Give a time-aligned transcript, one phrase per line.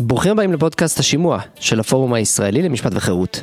[0.00, 3.42] ברוכים הבאים לפודקאסט השימוע של הפורום הישראלי למשפט וחירות.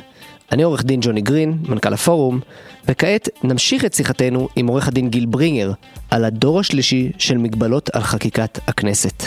[0.52, 2.40] אני עורך דין ג'וני גרין, מנכ"ל הפורום,
[2.88, 5.72] וכעת נמשיך את שיחתנו עם עורך הדין גיל ברינגר
[6.10, 9.22] על הדור השלישי של מגבלות על חקיקת הכנסת.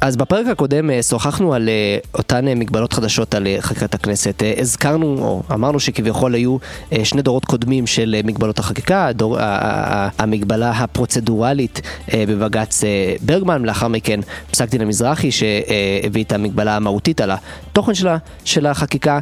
[0.00, 4.42] אז בפרק הקודם אה, שוחחנו על אה, אותן אה, מגבלות חדשות על חקיקת הכנסת.
[4.60, 6.56] הזכרנו, או אמרנו שכביכול היו
[7.04, 9.36] שני דורות קודמים של מגבלות החקיקה, הדור,
[10.18, 11.80] המגבלה הפרוצדורלית
[12.14, 12.84] בבג"ץ
[13.20, 19.18] ברגמן, לאחר מכן פסק דין המזרחי שהביא את המגבלה המהותית על התוכן שלה, של החקיקה,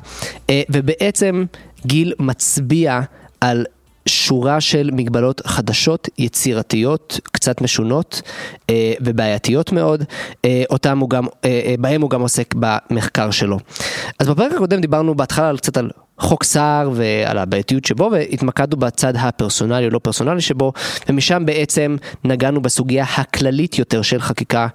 [0.70, 1.44] ובעצם
[1.86, 3.00] גיל מצביע
[3.40, 3.64] על
[4.08, 8.22] שורה של מגבלות חדשות, יצירתיות, קצת משונות
[8.70, 10.04] אה, ובעייתיות מאוד,
[10.44, 13.58] אה, אותם הוא גם, אה, אה, בהם הוא גם עוסק במחקר שלו.
[14.18, 19.12] אז בפרק הקודם דיברנו בהתחלה על קצת על חוק סער ועל הבעייתיות שבו והתמקדנו בצד
[19.16, 20.72] הפרסונלי או לא פרסונלי שבו
[21.08, 24.68] ומשם בעצם נגענו בסוגיה הכללית יותר של חקיקה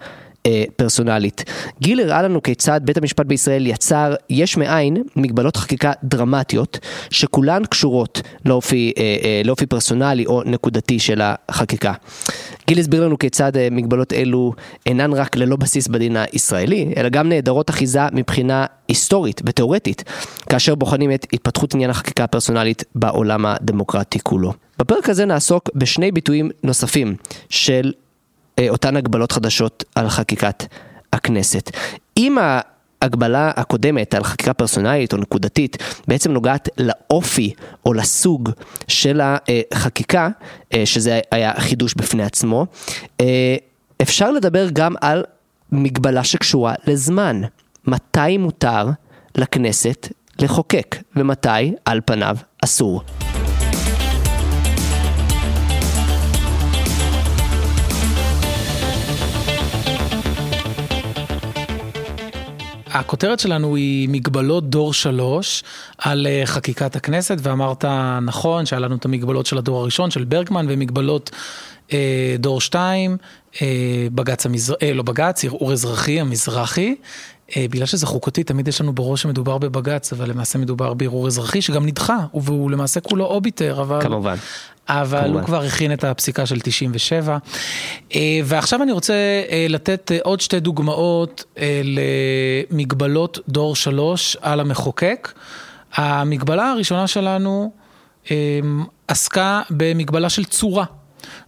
[0.46, 1.44] אה, פרסונלית.
[1.82, 6.80] גיל הראה לנו כיצד בית המשפט בישראל יצר יש מאין מגבלות חקיקה דרמטיות
[7.10, 11.94] שכולן קשורות לאופי, אה, אה, לאופי פרסונלי או נקודתי של החקיקה.
[12.68, 14.54] גיל הסביר לנו כיצד אה, מגבלות אלו
[14.86, 20.04] אינן רק ללא בסיס בדין הישראלי, אלא גם נעדרות אחיזה מבחינה היסטורית ותאורטית,
[20.50, 24.54] כאשר בוחנים את התפתחות עניין החקיקה הפרסונלית בעולם הדמוקרטי כולו.
[24.80, 27.16] בפרק הזה נעסוק בשני ביטויים נוספים
[27.50, 27.92] של
[28.70, 30.64] אותן הגבלות חדשות על חקיקת
[31.14, 31.72] הכנסת.
[32.18, 32.38] אם
[33.02, 37.54] ההגבלה הקודמת על חקיקה פרסונלית או נקודתית בעצם נוגעת לאופי
[37.86, 38.50] או לסוג
[38.88, 39.22] של
[39.72, 40.30] החקיקה,
[40.74, 42.66] אה, שזה היה חידוש בפני עצמו,
[43.22, 43.56] אה,
[44.02, 45.24] אפשר לדבר גם על
[45.72, 47.42] מגבלה שקשורה לזמן.
[47.88, 48.88] מתי מותר
[49.38, 50.08] לכנסת
[50.40, 53.02] לחוקק ומתי על פניו אסור.
[62.94, 65.64] הכותרת שלנו היא מגבלות דור שלוש
[65.98, 67.86] על אה, חקיקת הכנסת, ואמרת
[68.22, 71.32] נכון שהיה לנו את המגבלות של הדור הראשון, של ברגמן, ומגבלות
[71.94, 73.18] אה, דור שתיים,
[73.62, 76.96] אה, בג"ץ המזרחי, אה, לא בג"ץ, ערעור אזרחי המזרחי.
[77.58, 81.62] אה, בגלל שזה חוקתי, תמיד יש לנו בראש שמדובר בבג"ץ, אבל למעשה מדובר בערעור אזרחי
[81.62, 84.02] שגם נדחה, והוא למעשה כולו אוביטר, אבל...
[84.02, 84.36] כמובן.
[84.90, 85.34] אבל כמובן.
[85.34, 87.38] הוא כבר הכין את הפסיקה של 97.
[88.16, 91.44] אה, ועכשיו אני רוצה אה, לתת עוד שתי דוגמאות
[92.72, 95.32] למגבלות דור שלוש על המחוקק.
[95.94, 97.72] המגבלה הראשונה שלנו
[99.08, 100.86] עסקה במגבלה של צורה.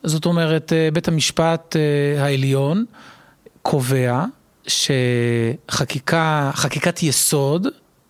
[0.04, 1.76] זאת אומרת, בית המשפט
[2.20, 2.86] העליון
[3.62, 4.26] קובע
[4.68, 7.68] שחקיקה, חקיקת יסוד,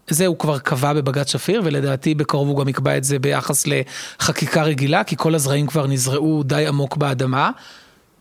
[0.09, 4.63] זה הוא כבר קבע בבג"ץ שפיר, ולדעתי בקרוב הוא גם יקבע את זה ביחס לחקיקה
[4.63, 7.51] רגילה, כי כל הזרעים כבר נזרעו די עמוק באדמה,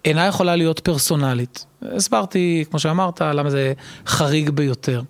[0.05, 1.67] אינה יכולה להיות פרסונלית.
[1.83, 3.73] הסברתי, כמו שאמרת, למה זה
[4.07, 5.03] חריג ביותר.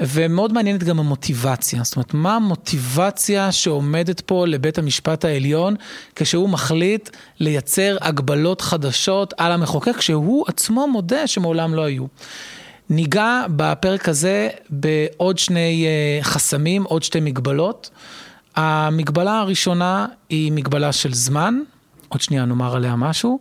[0.00, 5.74] ומאוד מעניינת גם המוטיבציה, זאת אומרת, מה המוטיבציה שעומדת פה לבית המשפט העליון
[6.14, 7.10] כשהוא מחליט
[7.40, 12.04] לייצר הגבלות חדשות על המחוקק, שהוא עצמו מודה שמעולם לא היו.
[12.90, 17.90] ניגע בפרק הזה בעוד שני אה, חסמים, עוד שתי מגבלות.
[18.56, 21.60] המגבלה הראשונה היא מגבלה של זמן,
[22.08, 23.40] עוד שנייה נאמר עליה משהו,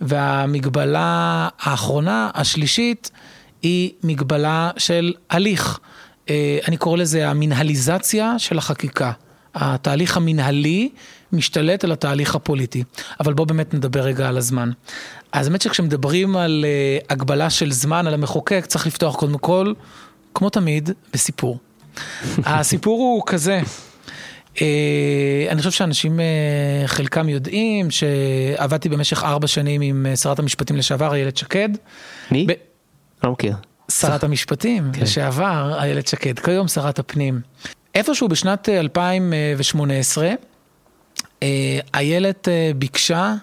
[0.00, 3.10] והמגבלה האחרונה, השלישית,
[3.62, 5.78] היא מגבלה של הליך.
[6.30, 9.12] אה, אני קורא לזה המנהליזציה של החקיקה.
[9.54, 10.90] התהליך המנהלי
[11.34, 12.84] משתלט על התהליך הפוליטי.
[13.20, 14.70] אבל בואו באמת נדבר רגע על הזמן.
[15.32, 19.72] אז האמת שכשמדברים על uh, הגבלה של זמן על המחוקק, צריך לפתוח קודם כל,
[20.34, 21.58] כמו תמיד, בסיפור.
[22.44, 23.60] הסיפור הוא כזה,
[24.54, 24.58] uh,
[25.48, 26.22] אני חושב שאנשים, uh,
[26.88, 31.68] חלקם יודעים שעבדתי במשך ארבע שנים עם שרת המשפטים לשעבר, איילת שקד.
[32.30, 32.46] מי?
[32.48, 32.52] ב...
[33.24, 33.54] לא מכיר.
[33.90, 35.02] שרת המשפטים כן.
[35.02, 37.40] לשעבר, איילת שקד, כיום שרת הפנים.
[37.94, 40.30] איפשהו בשנת 2018,
[41.94, 43.34] איילת ביקשה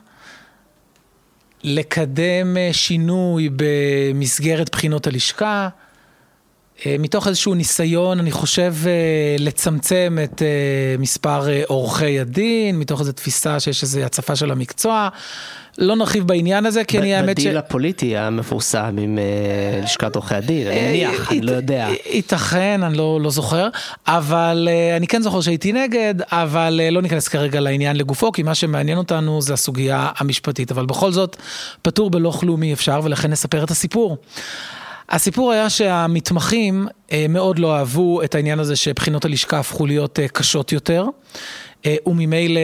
[1.63, 5.69] לקדם אה, שינוי במסגרת בחינות הלשכה,
[6.85, 10.41] אה, מתוך איזשהו ניסיון, אני חושב, אה, לצמצם את
[10.99, 15.09] מספר עורכי הדין, מתוך איזו תפיסה שיש איזו הצפה של המקצוע.
[15.77, 17.41] לא נרחיב בעניין הזה, כי אני האמת ש...
[17.41, 21.87] בדיל הפוליטי המפורסם עם uh, לשכת עורכי הדין, אני מניח, אני לא יודע.
[22.05, 23.67] ייתכן, אני לא, לא זוכר,
[24.07, 28.97] אבל אני כן זוכר שהייתי נגד, אבל לא ניכנס כרגע לעניין לגופו, כי מה שמעניין
[28.97, 31.37] אותנו זה הסוגיה המשפטית, אבל בכל זאת,
[31.81, 34.17] פטור בלא כלומי אפשר, ולכן נספר את הסיפור.
[35.09, 36.87] הסיפור היה שהמתמחים
[37.29, 41.05] מאוד לא אהבו את העניין הזה שבחינות הלשכה הפכו להיות קשות יותר,
[42.05, 42.61] וממילא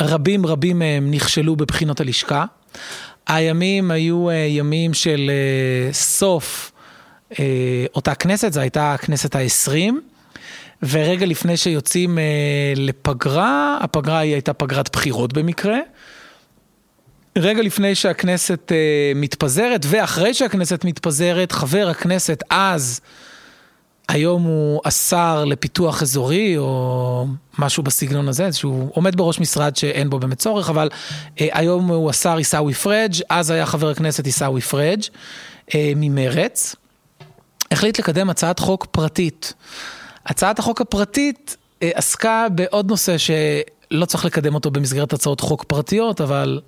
[0.00, 2.44] רבים רבים מהם נכשלו בבחינות הלשכה.
[3.26, 6.72] הימים היו אה, ימים של אה, סוף
[7.38, 10.00] אה, אותה כנסת, זו הייתה הכנסת העשרים,
[10.82, 12.24] ורגע לפני שיוצאים אה,
[12.76, 15.78] לפגרה, הפגרה היא הייתה פגרת בחירות במקרה.
[17.38, 23.00] רגע לפני שהכנסת אה, מתפזרת, ואחרי שהכנסת מתפזרת, חבר הכנסת אז,
[24.10, 27.26] היום הוא השר לפיתוח אזורי, או
[27.58, 30.88] משהו בסגנון הזה, שהוא עומד בראש משרד שאין בו באמת צורך, אבל
[31.40, 35.02] אה, היום הוא השר עיסאווי פריג', אז היה חבר הכנסת עיסאווי פריג'
[35.74, 36.76] אה, ממרץ,
[37.70, 39.52] החליט לקדם הצעת חוק פרטית.
[40.26, 46.20] הצעת החוק הפרטית אה, עסקה בעוד נושא שלא צריך לקדם אותו במסגרת הצעות חוק פרטיות,
[46.20, 46.60] אבל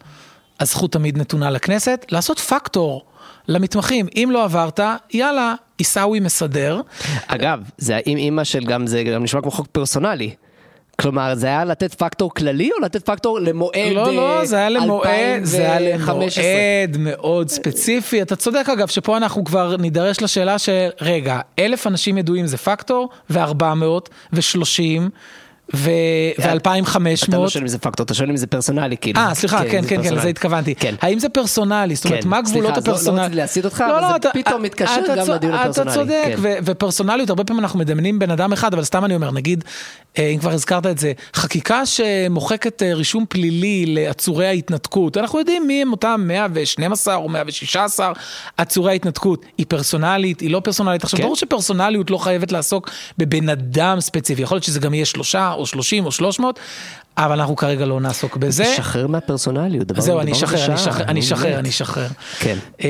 [0.60, 3.04] הזכות תמיד נתונה לכנסת, לעשות פקטור
[3.48, 4.06] למתמחים.
[4.16, 4.80] אם לא עברת,
[5.12, 6.80] יאללה, עיסאווי מסדר.
[7.26, 10.34] אגב, זה עם אימא של גם, זה גם נשמע כמו חוק פרסונלי.
[11.00, 14.68] כלומר, זה היה לתת פקטור כללי או לתת פקטור למועד לא, לא, אה, זה היה
[14.68, 16.44] למועד, זה היה 2015?
[16.44, 18.22] למועד מאוד ספציפי.
[18.22, 23.08] אתה צודק אגב, שפה אנחנו כבר נידרש לשאלה של, רגע, אלף אנשים ידועים זה פקטור,
[23.30, 24.08] וארבע מאות,
[25.74, 25.92] ושלושים,
[26.38, 27.48] ואלפיים חמש אתה לא.
[27.48, 29.20] שואל אם זה פקטור, אתה שואל אם זה פרסונלי, כאילו.
[29.20, 30.18] אה, סליחה, כן, כן, כן, פרסונלי.
[30.18, 30.74] לזה התכוונתי.
[30.74, 30.94] כן.
[31.02, 31.94] האם זה פרסונלי?
[31.94, 32.28] זאת אומרת, כן.
[32.28, 33.22] מה גבולות סליחה, לא- לא הפרסונלי?
[33.22, 36.60] רציתי להסיט אותך, אבל זה פתאום מתקשר אתה גם לדיון הפרסונלי, אתה צודק, כן.
[36.64, 39.64] ופרסונליות, הרבה פעמים אנחנו מדמיינים בן אדם אחד, אבל סתם אני אומר, נגיד,
[40.18, 45.66] אה, אם כבר הזכרת את זה, חקיקה שמוחקת אה, רישום פלילי לעצורי ההתנתקות, אנחנו יודעים
[45.66, 48.12] מי הם אותם 112 או 116
[48.56, 51.04] עצורי ההתנתקות, היא פרסונלית, היא לא פרסונלית.
[51.04, 51.22] עכשיו, כן.
[51.24, 55.66] ברור שפרסונליות לא חייבת לעסוק בבן אדם ספציפי, יכול להיות שזה גם יהיה שלושה או
[55.66, 56.58] שלושים או שלוש מאות,
[57.16, 58.64] אבל אנחנו כרגע לא נעסוק בזה.
[58.76, 59.86] שחרר מהפרסונליות.
[59.86, 61.58] דבר- זהו, אני אשחרר, אני אשחרר.
[61.58, 62.08] אני אשחרר.
[62.38, 62.58] כן.
[62.80, 62.86] אמ,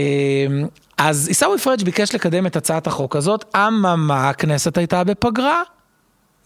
[0.99, 5.63] אז עיסאווי פריג' ביקש לקדם את הצעת החוק הזאת, אממה, הכנסת הייתה בפגרה.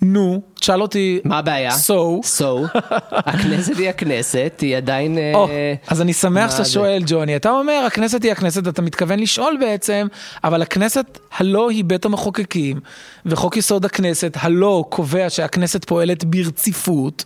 [0.02, 1.70] נו, תשאל אותי, מה הבעיה?
[1.70, 2.24] So?
[2.38, 2.78] So,
[3.10, 5.18] הכנסת היא הכנסת, היא עדיין...
[5.18, 5.48] אה, או,
[5.88, 6.64] אז אני שמח שאתה?
[6.64, 7.36] שואל, ג'וני.
[7.36, 10.06] אתה אומר, הכנסת היא הכנסת, אתה מתכוון לשאול בעצם,
[10.44, 12.80] אבל הכנסת הלא היא בית המחוקקים,
[13.26, 17.24] וחוק יסוד הכנסת הלא קובע שהכנסת פועלת ברציפות.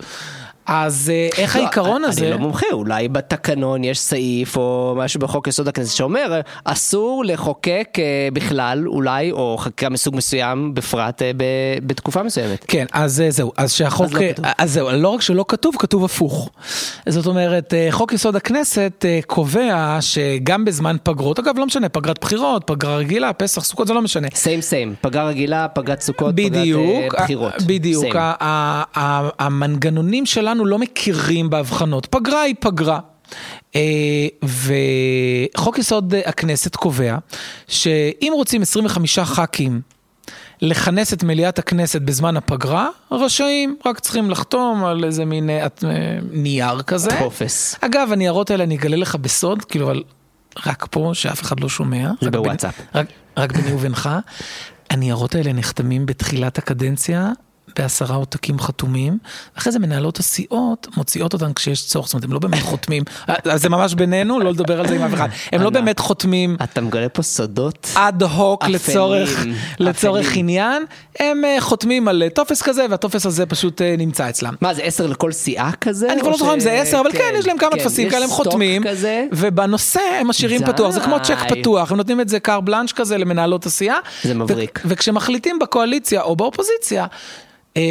[0.65, 2.21] אז אה, איך לא, העיקרון אני- הזה...
[2.21, 7.87] אני לא מומחה, אולי בתקנון יש סעיף או משהו בחוק יסוד הכנסת שאומר אסור לחוקק
[7.99, 8.03] אה,
[8.33, 11.31] בכלל אולי או חקיקה מסוג מסוים בפרט אה,
[11.85, 12.65] בתקופה מסוימת.
[12.67, 14.47] כן, אז אה, זהו, אז שהחוק, אז לא.
[14.57, 16.49] אז זהו, לא רק שלא כתוב, כתוב הפוך.
[17.09, 22.19] זאת אומרת, אה, חוק יסוד הכנסת אה, קובע שגם בזמן פגרות, אגב, לא משנה, פגרת
[22.21, 24.27] בחירות, פגרה רגילה, פסח, סוכות, זה לא משנה.
[24.35, 27.53] סיים סיים, פגרה רגילה, פגרת סוכות, פגרת בדיוק, אה, בחירות.
[27.67, 28.83] בדיוק, ה-
[29.45, 32.99] המנגנונים שלנו לא מכירים בהבחנות, פגרה היא פגרה.
[33.75, 33.81] אה,
[34.43, 37.17] וחוק יסוד הכנסת קובע
[37.67, 39.81] שאם רוצים 25 ח"כים
[40.61, 45.83] לכנס את מליאת הכנסת בזמן הפגרה, רשאים, רק צריכים לחתום על איזה מין אה, את-
[45.87, 45.89] אה,
[46.31, 47.09] נייר כזה.
[47.19, 47.75] טופס.
[47.81, 50.03] אגב, הניירות האלה אני אגלה לך בסוד, כאילו, אבל
[50.65, 52.07] רק פה, שאף אחד לא שומע.
[52.21, 52.81] זה רק בין- בוואטסאפ.
[52.95, 53.05] רק,
[53.37, 54.09] רק ביני ובינך.
[54.89, 57.29] הניירות האלה נחתמים בתחילת הקדנציה.
[57.79, 59.17] בעשרה עותקים חתומים,
[59.57, 63.61] אחרי זה מנהלות הסיעות מוציאות אותם כשיש צורך, זאת אומרת, הם לא באמת חותמים, אז
[63.61, 65.69] זה ממש בינינו, לא לדבר על זה עם אף אחד, הם לא.
[65.69, 67.89] באמת חותמים אתה מגלה פה סודות?
[67.95, 69.45] אד הוק לצורך,
[69.79, 70.31] לצורך.
[70.35, 70.83] עניין,
[71.19, 74.53] הם אה, חותמים על אה, טופס כזה, והטופס הזה פשוט אה, נמצא אצלם.
[74.61, 76.13] מה זה עשר לכל סיעה כזה?
[76.13, 78.25] אני כבר לא זוכר אם זה עשר, אבל כן, יש להם כמה כן, טפסים כאלה,
[78.25, 78.83] הם חותמים?
[79.31, 80.61] ובנושא הם משאירים.
[80.65, 83.97] פתוח, זה כמו צ'ק פתוח, הם נותנים את זה קר בלאנש כזה למנהלות הסיעה.
[84.23, 84.79] זה מבריק.
[84.85, 87.05] וכשמחליטים בקואליציה או באופוזיציה,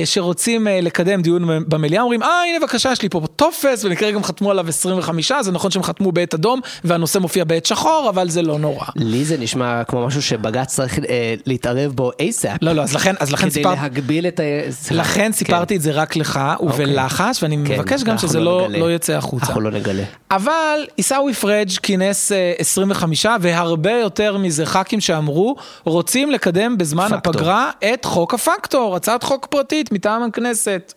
[0.05, 4.25] שרוצים אה, לקדם דיון במליאה, אומרים, אה, הנה בבקשה, יש לי פה טופס, במקרה גם
[4.25, 8.43] חתמו עליו 25, זה נכון שהם חתמו בעת אדום, והנושא מופיע בעת שחור, אבל זה
[8.43, 8.85] לא נורא.
[8.97, 12.59] לי זה נשמע כמו משהו שבג"ץ צריך אה, להתערב בו אייסאפ.
[12.63, 13.79] לא, לא, אז לכן, אז לכן כדי סיפרת...
[13.79, 14.43] להגביל את ה...
[14.91, 15.33] לכן כן.
[15.33, 18.79] סיפרתי את זה רק לך ובלחש, ואני כן, מבקש גם שזה לא לא.
[18.79, 19.47] לא יצא החוצה.
[19.47, 20.03] אנחנו לא נגלה.
[20.31, 27.33] אבל עיסאווי פריג' כינס אה, 25 והרבה יותר מזה ח"כים שאמרו רוצים לקדם בזמן פקטור.
[27.33, 30.95] הפגרה את חוק הפקטור, הצעת חוק פרטית מטעם הכנסת.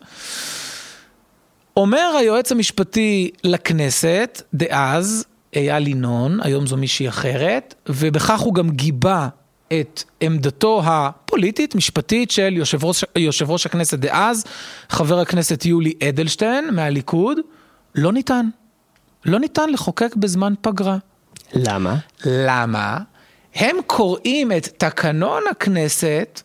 [1.76, 5.24] אומר היועץ המשפטי לכנסת דאז,
[5.56, 9.28] אייל ינון, היום זו מישהי אחרת, ובכך הוא גם גיבה
[9.72, 14.44] את עמדתו הפוליטית, משפטית, של יושב ראש, יושב ראש הכנסת דאז,
[14.88, 17.38] חבר הכנסת יולי אדלשטיין מהליכוד,
[17.94, 18.48] לא ניתן.
[19.24, 20.96] לא ניתן לחוקק בזמן פגרה.
[21.52, 21.96] למה?
[22.24, 22.98] למה?
[23.54, 26.42] הם קוראים את תקנון הכנסת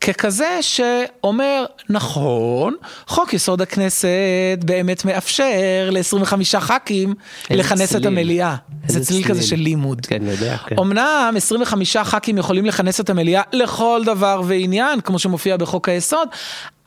[0.00, 2.74] ככזה שאומר, נכון,
[3.06, 7.14] חוק יסוד הכנסת באמת מאפשר ל-25 ח"כים
[7.50, 8.06] לכנס את צליל.
[8.06, 8.56] המליאה.
[8.84, 9.42] איזה זה צליל כזה.
[9.42, 10.06] של לימוד.
[10.06, 10.56] כן, אני יודע.
[10.56, 10.78] כן.
[10.78, 16.28] אמנם 25 ח"כים יכולים לכנס את המליאה לכל דבר ועניין, כמו שמופיע בחוק היסוד,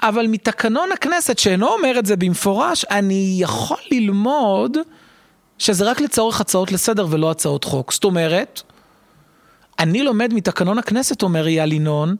[0.02, 4.78] אבל מתקנון הכנסת, שאינו אומר את זה במפורש, אני יכול ללמוד
[5.58, 7.94] שזה רק לצורך הצעות לסדר ולא הצעות חוק.
[7.94, 8.62] זאת אומרת,
[9.80, 12.16] אני לומד מתקנון הכנסת, אומר אייל ינון,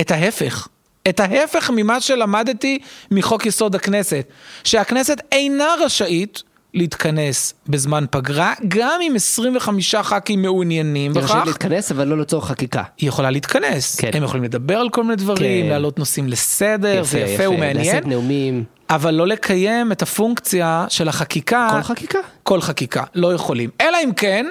[0.00, 0.68] את ההפך.
[1.08, 2.78] את ההפך ממה שלמדתי
[3.10, 4.28] מחוק יסוד הכנסת.
[4.64, 6.42] שהכנסת אינה רשאית
[6.74, 11.30] להתכנס בזמן פגרה, גם אם 25 ח"כים מעוניינים היא בכך.
[11.30, 12.82] רשאית להתכנס, אבל לא לצורך חקיקה.
[12.98, 14.00] היא יכולה להתכנס.
[14.00, 14.10] כן.
[14.14, 15.70] הם יכולים לדבר על כל מיני דברים, כן.
[15.70, 18.64] להעלות נושאים לסדר, זה יפה ומעניין, לשאת נאומים.
[18.90, 21.68] אבל לא לקיים את הפונקציה של החקיקה.
[21.72, 22.18] כל חקיקה.
[22.42, 23.70] כל חקיקה, לא יכולים.
[23.80, 24.46] אלא אם כן,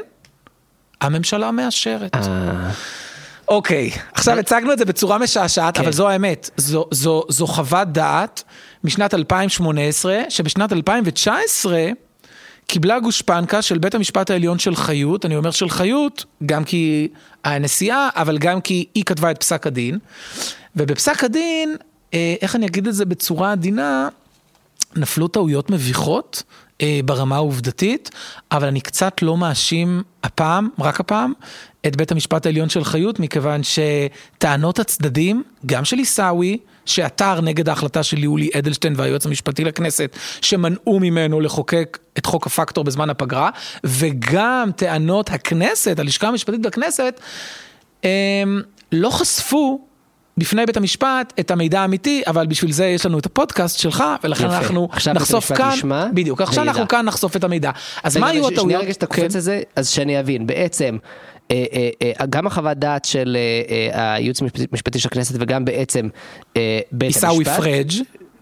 [1.01, 2.15] הממשלה מאשרת.
[2.15, 2.21] אה,
[3.49, 5.83] אוקיי, עכשיו הצגנו את זה בצורה משעשעת, כן.
[5.83, 6.49] אבל זו האמת.
[6.57, 8.43] זו, זו, זו חוות דעת
[8.83, 11.87] משנת 2018, שבשנת 2019
[12.67, 17.07] קיבלה גושפנקה של בית המשפט העליון של חיות, אני אומר של חיות, גם כי
[17.43, 19.99] הנשיאה, אבל גם כי היא כתבה את פסק הדין.
[20.75, 21.75] ובפסק הדין,
[22.13, 24.09] אה, איך אני אגיד את זה בצורה עדינה,
[24.95, 26.43] נפלו טעויות מביכות
[26.81, 28.09] אה, ברמה העובדתית,
[28.51, 31.33] אבל אני קצת לא מאשים הפעם, רק הפעם,
[31.87, 38.03] את בית המשפט העליון של חיות, מכיוון שטענות הצדדים, גם של עיסאווי, שעתר נגד ההחלטה
[38.03, 43.49] של יולי אדלשטיין והיועץ המשפטי לכנסת, שמנעו ממנו לחוקק את חוק הפקטור בזמן הפגרה,
[43.83, 47.21] וגם טענות הכנסת, הלשכה המשפטית בכנסת,
[48.03, 49.86] הם לא חשפו
[50.37, 54.45] בפני בית המשפט את המידע האמיתי, אבל בשביל זה יש לנו את הפודקאסט שלך, ולכן
[54.45, 54.57] יפה.
[54.57, 56.71] אנחנו נחשוף כאן, ישמע בדיוק, עכשיו וידע.
[56.71, 57.71] אנחנו כאן נחשוף את המידע.
[58.03, 58.81] אז מה רגע, היו ש- שנייה הטעויות?
[58.83, 59.21] רגע שאתה כן.
[59.21, 60.97] קופץ לזה, אז שאני אבין, בעצם,
[61.51, 61.89] אה, אה,
[62.19, 63.37] אה, גם החוות דעת של
[63.93, 66.09] הייעוץ המשפטי- של הכנסת וגם בעצם
[66.53, 67.03] בית המשפט.
[67.03, 67.91] עיסאווי פריג'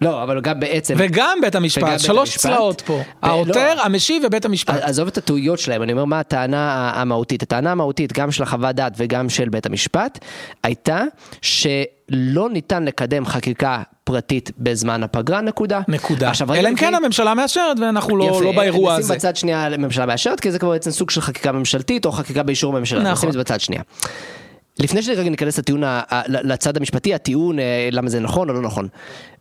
[0.01, 2.41] לא, אבל גם בעצם, וגם בית וגם המשפט, בית שלוש המשפט.
[2.41, 3.01] צלעות פה.
[3.21, 3.81] העותר, לא.
[3.81, 4.81] המשיב ובית המשפט.
[4.81, 7.43] עזוב את הטעויות שלהם, אני אומר מה הטענה המהותית.
[7.43, 10.19] הטענה המהותית, גם של החוות דעת וגם של בית המשפט,
[10.63, 11.03] הייתה
[11.41, 15.81] שלא ניתן לקדם חקיקה פרטית בזמן הפגרה, נקודה.
[15.87, 16.29] נקודה.
[16.29, 19.13] עכשיו, אלא אם כן הממשלה מאשרת ואנחנו לא יפה, לא באירוע נשים הזה.
[19.13, 22.75] בצד שנייה לממשלה מאשרת, כי זה כבר בעצם סוג של חקיקה ממשלתית או חקיקה באישור
[22.75, 22.99] הממשלה.
[22.99, 23.11] נכון.
[23.11, 23.81] נשים את זה בצד שנייה.
[24.79, 25.83] לפני שרגע ניכנס לטיעון,
[26.27, 28.87] לצד המשפטי, הטיעון, אה, למה זה נכון או לא נכון.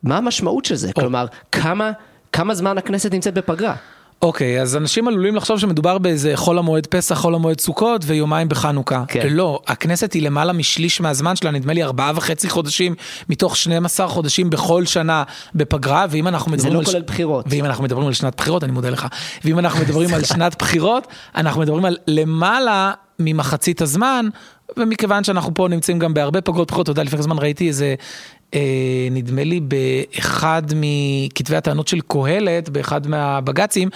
[0.03, 0.93] מה המשמעות של זה?
[0.93, 1.91] כלומר, כמה,
[2.33, 3.75] כמה זמן הכנסת נמצאת בפגרה?
[4.23, 9.05] אוקיי, אז אנשים עלולים לחשוב שמדובר באיזה חול המועד פסח, חול המועד סוכות ויומיים בחנוכה.
[9.09, 9.29] כן.
[9.31, 12.95] לא, הכנסת היא למעלה משליש מהזמן שלה, נדמה לי ארבעה וחצי חודשים
[13.29, 15.23] מתוך 12 חודשים בכל שנה
[15.55, 16.85] בפגרה, ואם אנחנו מדברים לא על...
[16.85, 17.47] כולל בחירות.
[17.49, 19.07] ואם אנחנו מדברים על שנת בחירות, אני מודה לך.
[19.45, 24.29] ואם אנחנו מדברים על שנת בחירות, אנחנו מדברים על למעלה ממחצית הזמן,
[24.77, 27.95] ומכיוון שאנחנו פה נמצאים גם בהרבה פגרות בחירות, אתה יודע, לפני זמן ראיתי איזה,
[28.55, 33.89] אה, נדמה לי באחד מכתבי הטענות של קהלת, באחד מהבג"צים,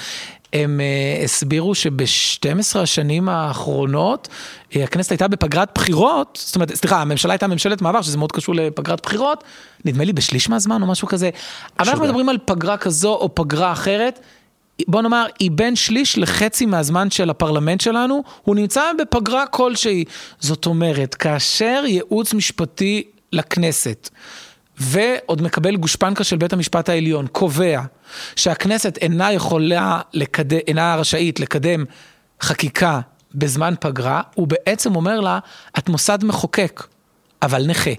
[0.53, 4.29] הם אה, הסבירו שב-12 השנים האחרונות,
[4.77, 8.55] אה, הכנסת הייתה בפגרת בחירות, זאת אומרת, סליחה, הממשלה הייתה ממשלת מעבר, שזה מאוד קשור
[8.55, 9.45] לפגרת בחירות,
[9.85, 11.31] נדמה לי בשליש מהזמן או משהו כזה.
[11.79, 12.05] אבל אנחנו.
[12.05, 14.21] מדברים על פגרה כזו או פגרה אחרת.
[14.87, 20.05] בוא נאמר, היא בין שליש לחצי מהזמן של הפרלמנט שלנו, הוא נמצא בפגרה כלשהי.
[20.41, 24.09] זאת אומרת, כאשר ייעוץ משפטי לכנסת,
[24.81, 27.81] ועוד מקבל גושפנקה של בית המשפט העליון, קובע
[28.37, 31.85] שהכנסת אינה יכולה, לקדם, אינה רשאית לקדם
[32.43, 33.01] חקיקה
[33.35, 35.39] בזמן פגרה, הוא בעצם אומר לה,
[35.79, 36.87] את מוסד מחוקק,
[37.43, 37.91] אבל נכה.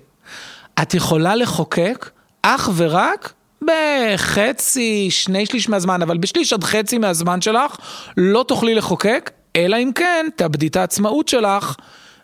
[0.81, 2.09] את יכולה לחוקק
[2.41, 7.75] אך ורק בחצי, שני שליש מהזמן, אבל בשליש עד חצי מהזמן שלך
[8.18, 11.75] לא תוכלי לחוקק, אלא אם כן תאבדי את העצמאות שלך.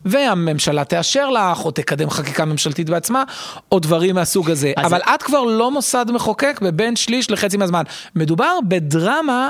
[0.06, 3.24] והממשלה תאשר לך, או תקדם חקיקה ממשלתית בעצמה,
[3.72, 4.74] או דברים מהסוג הזה.
[4.78, 7.84] אבל את כבר לא מוסד מחוקק בבין שליש לחצי מהזמן.
[8.16, 9.50] מדובר בדרמה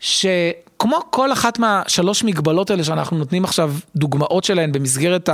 [0.00, 5.28] שכמו כל אחת מהשלוש מגבלות האלה שאנחנו נותנים עכשיו דוגמאות שלהן במסגרת.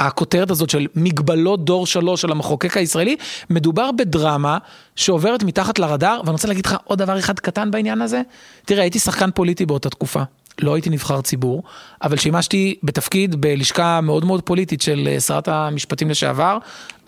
[0.00, 3.16] הכותרת הזאת של מגבלות דור שלוש של המחוקק הישראלי,
[3.50, 4.58] מדובר בדרמה
[4.96, 8.22] שעוברת מתחת לרדאר, ואני רוצה להגיד לך עוד דבר אחד קטן בעניין הזה.
[8.64, 10.22] תראה, הייתי שחקן פוליטי באותה תקופה.
[10.60, 11.62] לא הייתי נבחר ציבור,
[12.02, 16.58] אבל שימשתי בתפקיד בלשכה מאוד מאוד פוליטית של אה, שרת המשפטים לשעבר,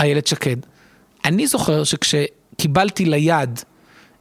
[0.01, 0.57] איילת שקד.
[1.25, 3.61] אני זוכר שכשקיבלתי ליד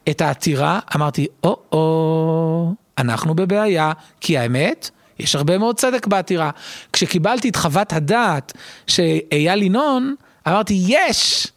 [0.09, 3.91] את העתירה, אמרתי, או-או, אנחנו בבעיה,
[4.21, 6.49] כי האמת, יש הרבה מאוד צדק בעתירה.
[6.93, 8.53] כשקיבלתי את חוות הדעת
[8.87, 10.15] שאייל ינון,
[10.47, 11.47] אמרתי, יש!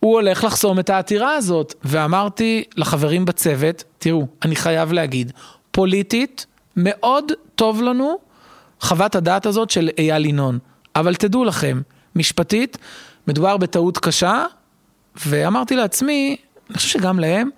[0.00, 1.74] הוא הולך לחסום את העתירה הזאת.
[1.84, 5.32] ואמרתי לחברים בצוות, תראו, אני חייב להגיד,
[5.70, 6.46] פוליטית,
[6.76, 8.18] מאוד טוב לנו
[8.80, 10.58] חוות הדעת הזאת של אייל ינון.
[10.96, 11.80] אבל תדעו לכם,
[12.16, 12.78] משפטית,
[13.28, 14.44] מדובר בטעות קשה,
[15.26, 16.36] ואמרתי לעצמי,
[16.70, 17.50] אני חושב שגם להם,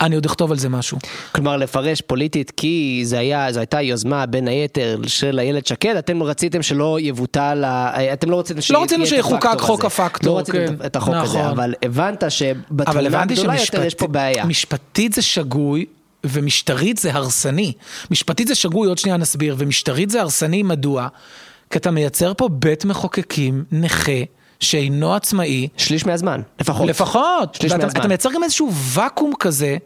[0.00, 0.98] אני עוד אכתוב על זה משהו.
[1.32, 6.22] כלומר, לפרש פוליטית, כי זה היה, זו הייתה יוזמה בין היתר של איילת שקד, אתם
[6.22, 9.86] רציתם שלא יבוטל, ה- אתם לא רציתם שיהיה רצינו את שיחוקק חוק הזה.
[9.86, 10.86] הפקטור, לא רציתם כן.
[10.86, 11.50] את החוק הזה, נכון.
[11.50, 14.44] אבל הבנת שבתמונה הגדולה יותר יש פה בעיה.
[14.44, 15.84] משפטית זה שגוי.
[16.24, 17.72] ומשטרית זה הרסני.
[18.10, 21.08] משפטית זה שגוי, עוד שנייה נסביר, ומשטרית זה הרסני מדוע?
[21.70, 24.12] כי אתה מייצר פה בית מחוקקים נכה.
[24.60, 25.68] שאינו עצמאי.
[25.76, 26.88] שליש מהזמן, לפחות.
[26.88, 27.54] לפחות.
[27.54, 28.00] שליש ואתה, מהזמן.
[28.00, 29.76] אתה מייצר גם איזשהו ואקום כזה,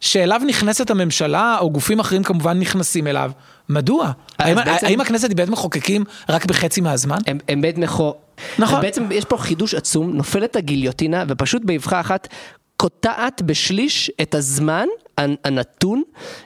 [0.00, 3.30] שאליו נכנסת הממשלה, או גופים אחרים כמובן נכנסים אליו.
[3.68, 4.10] מדוע?
[4.38, 7.18] האם, בעצם- האם הכנסת היא בית מחוקקים רק בחצי מהזמן?
[7.26, 8.14] הם, הם בית מחו...
[8.58, 8.80] נכון.
[8.80, 12.28] בעצם יש פה חידוש עצום, נופלת הגיליוטינה ופשוט באבחה אחת
[12.76, 14.86] קוטעת בשליש את הזמן
[15.18, 16.02] הנ- הנתון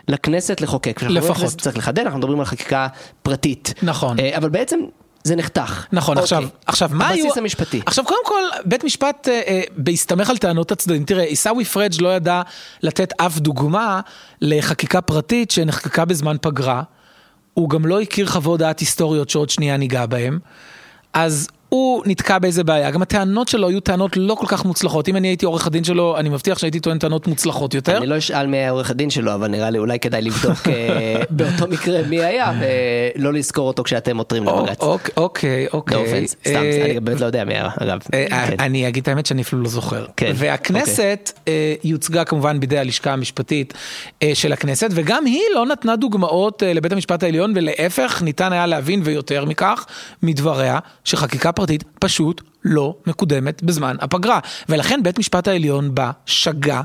[0.09, 1.03] לכנסת לחוקק.
[1.03, 1.37] לפחות.
[1.37, 2.87] לכנסת, צריך לחדד, אנחנו מדברים על חקיקה
[3.23, 3.75] פרטית.
[3.83, 4.19] נכון.
[4.21, 4.79] אה, אבל בעצם
[5.25, 5.87] זה נחתך.
[5.93, 6.59] נכון, עכשיו, אוקיי.
[6.67, 7.25] עכשיו מה היו...
[7.25, 7.81] הבסיס המשפטי.
[7.87, 12.09] עכשיו קודם כל, בית משפט, אה, אה, בהסתמך על טענות הצדדים, תראה, עיסאווי פריג' לא
[12.09, 12.43] ידע
[12.83, 14.01] לתת אף דוגמה
[14.41, 16.83] לחקיקה פרטית שנחקקה בזמן פגרה.
[17.55, 20.39] הוא גם לא הכיר חוות דעת היסטוריות שעוד שנייה ניגע בהן.
[21.13, 25.09] אז הוא נתקע באיזה בעיה, גם הטענות שלו היו טענות לא כל כך מוצלחות.
[25.09, 27.97] אם אני הייתי עורך הדין שלו, אני מבטיח שהייתי טוען טענות מוצלחות יותר.
[27.97, 31.23] אני לא אשאל מי היה עורך הדין שלו, אבל נראה לי אולי כדאי לבדוק אה,
[31.31, 34.81] באותו מקרה מי היה, ולא לזכור אותו כשאתם עותרים לבג"ץ.
[34.81, 36.25] אוקיי, אוקיי, אוקיי.
[36.25, 37.99] offense, סתם, אה, אני באמת לא יודע מי היה, אגב.
[38.15, 38.57] אה, כן.
[38.59, 40.07] אני אגיד את האמת שאני אפילו לא זוכר.
[40.17, 41.33] כן, והכנסת
[41.85, 43.75] יוצגה כמובן בידי הלשכה המשפטית
[44.35, 49.45] של הכנסת, וגם היא לא נתנה דוגמאות לבית המשפט העליון, ולהפך, ניתן היה להבין, ויותר
[49.45, 49.87] מכך,
[50.23, 54.39] מדבריה, שחקיקה פרטית פשוט לא מקודמת בזמן הפגרה.
[54.69, 56.83] ולכן בית משפט העליון בא, שגה,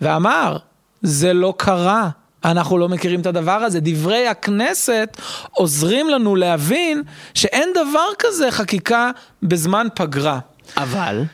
[0.00, 0.56] ואמר,
[1.02, 2.08] זה לא קרה.
[2.44, 3.80] אנחנו לא מכירים את הדבר הזה.
[3.80, 5.16] דברי הכנסת
[5.50, 7.02] עוזרים לנו להבין
[7.34, 9.10] שאין דבר כזה חקיקה
[9.42, 10.38] בזמן פגרה.
[10.76, 11.24] אבל,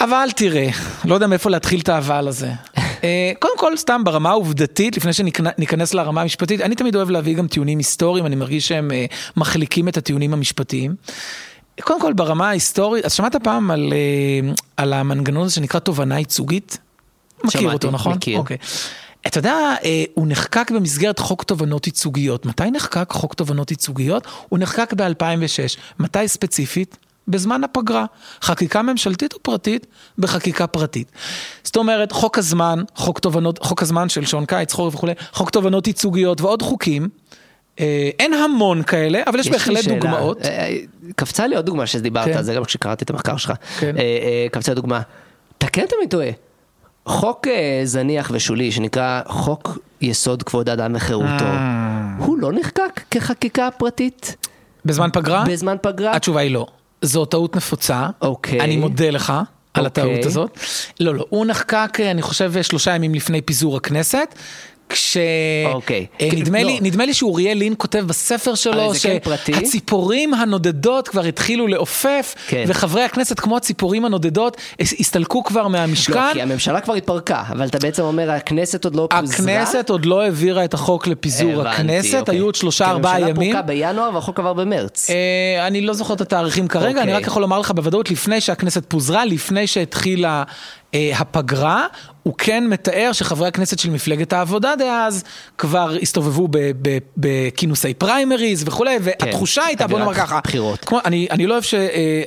[0.00, 0.68] אבל תראה,
[1.04, 2.50] לא יודע מאיפה להתחיל את האבל הזה.
[3.04, 7.48] אה, קודם כל, סתם ברמה העובדתית, לפני שניכנס לרמה המשפטית, אני תמיד אוהב להביא גם
[7.48, 9.06] טיעונים היסטוריים, אני מרגיש שהם אה,
[9.36, 10.94] מחליקים את הטיעונים המשפטיים.
[11.80, 16.78] קודם כל, ברמה ההיסטורית, אז שמעת פעם על, אה, על המנגנון הזה שנקרא תובענה ייצוגית?
[17.44, 18.12] מכיר שמעתי, אותו, נכון?
[18.12, 18.38] מכיר.
[18.38, 18.56] אוקיי.
[19.26, 22.46] אתה יודע, אה, הוא נחקק במסגרת חוק תובענות ייצוגיות.
[22.46, 24.26] מתי נחקק חוק תובענות ייצוגיות?
[24.48, 25.78] הוא נחקק ב-2006.
[25.98, 26.96] מתי ספציפית?
[27.28, 28.04] בזמן הפגרה.
[28.42, 29.86] חקיקה ממשלתית או פרטית?
[30.18, 31.12] בחקיקה פרטית.
[31.64, 35.86] זאת אומרת, חוק הזמן, חוק תובענות, חוק הזמן של שעון קיץ, חורף וכולי, חוק תובענות
[35.86, 37.08] ייצוגיות ועוד חוקים.
[37.80, 39.84] אה, אין המון כאלה, אבל יש, לי בהחלט.
[39.84, 40.42] דוגמאות.
[40.42, 40.76] אה, אה,
[41.16, 42.36] קפצה לי עוד דוגמה שדיברת כן.
[42.36, 43.52] על זה, גם כשקראתי את המחקר שלך.
[43.78, 43.94] כן.
[44.52, 45.00] קפצה דוגמה.
[45.58, 46.28] תקן אותי אם טועה.
[47.06, 47.46] חוק
[47.84, 51.44] זניח ושולי שנקרא חוק יסוד כבוד האדם וחירותו.
[52.18, 54.36] הוא לא נחקק כחקיקה פרטית
[54.84, 55.44] בזמן פגרה?
[55.48, 56.16] בזמן פגרה?
[56.16, 56.66] התשובה היא לא.
[57.02, 58.06] זו טעות נפוצה.
[58.20, 58.60] אוקיי.
[58.60, 59.32] אני מודה לך
[59.74, 60.04] על אוקיי.
[60.04, 60.58] הטעות הזאת.
[61.00, 64.34] לא, לא, הוא נחקק, אני חושב, שלושה ימים לפני פיזור הכנסת.
[64.88, 65.16] כש...
[65.72, 66.06] אוקיי.
[66.20, 66.66] אה, כאילו, נדמה, לא.
[66.68, 69.18] לי, נדמה לי שאוריאל לין כותב בספר שלו זה כן?
[69.52, 72.64] שהציפורים הנודדות כבר התחילו לעופף, כן.
[72.68, 76.12] וחברי הכנסת כמו הציפורים הנודדות הס- הסתלקו כבר מהמשכן.
[76.14, 79.34] לא, כי הממשלה כבר התפרקה, אבל אתה בעצם אומר הכנסת עוד לא פוזרה.
[79.34, 82.34] הכנסת עוד לא העבירה את החוק לפיזור הבנתי, הכנסת, אוקיי.
[82.34, 83.30] היו עוד שלושה ארבעה ימים.
[83.36, 85.10] הממשלה פורקה בינואר והחוק עבר במרץ.
[85.10, 87.14] אה, אני לא זוכר את התאריכים כרגע, אני אוקיי.
[87.14, 90.42] רק יכול לומר לך בוודאות, לפני שהכנסת פוזרה, לפני שהתחילה
[90.94, 91.86] אה, הפגרה,
[92.26, 95.24] הוא כן מתאר שחברי הכנסת של מפלגת העבודה דאז
[95.58, 96.48] כבר הסתובבו
[97.16, 100.84] בכינוסי פריימריז וכולי, והתחושה הייתה, בוא נאמר ככה, בחירות.
[100.84, 101.64] כמו, אני, אני לא אוהב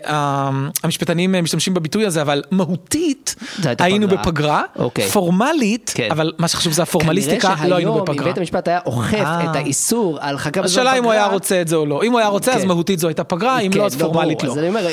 [0.05, 3.35] שהמשפטנים משתמשים בביטוי הזה, אבל מהותית
[3.79, 4.21] היינו פגרה.
[4.21, 5.07] בפגרה, אוקיי.
[5.07, 6.07] פורמלית, כן.
[6.11, 8.25] אבל מה שחשוב זה הפורמליסטיקה, כנראה לא היינו שהיום, בפגרה.
[8.25, 9.51] אם בית המשפט היה אוכף אה.
[9.51, 12.03] את האיסור על חקיקה בזמן השאלה אם הוא היה פגרה, רוצה את זה או לא.
[12.03, 12.67] אם הוא היה רוצה, אז כן.
[12.67, 14.47] מהותית זו הייתה פגרה, אם כן, לא, אז פורמלית ברור.
[14.47, 14.51] לא.
[14.51, 14.87] אז אני אומר,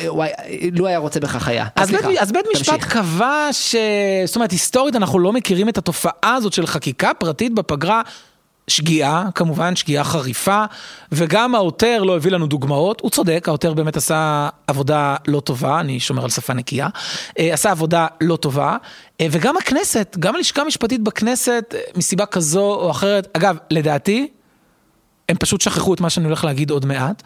[0.72, 1.66] לו היה רוצה בכך היה.
[1.76, 1.90] אז
[2.32, 2.80] בית, משפט.
[2.80, 3.76] קבע ש...
[4.26, 8.02] זאת אומרת, היסטורית אנחנו לא מכירים את התופעה הזאת של חקיקה פרטית בפגרה.
[8.68, 10.64] שגיאה, כמובן, שגיאה חריפה,
[11.12, 16.00] וגם העותר לא הביא לנו דוגמאות, הוא צודק, העותר באמת עשה עבודה לא טובה, אני
[16.00, 16.88] שומר על שפה נקייה,
[17.38, 18.76] אה, עשה עבודה לא טובה,
[19.20, 24.28] אה, וגם הכנסת, גם הלשכה המשפטית בכנסת, אה, מסיבה כזו או אחרת, אגב, לדעתי,
[25.28, 27.22] הם פשוט שכחו את מה שאני הולך להגיד עוד מעט,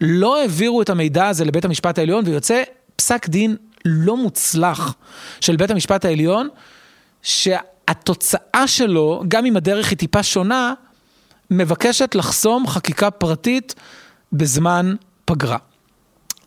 [0.00, 2.62] לא העבירו את המידע הזה לבית המשפט העליון, ויוצא
[2.96, 4.94] פסק דין לא מוצלח
[5.40, 6.48] של בית המשפט העליון,
[7.24, 10.74] שהתוצאה שלו, גם אם הדרך היא טיפה שונה,
[11.50, 13.74] מבקשת לחסום חקיקה פרטית
[14.32, 15.58] בזמן פגרה.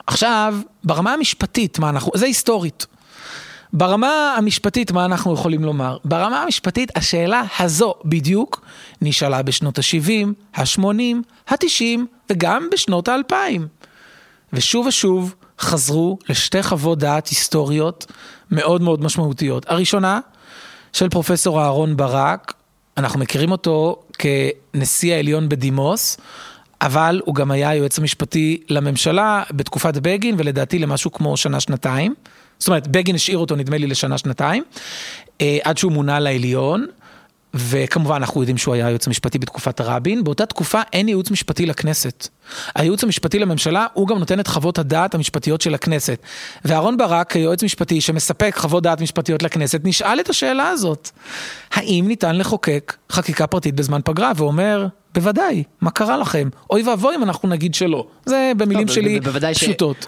[0.08, 2.86] עכשיו, ברמה המשפטית, מה אנחנו, זה היסטורית.
[3.74, 5.98] ברמה המשפטית, מה אנחנו יכולים לומר?
[6.06, 8.62] ברמה המשפטית, השאלה הזו בדיוק
[9.02, 10.84] נשאלה בשנות ה-70, ה-80,
[11.48, 13.62] ה-90 וגם בשנות ה-2000.
[14.54, 18.06] ושוב ושוב חזרו לשתי חוות דעת היסטוריות
[18.52, 19.66] מאוד מאוד משמעותיות.
[19.70, 20.20] הראשונה,
[20.94, 22.54] של פרופסור אהרון ברק,
[22.98, 26.18] אנחנו מכירים אותו כנשיא העליון בדימוס,
[26.82, 32.14] אבל הוא גם היה היועץ המשפטי לממשלה בתקופת בגין, ולדעתי למשהו כמו שנה-שנתיים.
[32.60, 34.64] זאת אומרת, בגין השאיר אותו נדמה לי לשנה-שנתיים,
[35.42, 36.86] אה, עד שהוא מונה לעליון.
[37.58, 42.28] וכמובן אנחנו יודעים שהוא היה היועץ המשפטי בתקופת רבין, באותה תקופה אין ייעוץ משפטי לכנסת.
[42.76, 46.22] הייעוץ המשפטי לממשלה הוא גם נותן את חוות הדעת המשפטיות של הכנסת.
[46.66, 51.10] ואהרן ברק כיועץ משפטי שמספק חוות דעת משפטיות לכנסת נשאל את השאלה הזאת.
[51.72, 54.32] האם ניתן לחוקק חקיקה פרטית בזמן פגרה?
[54.36, 56.50] ואומר, בוודאי, מה קרה לכם?
[56.70, 58.06] אוי ואבוי אם אנחנו נגיד שלא.
[58.26, 59.20] זה במילים לא, שלי
[59.54, 60.08] פשוטות.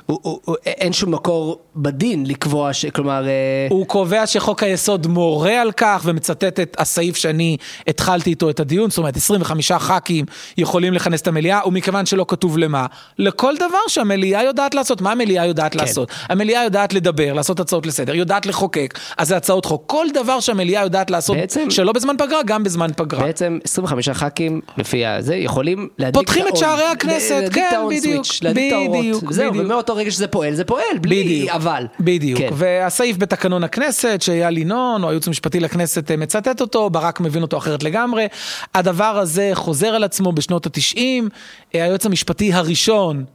[0.66, 2.86] אין שום מקור בדין לקבוע ש...
[2.86, 3.28] כלומר...
[3.28, 8.60] אה, הוא קובע שחוק היסוד מורה על כך ומצטט את הסעיף שאני התחלתי איתו את
[8.60, 10.26] הדיון, זאת אומרת 25 ח"כים
[10.58, 12.86] יכולים לכנס את המליאה, ומכיוון שלא כתוב למה,
[13.18, 15.80] לכל דבר שהמליאה יודעת לעשות, מה המליאה יודעת כן.
[15.80, 16.12] לעשות?
[16.30, 19.84] המליאה יודעת לדבר, לעשות הצעות לסדר, יודעת לחוקק, אז זה הצעות חוק.
[19.88, 23.24] כל דבר שהמליאה יודעת לעשות בעצם- שלא בזמן פגרה, גם בזמן פגרה.
[23.24, 26.58] בעצם 25 ח"כים לפי הזה יכולים להדליק פותחים את.
[26.58, 28.92] שערי הכנסת, כן, את בדיוק, את.
[29.00, 29.56] בדיוק, זהו.
[29.56, 31.88] ומאותו רגע שזה פועל, זה פועל, בלי אבל.
[32.00, 32.50] בדיוק, כן.
[32.54, 37.58] והסעיף בתקנון הכנסת שאייל ינון או הייעוץ המשפטי לכנסת אה, מצטט אותו, ברק מבין אותו
[37.58, 38.28] אחרת לגמרי.
[38.76, 41.30] הדבר הזה חוזר על עצמו בשנות התשעים,
[41.76, 43.26] אה, היועץ המשפטי הראשון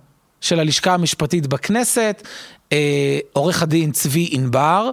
[0.41, 2.23] של הלשכה המשפטית בכנסת,
[2.73, 4.91] אה, עורך הדין צבי ענבר.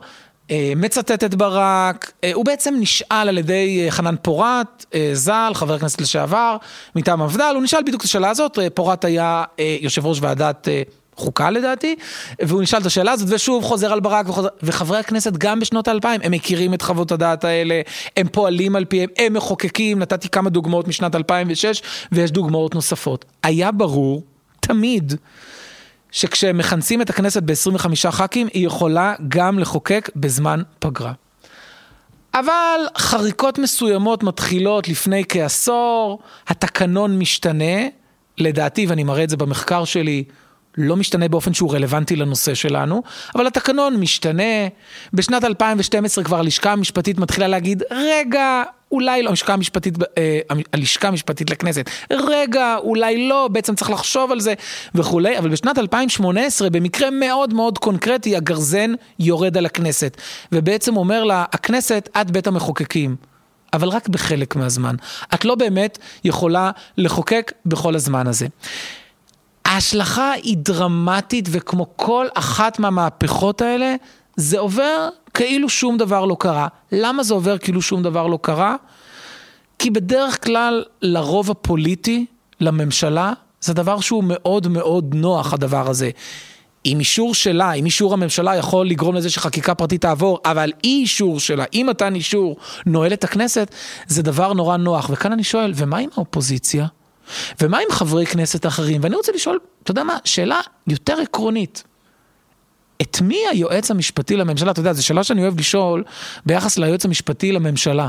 [0.52, 5.74] אה, מצטט את ברק, אה, הוא בעצם נשאל על ידי אה, חנן פורת, ז"ל, חבר
[5.74, 6.58] הכנסת לשעבר,
[6.96, 9.44] מטעם המפד"ל, הוא נשאל בדיוק את השאלה הזאת, פורת היה
[9.82, 10.68] יושב ראש ועדת
[11.16, 11.96] חוקה לדעתי,
[12.42, 16.22] והוא נשאל את השאלה הזאת, ושוב חוזר על ברק, וחוזר, וחברי הכנסת גם בשנות האלפיים,
[16.24, 17.82] הם מכירים את חוות הדעת האלה,
[18.18, 23.26] הם פועלים על פיהם, הם מחוקקים, נתתי כמה דוגמאות משנת 2006, ויש דוגמאות נוספות.
[23.44, 24.24] היה ברור,
[24.60, 25.14] תמיד,
[26.12, 31.14] שכשהם מכנסים את הכנסת ב-25 ח"כים, היא יכולה גם לחוקק בזמן פגרה.
[32.34, 37.88] אבל חריקות מסוימות מתחילות לפני כעשור, התקנון משתנה,
[38.38, 40.24] לדעתי, ואני מראה את זה במחקר שלי,
[40.78, 43.04] לא משתנה באופן שהוא רלוונטי לנושא שלנו,
[43.36, 44.68] אבל התקנון משתנה.
[45.14, 50.40] בשנת 2012 כבר הלשכה המשפטית מתחילה להגיד, רגע, אולי לא, הלשכה המשפטית, אה,
[50.74, 54.54] הלשכה המשפטית לכנסת, רגע, אולי לא, בעצם צריך לחשוב על זה
[54.96, 60.18] וכולי, אבל בשנת 2018, במקרה מאוד מאוד קונקרטי, הגרזן יורד על הכנסת,
[60.52, 63.16] ובעצם אומר לה, הכנסת, את בית המחוקקים.
[63.74, 64.96] אבל רק בחלק מהזמן.
[65.34, 68.48] את לא באמת יכולה לחוקק בכל הזמן הזה.
[69.66, 73.96] ההשלכה היא דרמטית, וכמו כל אחת מהמהפכות האלה,
[74.36, 76.68] זה עובר כאילו שום דבר לא קרה.
[76.92, 78.76] למה זה עובר כאילו שום דבר לא קרה?
[79.80, 82.26] כי בדרך כלל לרוב הפוליטי,
[82.60, 86.10] לממשלה, זה דבר שהוא מאוד מאוד נוח, הדבר הזה.
[86.84, 91.40] עם אישור שלה, עם אישור הממשלה יכול לגרום לזה שחקיקה פרטית תעבור, אבל אי אישור
[91.40, 93.76] שלה, אי מתן אישור נועל את הכנסת,
[94.08, 95.10] זה דבר נורא נוח.
[95.14, 96.86] וכאן אני שואל, ומה עם האופוזיציה?
[97.62, 99.02] ומה עם חברי כנסת אחרים?
[99.04, 101.84] ואני רוצה לשאול, אתה יודע מה, שאלה יותר עקרונית.
[103.02, 106.04] את מי היועץ המשפטי לממשלה, אתה יודע, זו שאלה שאני אוהב לשאול
[106.46, 108.08] ביחס ליועץ המשפטי לממשלה.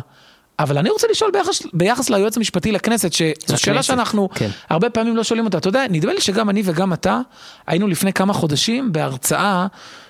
[0.58, 4.48] אבל אני רוצה לשאול ביחס, ביחס ליועץ המשפטי לכנסת, שזו שאלה שאנחנו כן.
[4.70, 5.58] הרבה פעמים לא שואלים אותה.
[5.58, 7.20] אתה יודע, נדמה לי שגם אני וגם אתה
[7.66, 9.66] היינו לפני כמה חודשים בהרצאה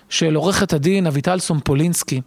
[0.09, 2.21] של עורכת הדין אביטל סומפולינסקי.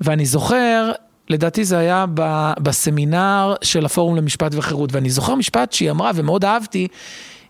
[0.00, 0.92] ואני זוכר,
[1.28, 6.44] לדעתי זה היה ב- בסמינר של הפורום למשפט וחירות, ואני זוכר משפט שהיא אמרה ומאוד
[6.44, 6.88] אהבתי,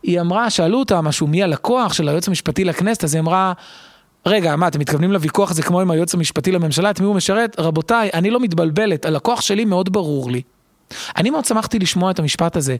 [0.03, 3.53] היא אמרה, שאלו אותה משהו, מי הלקוח של היועץ המשפטי לכנסת, אז היא אמרה,
[4.27, 7.57] רגע, מה, אתם מתכוונים לוויכוח הזה כמו עם היועץ המשפטי לממשלה, את מי הוא משרת?
[7.61, 10.43] רבותיי, אני לא מתבלבלת, הלקוח שלי מאוד ברור לי.
[11.17, 12.77] אני מאוד שמחתי לשמוע את המשפט הזה,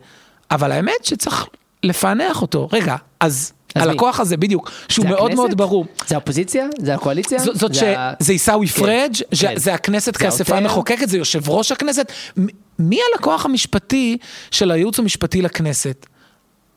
[0.51, 1.47] אבל האמת שצריך
[1.83, 2.69] לפענח אותו.
[2.73, 3.53] רגע, אז?
[3.75, 5.37] הלקוח הזה, בדיוק, שהוא זה מאוד הכנסת?
[5.37, 5.87] מאוד ברור.
[6.07, 6.67] זה האופוזיציה?
[6.79, 7.39] זה הקואליציה?
[7.39, 7.83] ז- זאת ש...
[7.83, 9.53] ה- זה עיסאווי כן, פריג', ש- כן.
[9.57, 10.57] זה הכנסת זה כאספה?
[10.57, 12.13] המחוקקת, זה יושב ראש הכנסת.
[12.41, 12.47] מ-
[12.79, 14.17] מי הלקוח המשפטי
[14.51, 16.07] של הייעוץ המשפטי לכנסת?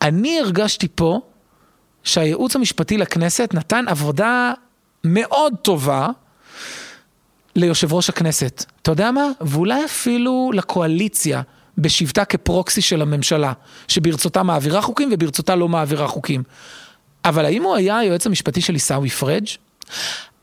[0.01, 1.19] אני הרגשתי פה
[2.03, 4.53] שהייעוץ המשפטי לכנסת נתן עבודה
[5.03, 6.07] מאוד טובה
[7.55, 8.65] ליושב ראש הכנסת.
[8.81, 9.27] אתה יודע מה?
[9.41, 11.41] ואולי אפילו לקואליציה,
[11.77, 13.53] בשבתה כפרוקסי של הממשלה,
[13.87, 16.43] שברצותה מעבירה חוקים וברצותה לא מעבירה חוקים.
[17.25, 19.47] אבל האם הוא היה היועץ המשפטי של עיסאווי פריג'?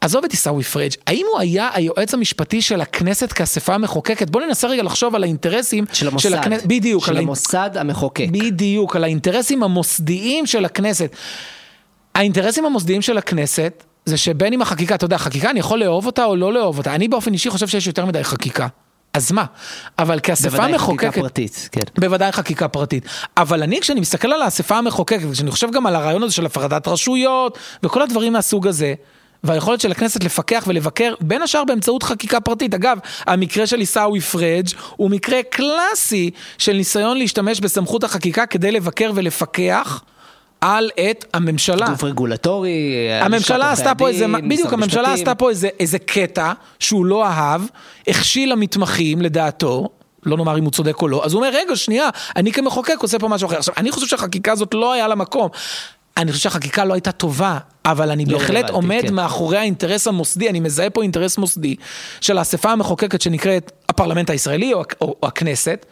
[0.01, 4.31] עזוב את עיסאווי פריג', האם הוא היה היועץ המשפטי של הכנסת כאספה המחוקקת?
[4.31, 6.33] בוא ננסה רגע לחשוב על האינטרסים של המוסד.
[6.33, 6.67] הכנסת.
[6.67, 7.05] בדיוק.
[7.05, 8.27] של על המוסד המחוקק.
[8.31, 11.17] בדיוק, על האינטרסים המוסדיים של הכנסת.
[12.15, 16.25] האינטרסים המוסדיים של הכנסת, זה שבין אם החקיקה, אתה יודע, חקיקה, אני יכול לאהוב אותה
[16.25, 16.95] או לא לאהוב אותה.
[16.95, 18.67] אני באופן אישי חושב שיש יותר מדי חקיקה.
[19.15, 19.45] אז מה?
[19.99, 21.09] אבל כאספה בוודאי מחוקקת...
[21.09, 21.81] חקיקה פרטית, כן.
[21.99, 23.05] בוודאי חקיקה פרטית.
[23.37, 26.89] אבל אני, כשאני מסתכל על האספה המחוקקת, וכשאני חושב גם על הרעיון הזה של הפרדת
[26.89, 28.95] רשויות, וכל הדברים מהסוג הזה,
[29.45, 32.75] והיכולת של הכנסת לפקח ולבקר, בין השאר באמצעות חקיקה פרטית.
[32.75, 39.11] אגב, המקרה של עיסאווי פריג' הוא מקרה קלאסי של ניסיון להשתמש בסמכות החקיקה כדי לבקר
[39.15, 40.03] ולפקח
[40.61, 41.87] על את הממשלה.
[41.89, 45.13] גוף רגולטורי, הממשלה עשתה פה איזה, בדיוק, הממשלה.
[45.13, 47.63] עשתה פה איזה, איזה קטע שהוא לא אהב,
[48.09, 49.89] הכשיל למתמחים לדעתו,
[50.27, 53.19] לא נאמר אם הוא צודק או לא, אז הוא אומר, רגע, שנייה, אני כמחוקק עושה
[53.19, 53.57] פה משהו אחר.
[53.57, 55.49] עכשיו, אני חושב שהחקיקה הזאת לא היה לה מקום.
[56.21, 59.15] אני חושב שהחקיקה לא הייתה טובה, אבל אני לא בהחלט רלוונטית, עומד כן.
[59.15, 61.77] מאחורי האינטרס המוסדי, אני מזהה פה אינטרס מוסדי
[62.21, 65.87] של האספה המחוקקת שנקראת הפרלמנט הישראלי או, או, או הכנסת,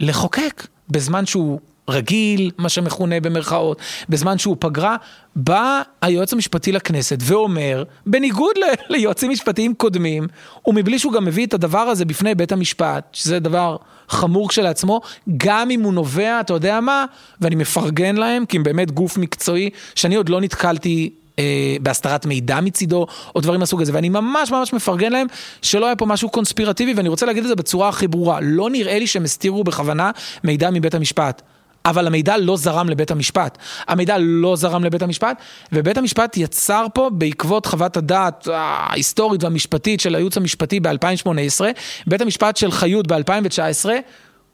[0.00, 4.96] לחוקק בזמן שהוא רגיל, מה שמכונה במרכאות, בזמן שהוא פגרה,
[5.36, 10.26] בא היועץ המשפטי לכנסת ואומר, בניגוד ל- ליועצים משפטיים קודמים,
[10.66, 13.76] ומבלי שהוא גם מביא את הדבר הזה בפני בית המשפט, שזה דבר
[14.08, 15.00] חמור כשלעצמו,
[15.36, 17.04] גם אם הוא נובע, אתה יודע מה,
[17.40, 22.60] ואני מפרגן להם, כי הם באמת גוף מקצועי, שאני עוד לא נתקלתי אה, בהסתרת מידע
[22.60, 25.26] מצידו, או דברים מהסוג הזה, ואני ממש ממש מפרגן להם
[25.62, 28.98] שלא היה פה משהו קונספירטיבי, ואני רוצה להגיד את זה בצורה הכי ברורה, לא נראה
[28.98, 30.10] לי שהם הסתירו בכוונה
[30.44, 31.42] מידע מבית המשפט.
[31.84, 33.58] אבל המידע לא זרם לבית המשפט.
[33.88, 35.38] המידע לא זרם לבית המשפט,
[35.72, 41.64] ובית המשפט יצר פה, בעקבות חוות הדעת ההיסטורית והמשפטית של הייעוץ המשפטי ב-2018,
[42.06, 43.88] בית המשפט של חיות ב-2019,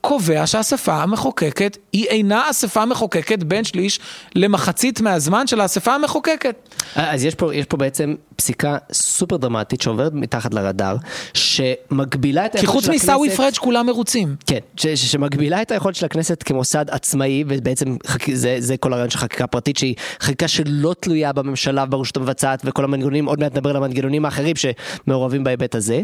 [0.00, 4.00] קובע שהאספה המחוקקת היא אינה אספה מחוקקת בין שליש
[4.34, 6.68] למחצית מהזמן של האספה המחוקקת.
[6.94, 10.96] אז יש פה, יש פה בעצם פסיקה סופר דרמטית שעוברת מתחת לרדאר,
[11.35, 13.09] שמגבילה את כי היכולת חוץ של הכנסת...
[13.09, 14.37] מעיסאווי פריג' כולם מרוצים.
[14.46, 18.35] כן, ש- ש- שמגבילה את היכולת של הכנסת כמוסד עצמאי, ובעצם חק...
[18.35, 22.85] זה, זה כל הרעיון של חקיקה פרטית, שהיא חקיקה שלא תלויה בממשלה וברשות המבצעת וכל
[22.85, 26.03] המנגנונים, עוד מעט נדבר על המנגנונים האחרים שמעורבים בהיבט הזה.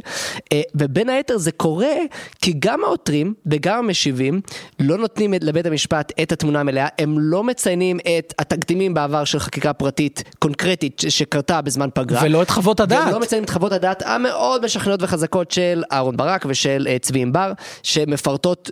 [0.53, 1.95] אה, ובין היתר זה קורה
[2.43, 4.41] כי גם העותרים וגם המשיבים
[4.81, 9.73] לא נותנים לבית המשפט את התמונה המלאה, הם לא מציינים את התקדימים בעבר של חקיקה
[9.73, 12.21] פרטית קונקרטית שקרתה בזמן פגרה.
[12.27, 13.05] ולא את חוות הדעת.
[13.05, 17.21] והם לא מציינים את חוות הדעת המאוד משכנעות וחזקות של אהרן ברק ושל אה, צבי
[17.23, 18.71] ענבר, שמפרטות,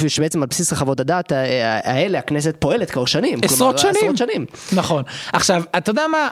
[0.00, 3.38] ושבעצם על בסיס החוות הדעת ה- ה- האלה הכנסת פועלת כבר שנים.
[3.44, 3.96] עשרות כלומר, שנים.
[4.12, 4.46] עשרות שנים.
[4.72, 5.02] נכון.
[5.32, 6.28] עכשיו, אתה יודע מה?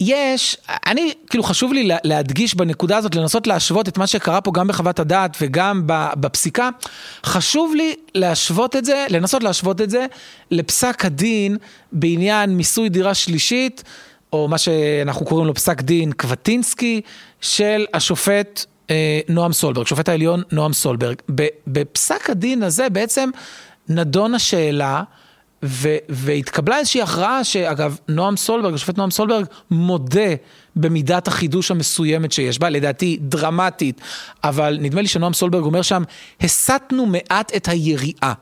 [0.00, 4.50] יש, אני, כאילו חשוב לי לה- להדגיש בנקודה הזאת, לנסות להשוות את מה שקרה פה
[4.54, 6.68] גם בחוות הדעת וגם בפסיקה.
[7.26, 10.06] חשוב לי להשוות את זה, לנסות להשוות את זה
[10.50, 11.56] לפסק הדין
[11.92, 13.82] בעניין מיסוי דירה שלישית,
[14.32, 17.00] או מה שאנחנו קוראים לו פסק דין קווטינסקי,
[17.40, 21.16] של השופט אה, נועם סולברג, שופט העליון נועם סולברג.
[21.66, 23.30] בפסק הדין הזה בעצם
[23.88, 25.02] נדון השאלה,
[25.64, 30.34] ו- והתקבלה איזושהי הכרעה שאגב, נועם סולברג, השופט נועם סולברג, מודה
[30.76, 34.00] במידת החידוש המסוימת שיש בה, לדעתי דרמטית,
[34.44, 36.02] אבל נדמה לי שנועם סולברג אומר שם,
[36.40, 38.32] הסטנו מעט את היריעה.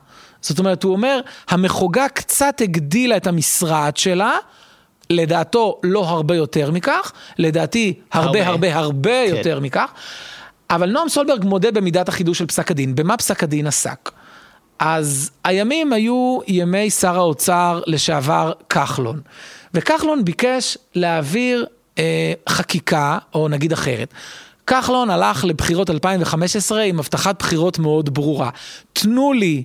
[0.41, 4.33] זאת אומרת, הוא אומר, המחוגה קצת הגדילה את המשרד שלה,
[5.11, 8.47] לדעתו לא הרבה יותר מכך, לדעתי הרבה הרבה.
[8.47, 9.35] הרבה הרבה כן.
[9.35, 9.91] יותר מכך,
[10.69, 12.95] אבל נועם סולברג מודה במידת החידוש של פסק הדין.
[12.95, 14.11] במה פסק הדין עסק?
[14.79, 19.21] אז הימים היו ימי שר האוצר לשעבר כחלון,
[19.73, 21.65] וכחלון ביקש להעביר
[21.99, 24.13] אה, חקיקה, או נגיד אחרת.
[24.67, 28.49] כחלון הלך לבחירות 2015 עם הבטחת בחירות מאוד ברורה.
[28.93, 29.63] תנו לי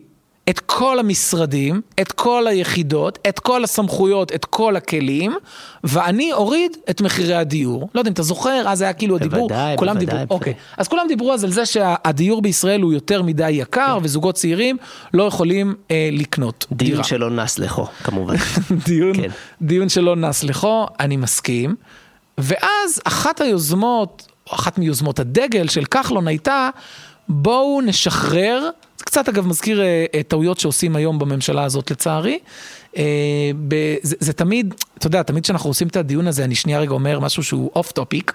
[0.51, 5.35] את כל המשרדים, את כל היחידות, את כל הסמכויות, את כל הכלים,
[5.85, 7.89] ואני אוריד את מחירי הדיור.
[7.95, 10.37] לא יודע אם אתה זוכר, אז היה כאילו הדיבור, בוודאי, כולם בוודאי, דיברו, בוודאי.
[10.37, 10.55] אוקיי.
[10.77, 14.77] אז כולם דיברו אז על זה שהדיור בישראל הוא יותר מדי יקר, וזוגות צעירים
[15.15, 17.05] לא יכולים אה, לקנות דיון דירה.
[17.05, 18.35] שלא נס לכו, כמובן.
[18.87, 19.31] דיון, כן.
[19.63, 21.75] דיון שלא נס לכו, אני מסכים.
[22.39, 26.69] ואז אחת היוזמות, או אחת מיוזמות הדגל של כחלון הייתה,
[27.29, 28.71] בואו נשחרר,
[29.07, 32.39] קצת אגב מזכיר אה, אה, טעויות שעושים היום בממשלה הזאת לצערי.
[32.97, 33.03] אה,
[33.69, 36.91] ב- זה, זה תמיד, אתה יודע, תמיד כשאנחנו עושים את הדיון הזה, אני שנייה רגע
[36.93, 38.33] אומר משהו שהוא off topic,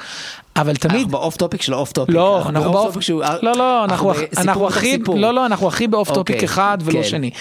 [0.55, 0.95] אבל תמיד...
[0.95, 2.15] אנחנו ב off topic של ה off topic.
[2.15, 3.23] לא, אנחנו ב off, topic שהוא...
[3.41, 4.97] לא, לא, אנחנו, אנחנו בתוך הכי.
[5.15, 7.03] לא, לא, אנחנו הכי ב off topic אוקיי, אחד ולא כן.
[7.03, 7.31] שני.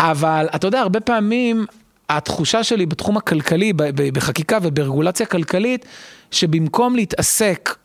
[0.00, 1.66] אבל אתה יודע, הרבה פעמים
[2.08, 3.72] התחושה שלי בתחום הכלכלי,
[4.12, 5.86] בחקיקה וברגולציה כלכלית,
[6.30, 7.76] שבמקום להתעסק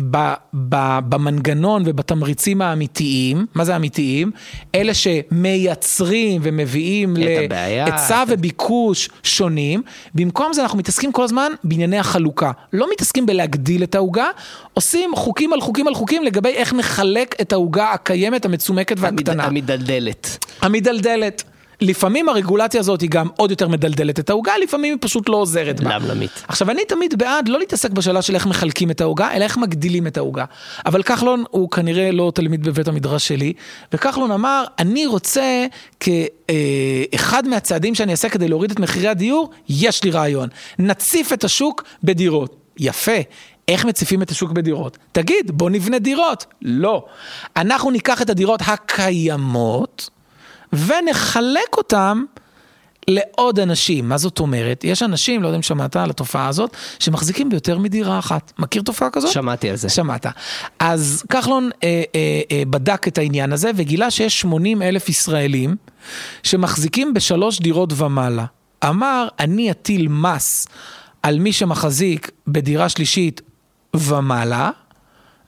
[0.00, 0.16] ב,
[0.54, 0.76] ב,
[1.08, 4.30] במנגנון ובתמריצים האמיתיים, מה זה האמיתיים?
[4.74, 9.82] אלה שמייצרים ומביאים להיצע את- וביקוש שונים,
[10.14, 12.50] במקום זה אנחנו מתעסקים כל הזמן בענייני החלוקה.
[12.72, 14.26] לא מתעסקים בלהגדיל את העוגה,
[14.74, 19.44] עושים חוקים על חוקים על חוקים לגבי איך נחלק את העוגה הקיימת, המצומקת המד- והקטנה.
[19.44, 20.44] המדלדלת.
[20.60, 21.42] המדלדלת.
[21.82, 25.80] לפעמים הרגולציה הזאת היא גם עוד יותר מדלדלת את העוגה, לפעמים היא פשוט לא עוזרת
[25.80, 25.98] בה.
[25.98, 26.30] למלמית.
[26.48, 30.06] עכשיו, אני תמיד בעד לא להתעסק בשאלה של איך מחלקים את העוגה, אלא איך מגדילים
[30.06, 30.44] את העוגה.
[30.86, 33.52] אבל כחלון הוא כנראה לא תלמיד בבית המדרש שלי,
[33.92, 35.66] וכחלון אמר, אני רוצה
[36.00, 40.48] כאחד מהצעדים שאני אעשה כדי להוריד את מחירי הדיור, יש לי רעיון.
[40.78, 42.56] נציף את השוק בדירות.
[42.78, 43.12] יפה.
[43.68, 44.98] איך מציפים את השוק בדירות?
[45.12, 46.46] תגיד, בוא נבנה דירות.
[46.62, 47.04] לא.
[47.56, 50.10] אנחנו ניקח את הדירות הקיימות,
[50.72, 52.24] ונחלק אותם
[53.08, 54.08] לעוד אנשים.
[54.08, 54.84] מה זאת אומרת?
[54.84, 58.52] יש אנשים, לא יודע אם שמעת על התופעה הזאת, שמחזיקים ביותר מדירה אחת.
[58.58, 59.30] מכיר תופעה כזאת?
[59.30, 59.88] שמעתי על זה.
[59.88, 60.26] שמעת.
[60.78, 65.76] אז כחלון אה, אה, אה, בדק את העניין הזה וגילה שיש 80 אלף ישראלים
[66.42, 68.44] שמחזיקים בשלוש דירות ומעלה.
[68.88, 70.66] אמר, אני אטיל מס
[71.22, 73.40] על מי שמחזיק בדירה שלישית
[73.96, 74.70] ומעלה,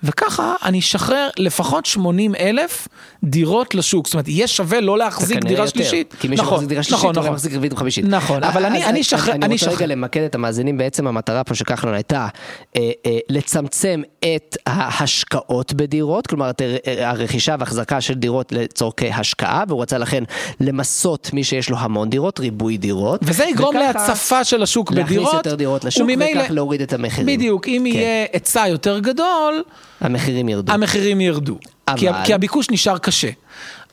[0.05, 2.89] וככה אני אשחרר לפחות 80 אלף
[3.25, 4.07] דירות לשוק.
[4.07, 6.15] זאת אומרת, יהיה שווה לא להחזיק דירה יותר, שלישית.
[6.21, 7.33] כי מי נכון, שמחזיק דירה שלישית, נכון, הוא נכון.
[7.35, 8.05] מחזיק רביעית וחמישית.
[8.09, 9.89] נכון, אבל אני- אני אשחרר- אני אני רוצה רגע אשחרר.
[9.89, 12.29] למקד את המאזינים, בעצם המטרה פה של כחלון הייתה
[12.77, 14.03] אה, אה, לצמצם
[14.37, 20.25] את ההשקעות בדירות, כלומר את הר- הרכישה והחזקה של דירות לצורכי השקעה, והוא רצה לכן
[20.61, 23.21] למסות מי שיש לו המון דירות, ריבוי דירות.
[23.23, 25.35] וזה יגרום וככה להצפה של השוק להכניס בדירות.
[25.35, 27.37] יותר דירות לשוק, וכך להוריד את המחירים.
[27.37, 27.99] בדיוק, אם כן.
[27.99, 29.63] יהיה היצע יותר גדול,
[30.01, 30.73] המחירים ירדו.
[30.73, 31.59] המחירים ירדו.
[31.97, 33.31] כי, אבל- כי הביקוש נשאר קשה.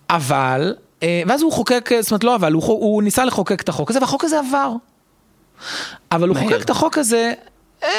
[0.10, 3.90] אבל, אה, ואז הוא חוקק, זאת אומרת לא אבל, הוא, הוא ניסה לחוקק את החוק
[3.90, 4.72] הזה, והחוק הזה עבר.
[6.12, 6.44] אבל הוא מהר.
[6.50, 7.34] חוקק את החוק הזה,
[7.84, 7.90] אה,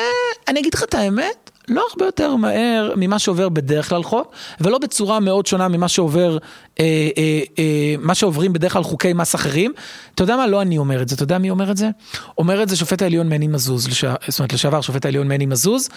[0.49, 4.79] אני אגיד לך את האמת, לא הרבה יותר מהר ממה שעובר בדרך כלל חוק, ולא
[4.79, 6.39] בצורה מאוד שונה ממה שעובר,
[6.81, 6.85] אה,
[7.19, 9.73] אה, אה, מה שעוברים בדרך כלל חוקי מס אחרים.
[10.15, 10.47] אתה יודע מה?
[10.47, 11.91] לא אני אומר את זה, אתה יודע מי אומר את זה?
[12.39, 14.05] אומר את זה שופט העליון מני מזוז, לש...
[14.29, 15.89] זאת אומרת לשעבר שופט העליון מני מזוז.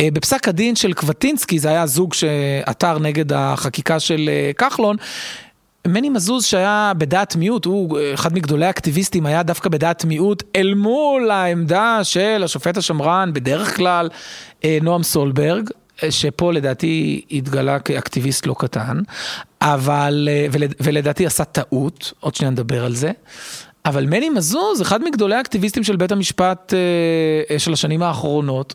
[0.00, 4.96] אה, בפסק הדין של קבטינסקי, זה היה זוג שעתר נגד החקיקה של אה, כחלון.
[5.86, 10.74] מני מזוז שהיה בדעת מיעוט, הוא אה, אחד מגדולי האקטיביסטים, היה דווקא בדעת מיעוט אל
[10.74, 14.08] מול העמדה של השופט השמרן, בדרך כלל
[14.64, 15.70] אה, נועם סולברג,
[16.02, 18.98] אה, שפה לדעתי התגלה כאקטיביסט לא קטן,
[19.62, 23.10] אבל, ולד- ולדעתי עשה טעות, עוד שניה נדבר על זה.
[23.86, 26.72] אבל מני מזוז, אחד מגדולי האקטיביסטים של בית המשפט
[27.58, 28.74] של השנים האחרונות,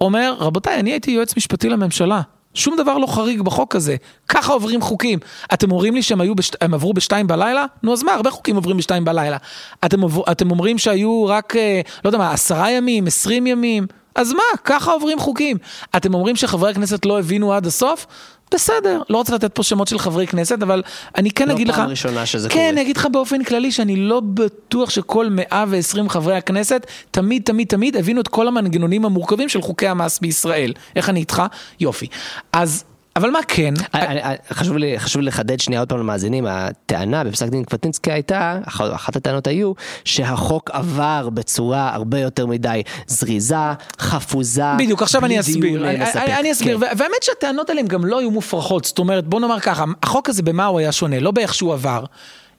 [0.00, 2.20] אומר, רבותיי, אני הייתי יועץ משפטי לממשלה.
[2.56, 3.96] שום דבר לא חריג בחוק הזה,
[4.28, 5.18] ככה עוברים חוקים.
[5.54, 6.50] אתם אומרים לי שהם בש...
[6.60, 7.64] עברו בשתיים בלילה?
[7.82, 9.36] נו אז מה, הרבה חוקים עוברים בשתיים בלילה.
[9.84, 10.24] אתם, עבור...
[10.32, 13.86] אתם אומרים שהיו רק, אה, לא יודע מה, עשרה ימים, עשרים ימים?
[14.14, 15.56] אז מה, ככה עוברים חוקים.
[15.96, 18.06] אתם אומרים שחברי הכנסת לא הבינו עד הסוף?
[18.54, 20.82] בסדר, לא רוצה לתת פה שמות של חברי כנסת, אבל
[21.16, 21.76] אני כן לא אגיד לך...
[21.76, 22.68] פעם ראשונה שזה כן, קורה.
[22.68, 27.96] אני אגיד לך באופן כללי שאני לא בטוח שכל 120 חברי הכנסת תמיד תמיד תמיד
[27.96, 30.72] הבינו את כל המנגנונים המורכבים של חוקי המס בישראל.
[30.96, 31.42] איך אני איתך?
[31.80, 32.06] יופי.
[32.52, 32.84] אז,
[33.16, 33.74] אבל מה כן?
[33.94, 38.12] אני- אני- חשוב לי, חשוב לי לחדד שנייה עוד פעם למאזינים, הטענה בפסק דין קפטינסקי
[38.12, 39.72] הייתה, אח- אחת הטענות היו,
[40.04, 43.56] שהחוק עבר בצורה הרבה יותר מדי זריזה,
[43.98, 45.88] חפוזה, בדיוק, עכשיו אני אסביר.
[45.90, 46.02] אני.
[46.14, 46.86] אני, אני אסביר, כן.
[46.98, 48.84] והאמת שהטענות האלה גם לא היו מופרכות.
[48.84, 51.20] זאת אומרת, בוא נאמר ככה, החוק הזה במה הוא היה שונה?
[51.20, 52.04] לא באיך שהוא עבר,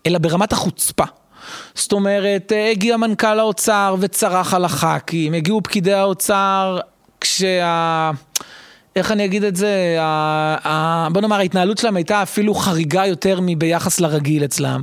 [0.07, 1.03] אלא ברמת החוצפה.
[1.75, 6.79] זאת אומרת, אה, הגיע מנכ"ל האוצר וצרח על הח"כים, הגיעו פקידי האוצר
[7.21, 8.11] כשה...
[8.97, 9.97] איך אני אגיד את זה?
[11.12, 14.81] בוא נאמר, ההתנהלות שלהם הייתה אפילו חריגה יותר מביחס לרגיל אצלם.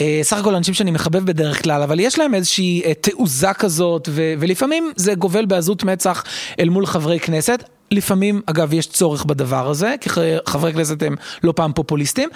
[0.00, 4.08] אה, סך הכל אנשים שאני מחבב בדרך כלל, אבל יש להם איזושהי אה, תעוזה כזאת,
[4.12, 6.24] ולפעמים זה גובל בעזות מצח
[6.60, 7.64] אל מול חברי כנסת.
[7.90, 10.10] לפעמים, אגב, יש צורך בדבר הזה, כי
[10.46, 12.28] חברי כנסת הם לא פעם פופוליסטים,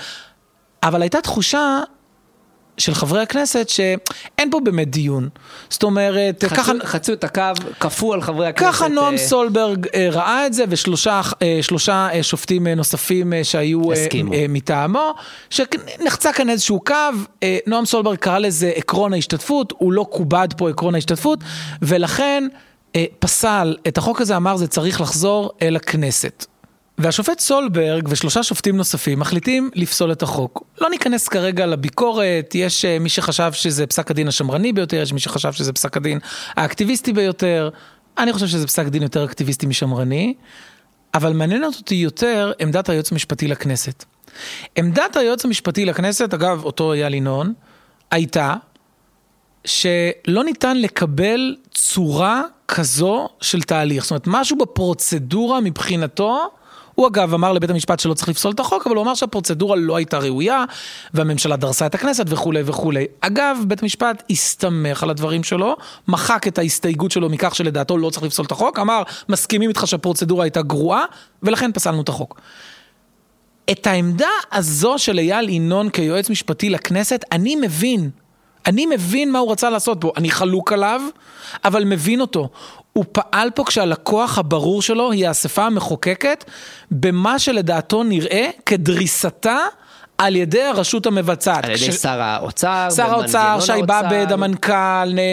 [0.83, 1.81] אבל הייתה תחושה
[2.81, 5.29] של חברי הכנסת שאין פה באמת דיון.
[5.71, 6.73] זאת אומרת, חצו- ככה...
[6.85, 7.43] חצו את הקו,
[7.81, 8.71] כפו על חברי הכנסת.
[8.75, 13.33] ככה נועם אה, סולברג אה, ראה את זה, ושלושה אה, שלושה, אה, שופטים אה, נוספים
[13.33, 14.33] אה, שהיו אה, הסכימו.
[14.33, 15.15] אה, מטעמו,
[15.51, 16.95] שנחצה כאן איזשהו קו,
[17.43, 21.39] אה, נועם סולברג קרא לזה עקרון ההשתתפות, הוא לא כובד פה עקרון ההשתתפות,
[21.83, 22.45] ולכן
[22.97, 26.47] אה, פסל את החוק הזה, אמר זה צריך לחזור אל הכנסת.
[27.01, 30.65] והשופט סולברג ושלושה שופטים נוספים מחליטים לפסול את החוק.
[30.81, 35.21] לא ניכנס כרגע לביקורת, יש אה, מי שחשב שזה פסק הדין השמרני ביותר, יש מי
[35.21, 36.19] שחשב שזה פסק הדין
[36.57, 37.71] האקטיביסטי ביותר.
[38.19, 40.35] אני חושב שזה פסק דין יותר אקטיביסטי משמרני,
[41.15, 44.05] אבל מעניינת אותי יותר עמדת היועץ המשפטי לכנסת.
[44.77, 47.53] עמדת היועץ המשפטי לכנסת, אגב, אותו אייל ינון,
[48.11, 48.55] הייתה
[49.65, 54.03] שלא ניתן לקבל צורה כזו של תהליך.
[54.03, 56.51] זאת אומרת, משהו בפרוצדורה מבחינתו,
[56.95, 59.97] הוא אגב אמר לבית המשפט שלא צריך לפסול את החוק, אבל הוא אמר שהפרוצדורה לא
[59.97, 60.65] הייתה ראויה,
[61.15, 63.07] והממשלה דרסה את הכנסת וכולי וכולי.
[63.21, 65.77] אגב, בית המשפט הסתמך על הדברים שלו,
[66.09, 70.45] מחק את ההסתייגות שלו מכך שלדעתו לא צריך לפסול את החוק, אמר, מסכימים איתך שהפרוצדורה
[70.45, 71.05] הייתה גרועה,
[71.43, 72.41] ולכן פסלנו את החוק.
[73.71, 78.11] את העמדה הזו של אייל ינון כיועץ משפטי לכנסת, אני מבין.
[78.67, 81.01] אני מבין מה הוא רצה לעשות בו, אני חלוק עליו,
[81.65, 82.49] אבל מבין אותו.
[82.93, 86.45] הוא פעל פה כשהלקוח הברור שלו היא האספה המחוקקת,
[86.91, 89.59] במה שלדעתו נראה כדריסתה
[90.21, 91.65] על ידי הרשות המבצעת.
[91.65, 93.73] על ידי כש- שר האוצר, שר האוצר, שי.
[93.87, 94.75] באב"ד, המנכ"ל,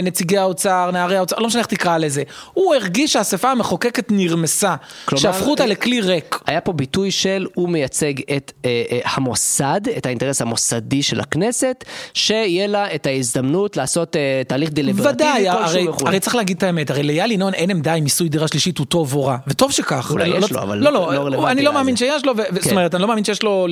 [0.04, 2.24] נציגי האוצר, נערי האוצר, לא משנה איך תקרא לזה.
[2.54, 4.76] הוא הרגיש שהאספה המחוקקת נרמסה,
[5.06, 6.40] כלומר, שהפכו אותה אה, לכלי ריק.
[6.48, 11.84] היה פה ביטוי של הוא מייצג את אה, אה, המוסד, את האינטרס המוסדי של הכנסת,
[12.14, 16.08] שיהיה לה את ההזדמנות לעשות אה, תהליך דליברטיבי כלשהו וכו'.
[16.08, 18.86] הרי צריך להגיד את האמת, הרי לאייל ינון אין עמדה אם מיסוי דירה שלישית הוא
[18.86, 20.12] טוב או רע, וטוב שכך.
[20.12, 21.74] אולי לא- יש לא- לו, אבל לא, לא לא, אני לא.
[21.74, 22.70] מאמין שיש לו, זאת כן.
[22.72, 23.68] אומרת, אני לא מאמין שיש לו,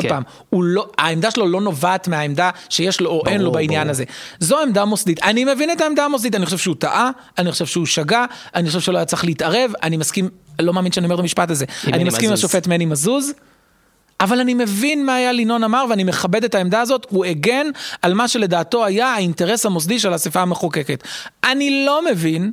[0.00, 0.22] עוד כן.
[0.50, 3.90] פעם, לא, העמדה שלו לא נובעת מהעמדה שיש לו או אין לו ברור, בעניין ברור.
[3.90, 4.04] הזה.
[4.40, 5.22] זו עמדה מוסדית.
[5.22, 8.24] אני מבין את העמדה המוסדית, אני חושב שהוא טעה, אני חושב שהוא שגה,
[8.54, 10.28] אני חושב שלא היה צריך להתערב, אני מסכים,
[10.60, 11.64] לא מאמין שאני אומר את המשפט הזה.
[11.86, 12.34] אני מסכים עם.
[12.34, 13.32] השופט מני מזוז.
[14.20, 17.66] אבל אני מבין מה היה לינון אמר ואני מכבד את העמדה הזאת, הוא הגן
[18.02, 21.02] על מה שלדעתו היה האינטרס המוסדי של האספה המחוקקת.
[21.44, 22.50] אני לא מבין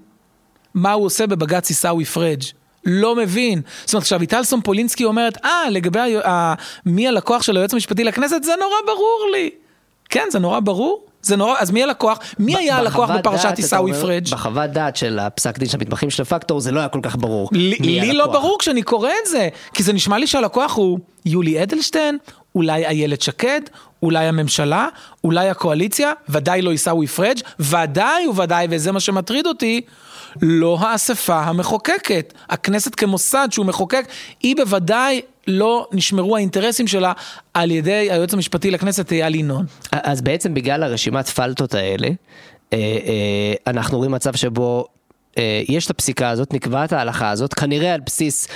[0.74, 2.44] מה הוא עושה בבג"ץ עיסאווי פריג'.
[2.88, 3.62] לא מבין.
[3.86, 6.54] זאת אומרת, עכשיו איטל סומפולינסקי אומרת, אה, לגבי ה- ה-
[6.86, 9.50] מי הלקוח של היועץ המשפטי לכנסת, זה נורא ברור לי.
[10.10, 11.04] כן, זה נורא ברור.
[11.22, 12.20] זה נורא, אז מי הלקוח?
[12.40, 14.28] מי היה הלקוח בפרשת עיסאווי פריג'?
[14.32, 17.50] בחוות דעת של הפסק דין של המתמחים של הפקטור זה לא היה כל כך ברור.
[17.52, 18.26] לי, לי לא.
[18.28, 22.18] ברור כשאני קורא את זה, כי זה נשמע לי שהלקוח הוא יולי אדלשטיין,
[22.56, 23.62] אולי איילת שקד,
[24.04, 24.88] אולי הממשלה,
[25.24, 29.82] אולי הקואליציה, ודאי לא עיסאווי פריג', ודאי וודאי, וזה מה שמטריד אותי,
[30.42, 32.34] לא האספה המחוקקת.
[32.50, 34.06] הכנסת כמוסד שהוא מחוקק,
[34.44, 37.14] היא בוודאי לא נשמרו האינטרסים שלה
[37.54, 39.66] על ידי היועץ המשפטי לכנסת אייל ינון.
[39.92, 42.08] אז בעצם בגלל הרשימת פלטות האלה,
[42.74, 44.86] אה, אה, אנחנו רואים מצב שבו
[45.38, 48.48] אה, יש את הפסיקה הזאת, נקבעת ההלכה הזאת, כנראה על בסיס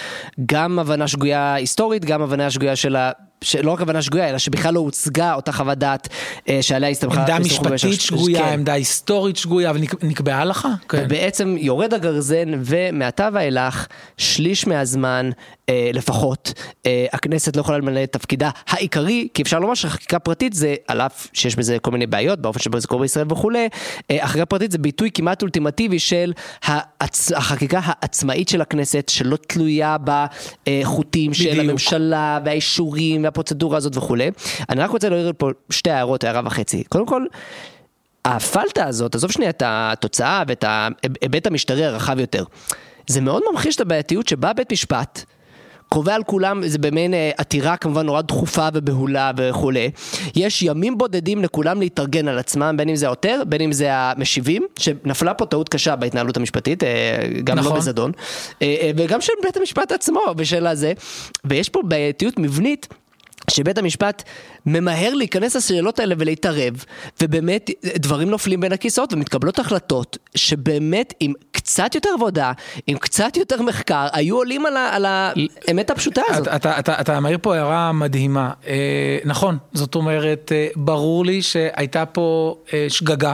[0.46, 3.12] גם הבנה שגויה היסטורית, גם הבנה שגויה של ה...
[3.44, 6.08] שלא רק הבנה שגויה, אלא שבכלל לא הוצגה אותה חוות דעת
[6.50, 7.20] אה, שעליה הסתמכה.
[7.22, 8.54] עמדה משפטית שגויה, כן.
[8.54, 10.70] עמדה היסטורית שגויה, אבל נק- נקבעה הלכה?
[10.90, 11.02] כן.
[11.06, 13.88] ובעצם יורד הגרזן ומעתה ואילך
[14.18, 15.30] שליש מהזמן
[15.70, 16.54] אה, לפחות
[16.86, 21.02] אה, הכנסת לא יכולה למלא את תפקידה העיקרי כי אפשר לומר שחקיקה פרטית זה על
[21.02, 23.68] אף שיש בזה כל מיני בעיות באופן שבו זה קורה בישראל וכולי
[24.12, 26.34] אה, החקיקה פרטית זה ביטוי כמעט אולטימטיבי של
[26.64, 27.32] העצ...
[27.32, 31.60] החקיקה העצמאית של הכנסת שלא תלויה בחוטים של.
[31.60, 34.32] הממשלה והאישורים והפרוצדורה הזאת וכולי
[34.70, 37.26] אני רק רוצה להעיר פה שתי הערות הערה וחצי קודם כל.
[38.26, 42.44] הפלטה הזאת, עזוב שנייה את התוצאה ואת ההיבט המשטרי הרחב יותר,
[43.08, 45.26] זה מאוד ממחיש את הבעייתיות שבה בית משפט
[45.94, 49.92] קובע על כולם, זה במעין אה, עתירה כמובן נורא דחופה ובהולה וכולי,
[50.36, 54.66] יש ימים בודדים לכולם להתארגן על עצמם, בין אם זה העותר, בין אם זה המשיבים,
[54.80, 56.90] שנפלה פה טעות קשה בהתנהלות המשפטית, אה,
[57.44, 57.72] גם נכון.
[57.72, 58.12] לא בזדון,
[58.62, 60.94] אה, וגם של בית המשפט עצמו בשל הזה,
[61.46, 62.88] ויש פה בעייתיות מבנית.
[63.50, 64.24] שבית המשפט
[64.66, 66.86] ממהר להיכנס לשאלות האלה ולהתערב,
[67.22, 72.52] ובאמת דברים נופלים בין הכיסאות ומתקבלות החלטות שבאמת עם קצת יותר עבודה,
[72.88, 76.48] עם קצת יותר מחקר, היו עולים על, ה- על האמת הפשוטה הזאת.
[76.48, 78.52] אתה, אתה, אתה, אתה מעיר פה הערה מדהימה.
[78.68, 83.34] אה, נכון, זאת אומרת, אה, ברור לי שהייתה פה אה, שגגה.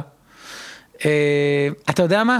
[1.05, 2.39] אה, אתה יודע מה?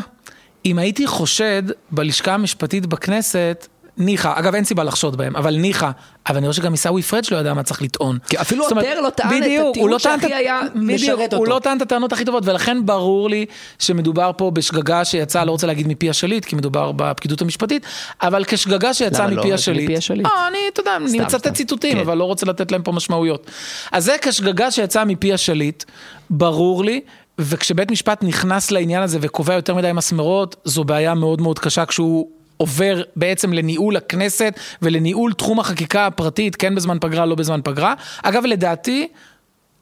[0.66, 5.92] אם הייתי חושד בלשכה המשפטית בכנסת, ניחא, אגב אין סיבה לחשוד בהם, אבל ניחא,
[6.28, 8.18] אבל אני רואה שגם עיסאווי פריג' לא יודע מה צריך לטעון.
[8.30, 11.52] כי אפילו עותר לא טען את בדיוק, הטיעון לא שהכי היה בדיוק, משרת הוא אותו.
[11.52, 13.46] לא טען את הטענות הכי טובות, ולכן ברור לי
[13.80, 17.86] שמדובר פה בשגגה שיצאה, לא רוצה להגיד מפי השליט, כי מדובר בפקידות המשפטית,
[18.22, 19.40] אבל כשגגה שיצאה לא?
[19.40, 19.84] מפי זה השליט.
[19.84, 20.26] מפי השליט.
[20.26, 21.48] אה, אני, אתה יודע, אני מצטט.
[21.48, 22.00] ציטוטים, כן.
[22.00, 23.52] אבל לא רוצה לתת להם פה משמעויות.
[23.92, 25.84] אז זה כשגגה שיצאה מפי השליט,
[26.30, 27.02] ברור לי.
[27.40, 32.28] וכשבית משפט נכנס לעניין הזה וקובע יותר מדי מסמרות, זו בעיה מאוד מאוד קשה כשהוא
[32.58, 37.94] עובר בעצם לניהול הכנסת ולניהול תחום החקיקה הפרטית, כן בזמן פגרה, לא בזמן פגרה.
[38.24, 39.08] אגב, לדעתי,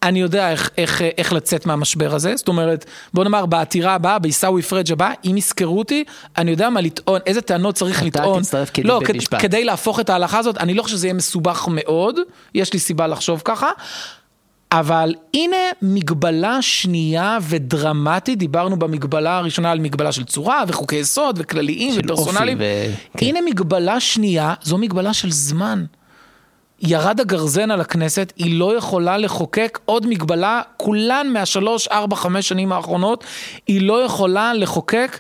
[0.04, 4.62] אני יודע איך, איך, איך לצאת מהמשבר הזה, זאת אומרת, בוא נאמר בעתירה הבאה, בעיסאווי
[4.62, 6.04] פריג' הבא, אם יזכרו אותי,
[6.38, 8.42] אני יודע מה לטעון, איזה טענות צריך אתה לטעון.
[8.42, 9.42] תצטרף כדי לא, בית משפט.
[9.42, 12.16] כדי להפוך את ההלכה הזאת, אני לא חושב שזה יהיה מסובך מאוד,
[12.56, 13.70] יש לי סיבה לחשוב ככה.
[14.72, 21.94] אבל הנה מגבלה שנייה ודרמטית, דיברנו במגבלה הראשונה על מגבלה של צורה וחוקי יסוד וכלליים
[21.98, 22.58] ופרסונליים.
[22.60, 23.26] ו- כן.
[23.26, 25.86] הנה מגבלה שנייה, זו מגבלה של זמן.
[26.82, 32.72] ירד הגרזן על הכנסת, היא לא יכולה לחוקק עוד מגבלה, כולן מהשלוש, ארבע, חמש שנים
[32.72, 33.24] האחרונות,
[33.68, 35.20] היא לא יכולה לחוקק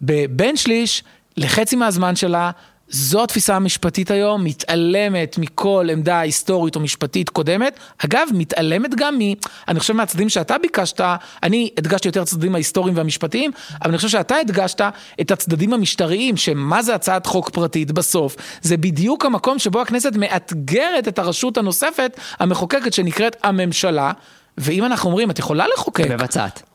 [0.00, 1.02] בבין שליש
[1.36, 2.50] לחצי מהזמן שלה.
[2.88, 7.78] זו התפיסה המשפטית היום, מתעלמת מכל עמדה היסטורית או משפטית קודמת.
[8.04, 9.22] אגב, מתעלמת גם מ...
[9.68, 11.00] אני חושב מהצדדים שאתה ביקשת,
[11.42, 13.50] אני הדגשתי יותר את הצדדים ההיסטוריים והמשפטיים,
[13.82, 14.80] אבל אני חושב שאתה הדגשת
[15.20, 18.36] את הצדדים המשטריים, שמה זה הצעת חוק פרטית בסוף?
[18.62, 24.12] זה בדיוק המקום שבו הכנסת מאתגרת את הרשות הנוספת, המחוקקת שנקראת הממשלה,
[24.58, 26.10] ואם אנחנו אומרים, את יכולה לחוקק.
[26.10, 26.73] מבצעת.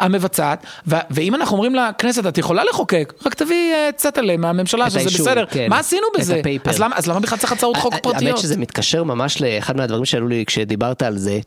[0.00, 4.98] המבצעת, ו- ואם אנחנו אומרים לכנסת, את יכולה לחוקק, רק תביאי uh, צטלה מהממשלה, שזה
[4.98, 5.44] האישור, בסדר.
[5.50, 5.66] כן.
[5.70, 6.40] מה עשינו בזה?
[6.64, 8.22] אז למה, אז למה בכלל צריך הצעות חוק פרטיות?
[8.22, 11.38] האמת שזה מתקשר ממש לאחד מהדברים שעלו לי כשדיברת על זה,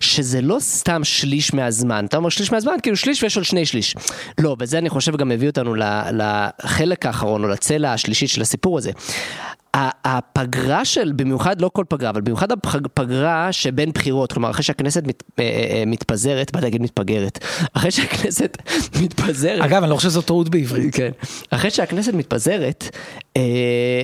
[0.00, 2.04] שזה לא סתם שליש מהזמן.
[2.04, 3.94] אתה אומר שליש מהזמן, כאילו שליש ויש עוד שני שליש.
[4.38, 5.74] לא, וזה אני חושב גם הביא אותנו
[6.12, 8.90] לחלק האחרון, או לצלע השלישית של הסיפור הזה.
[9.74, 15.22] הפגרה של, במיוחד לא כל פגרה, אבל במיוחד הפגרה שבין בחירות, כלומר אחרי שהכנסת מת,
[15.38, 17.44] אה, אה, מתפזרת, באתי להגיד מתפגרת,
[17.76, 18.56] אחרי שהכנסת
[19.02, 20.94] מתפזרת, אגב, אני לא חושב שזו טעות בעברית.
[20.94, 21.10] כן.
[21.50, 22.96] אחרי שהכנסת מתפזרת,
[23.36, 24.02] אה,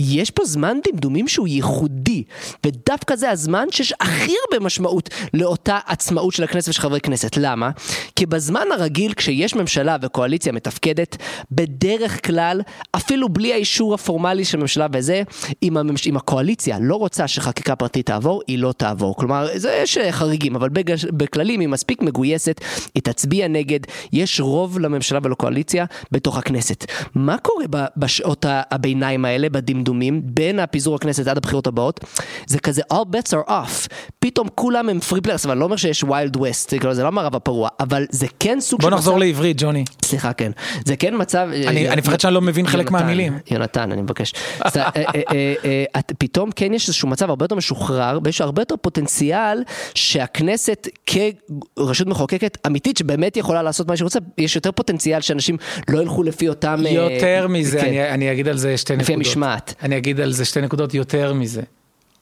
[0.00, 2.22] יש פה זמן דמדומים שהוא ייחודי,
[2.66, 7.36] ודווקא זה הזמן שיש הכי הרבה משמעות לאותה עצמאות של הכנסת ושל חברי כנסת.
[7.36, 7.70] למה?
[8.16, 11.16] כי בזמן הרגיל, כשיש ממשלה וקואליציה מתפקדת,
[11.52, 12.60] בדרך כלל,
[12.92, 15.22] אפילו בלי האישור הפורמלי של ממשלה וזה,
[15.62, 16.06] אם, הממש...
[16.06, 19.16] אם הקואליציה לא רוצה שחקיקה פרטית תעבור, היא לא תעבור.
[19.16, 20.94] כלומר, זה יש חריגים, אבל בג...
[21.12, 22.60] בכללים היא מספיק מגויסת,
[22.94, 23.80] היא תצביע נגד,
[24.12, 26.84] יש רוב לממשלה ולקואליציה בתוך הכנסת.
[27.14, 27.64] מה קורה
[27.96, 29.89] בשעות הביניים האלה, בדמדומים,
[30.24, 32.00] בין הפיזור הכנסת עד הבחירות הבאות?
[32.46, 33.88] זה כזה all bets are off.
[34.18, 37.08] פתאום כולם הם free players, אבל אני לא אומר שיש wild west, כאילו, זה לא
[37.08, 39.24] המערב הפרוע, אבל זה כן סוג בוא של נחזור מצב...
[39.24, 39.84] לעברית, ג'וני.
[40.04, 40.50] סליחה, כן.
[40.86, 41.48] זה כן מצב...
[41.66, 43.38] אני- אני מפחד שאני לא מבין חלק מהמילים.
[43.50, 44.32] יונתן, אני מבקש.
[44.62, 45.54] אה, אה,
[45.96, 49.62] אה, פתאום כן יש איזשהו מצב הרבה יותר משוחרר, ויש הרבה יותר פוטנציאל
[49.94, 55.56] שהכנסת כרשות מחוקקת אמיתית, שבאמת יכולה לעשות מה שהיא רוצה, יש יותר פוטנציאל שאנשים
[55.88, 56.82] לא ילכו לפי אותם...
[56.88, 57.86] יותר מזה, כן.
[57.86, 59.16] אני, אני אגיד על זה שתי לפי נקודות.
[59.26, 59.74] המשמעת.
[59.82, 61.62] אני אגיד על זה שתי נקודות יותר מזה.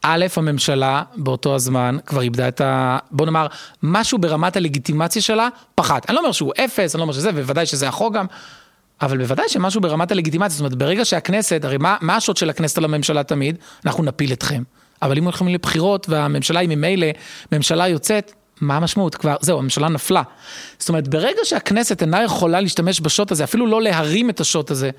[0.03, 2.99] א', הממשלה באותו הזמן כבר איבדה את ה...
[3.11, 3.47] בוא נאמר,
[3.83, 6.09] משהו ברמת הלגיטימציה שלה פחת.
[6.09, 8.27] אני לא אומר שהוא אפס, אני לא אומר שזה, ובוודאי שזה החוק גם,
[9.01, 12.79] אבל בוודאי שמשהו ברמת הלגיטימציה, זאת אומרת, ברגע שהכנסת, הרי מה, מה השוט של הכנסת
[12.79, 13.57] על הממשלה תמיד?
[13.87, 14.63] אנחנו נפיל אתכם.
[15.03, 17.07] אבל אם הולכים לבחירות והממשלה היא ממילא
[17.53, 19.15] ממשלה יוצאת, מה המשמעות?
[19.15, 20.23] כבר, זהו, הממשלה נפלה.
[20.79, 24.91] זאת אומרת, ברגע שהכנסת אינה יכולה להשתמש בשוט הזה, אפילו לא להרים את השוט הזה,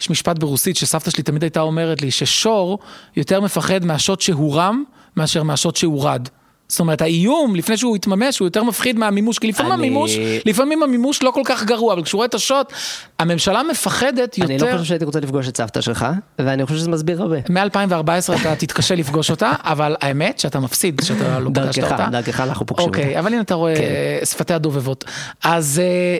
[0.00, 2.78] יש משפט ברוסית שסבתא שלי תמיד הייתה אומרת לי, ששור
[3.16, 4.84] יותר מפחד מהשוט שהורם,
[5.16, 6.28] מאשר מהשוט שהורד.
[6.70, 10.82] זאת אומרת, האיום, לפני שהוא יתממש, הוא יותר מפחיד מהמימוש, כי לפעמים אני- המימוש, לפעמים
[10.82, 12.72] המימוש לא כל כך גרוע, אבל כשהוא רואה את השוט,
[13.18, 14.52] הממשלה מפחדת יותר...
[14.54, 16.06] אני לא חושב שהייתי רוצה לפגוש את סבתא שלך,
[16.38, 17.36] ואני חושב שזה מסביר הרבה.
[17.50, 22.08] מ-2014 אתה תתקשה לפגוש אותה, אבל האמת שאתה מפסיד, שאתה לא פגשת דרכך, אותה.
[22.12, 22.98] דרכך אנחנו פוגשים אותה.
[23.00, 24.24] אוקיי, אבל הנה אתה רואה כן.
[24.26, 25.04] שפתיה דובבות.
[25.44, 26.16] אז, אה,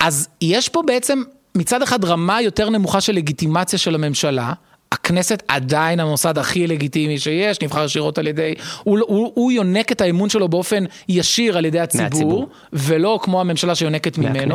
[0.00, 1.22] אז יש פה בעצם
[1.56, 4.52] מצד אחד רמה יותר נמוכה של לגיטימציה של הממשלה.
[4.92, 10.00] הכנסת עדיין המוסד הכי לגיטימי שיש, נבחר ישירות על ידי, הוא, הוא, הוא יונק את
[10.00, 12.48] האמון שלו באופן ישיר על ידי הציבור, מהציבור.
[12.72, 14.54] ולא כמו הממשלה שיונקת ממנו.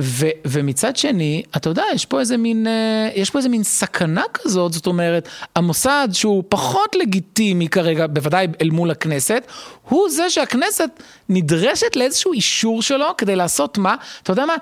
[0.00, 4.22] ו, ומצד שני, אתה יודע, יש פה איזה מין, אה, יש פה איזה מין סכנה
[4.34, 9.46] כזאת, זאת אומרת, המוסד שהוא פחות לגיטימי כרגע, בוודאי אל מול הכנסת,
[9.88, 10.90] הוא זה שהכנסת
[11.28, 14.54] נדרשת לאיזשהו אישור שלו כדי לעשות מה, אתה יודע מה?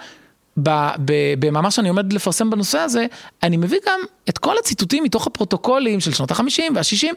[1.38, 3.06] במאמר שאני עומד לפרסם בנושא הזה,
[3.42, 7.14] אני מביא גם את כל הציטוטים מתוך הפרוטוקולים של שנות ה-50 וה-60.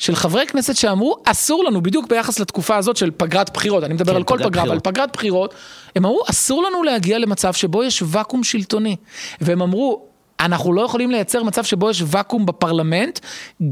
[0.00, 4.12] של חברי כנסת שאמרו, אסור לנו, בדיוק ביחס לתקופה הזאת של פגרת בחירות, אני מדבר
[4.12, 4.78] כן, על כל פגרה, אבל.
[4.82, 5.54] פגרת בחירות,
[5.96, 8.96] הם אמרו, אסור לנו להגיע למצב שבו יש ואקום שלטוני.
[9.40, 10.02] והם אמרו,
[10.40, 13.20] אנחנו לא יכולים לייצר מצב שבו יש ואקום בפרלמנט,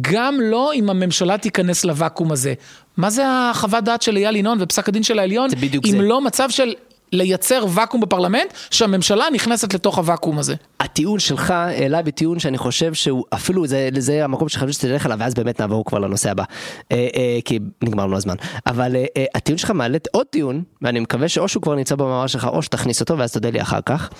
[0.00, 2.54] גם לא אם הממשלה תיכנס לוואקום הזה.
[2.96, 5.50] מה זה החוות דעת של אייל ינון ופסק הדין של העליון?
[5.84, 5.98] אם זה.
[5.98, 6.74] לא מצב של
[7.12, 10.54] לייצר ואקום בפרלמנט, שהממשלה נכנסת לתוך הוואקום הזה.
[10.80, 15.34] הטיעון שלך העלה בטיעון שאני חושב שהוא אפילו זה, זה המקום שחשבתי שתלך אליו ואז
[15.34, 16.44] באמת נעבור כבר לנושא הבא
[16.92, 18.34] אה, אה, כי נגמר לנו הזמן
[18.66, 22.26] אבל אה, אה, הטיעון שלך מעלה עוד טיעון ואני מקווה שאו שהוא כבר נמצא במאמר
[22.26, 24.10] שלך או שתכניס אותו ואז תודה לי אחר כך.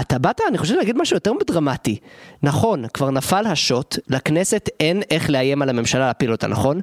[0.00, 1.98] אתה באת, אני חושב להגיד משהו יותר דרמטי.
[2.42, 6.80] נכון, כבר נפל השוט, לכנסת אין איך לאיים על הממשלה להפיל אותה, נכון?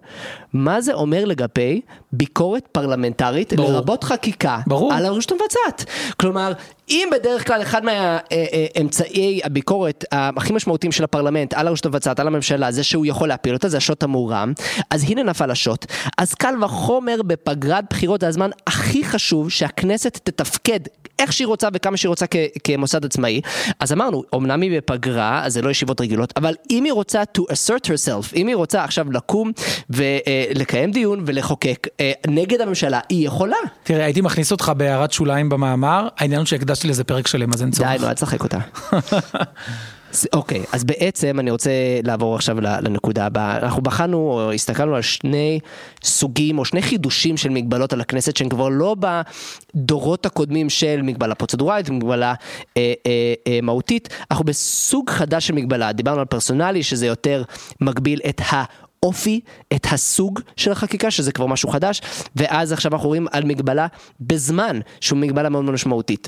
[0.54, 1.82] מה זה אומר לגבי
[2.12, 3.72] ביקורת פרלמנטרית, ברור.
[3.72, 4.94] לרבות חקיקה, ברור.
[4.94, 5.86] על הרשות המבצעת?
[6.20, 6.54] כלומר,
[6.90, 12.72] אם בדרך כלל אחד מהאמצעי הביקורת הכי משמעותיים של הפרלמנט על הרשות המבצעת, על הממשלה,
[12.72, 14.54] זה שהוא יכול להפיל אותה, זה השוט המורם,
[14.90, 15.86] אז הנה נפל השוט.
[16.18, 20.80] אז קל וחומר בפגרת בחירות זה הזמן הכי חשוב שהכנסת תתפקד
[21.20, 23.42] איך שהיא רוצה וכמה שהיא רוצה כ- כמוסד עצמאי.
[23.80, 27.42] אז אמרנו, אמנם היא בפגרה, אז זה לא ישיבות רגילות, אבל אם היא רוצה to
[27.42, 29.52] assert herself, אם היא רוצה עכשיו לקום
[29.90, 33.58] ולקיים דיון ולחוקק אה, נגד הממשלה, היא יכולה.
[33.84, 37.72] תראה, הייתי מכניס אותך בהערת שוליים במאמר, העניין הוא שהקדשתי לזה פרק שלם, אז אין
[37.72, 37.90] צורך.
[37.90, 38.58] די, נו, אל תשחק אותה.
[40.34, 41.72] אוקיי, אז בעצם אני רוצה
[42.04, 43.58] לעבור עכשיו לנקודה הבאה.
[43.58, 45.60] אנחנו בחנו, או הסתכלנו על שני
[46.04, 51.36] סוגים, או שני חידושים של מגבלות על הכנסת, שהן כבר לא בדורות הקודמים של מגבלה
[51.36, 52.34] פרוצדורלית, מגבלה
[52.78, 55.92] אה, אה, אה, מהותית, אנחנו בסוג חדש של מגבלה.
[55.92, 57.44] דיברנו על פרסונלי, שזה יותר
[57.82, 58.64] מגביל את ה...
[59.04, 59.40] האופי,
[59.76, 62.02] את הסוג של החקיקה, שזה כבר משהו חדש,
[62.36, 63.88] ואז עכשיו אנחנו רואים על מגבלה
[64.22, 66.28] בזמן, שהוא מגבלה מאוד מאוד משמעותית.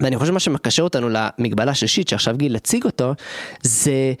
[0.00, 3.14] ואני חושב שמה שמקשר אותנו למגבלה השלישית, שעכשיו גיל הציג אותו,
[3.62, 4.12] זה...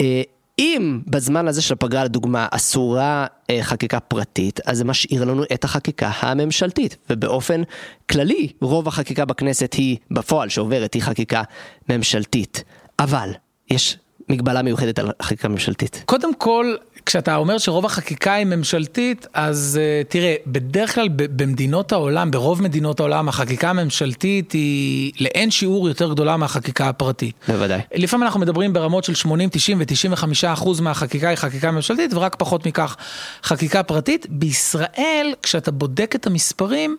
[0.00, 0.22] אה,
[0.60, 5.64] אם בזמן הזה של הפגרה לדוגמה אסורה אה, חקיקה פרטית, אז זה משאיר לנו את
[5.64, 7.62] החקיקה הממשלתית, ובאופן
[8.10, 11.42] כללי רוב החקיקה בכנסת היא, בפועל שעוברת, היא חקיקה
[11.88, 12.64] ממשלתית.
[12.98, 13.30] אבל
[13.70, 13.98] יש
[14.30, 16.02] מגבלה מיוחדת על חקיקה ממשלתית.
[16.06, 16.74] קודם כל,
[17.06, 23.00] כשאתה אומר שרוב החקיקה היא ממשלתית, אז uh, תראה, בדרך כלל במדינות העולם, ברוב מדינות
[23.00, 27.34] העולם, החקיקה הממשלתית היא לאין שיעור יותר גדולה מהחקיקה הפרטית.
[27.48, 27.80] בוודאי.
[27.94, 32.66] לפעמים אנחנו מדברים ברמות של 80, 90 ו-95 אחוז מהחקיקה היא חקיקה ממשלתית, ורק פחות
[32.66, 32.96] מכך
[33.42, 34.26] חקיקה פרטית.
[34.30, 36.96] בישראל, כשאתה בודק את המספרים,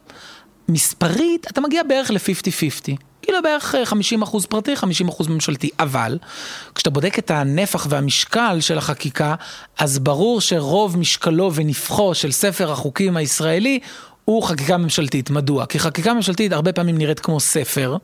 [0.70, 3.11] מספרית, אתה מגיע בערך ל-50-50.
[3.22, 5.70] כאילו בערך 50 אחוז פרטי, 50 אחוז ממשלתי.
[5.80, 6.18] אבל,
[6.76, 9.36] כשאתה בודק את הנפח והמשקל של החקיקה,
[9.78, 13.80] אז ברור שרוב משקלו ונפחו של ספר החוקים הישראלי
[14.26, 15.30] הוא חקיקה ממשלתית.
[15.30, 15.66] מדוע?
[15.66, 17.98] כי חקיקה ממשלתית הרבה פעמים נראית כמו ספר.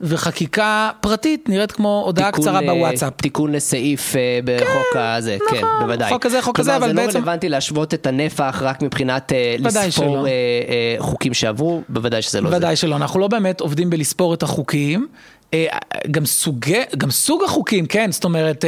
[0.00, 2.66] וחקיקה פרטית נראית כמו הודעה קצרה ל...
[2.66, 3.12] בוואטסאפ.
[3.16, 6.12] תיקון לסעיף אה, בחוק כן, הזה, נכון, כן, בוודאי.
[6.12, 6.96] חוק כזה, חוק כזה, אבל בעצם...
[6.96, 7.10] בעצם...
[7.10, 12.22] זה לא רלוונטי להשוות את הנפח רק מבחינת אה, לספור אה, אה, חוקים שעברו, בוודאי
[12.22, 12.60] שזה לא בוודאי זה.
[12.60, 15.06] בוודאי שלא, אנחנו לא באמת עובדים בלספור את החוקים.
[15.54, 15.66] אה,
[16.10, 18.64] גם, סוגי, גם סוג החוקים, כן, זאת אומרת,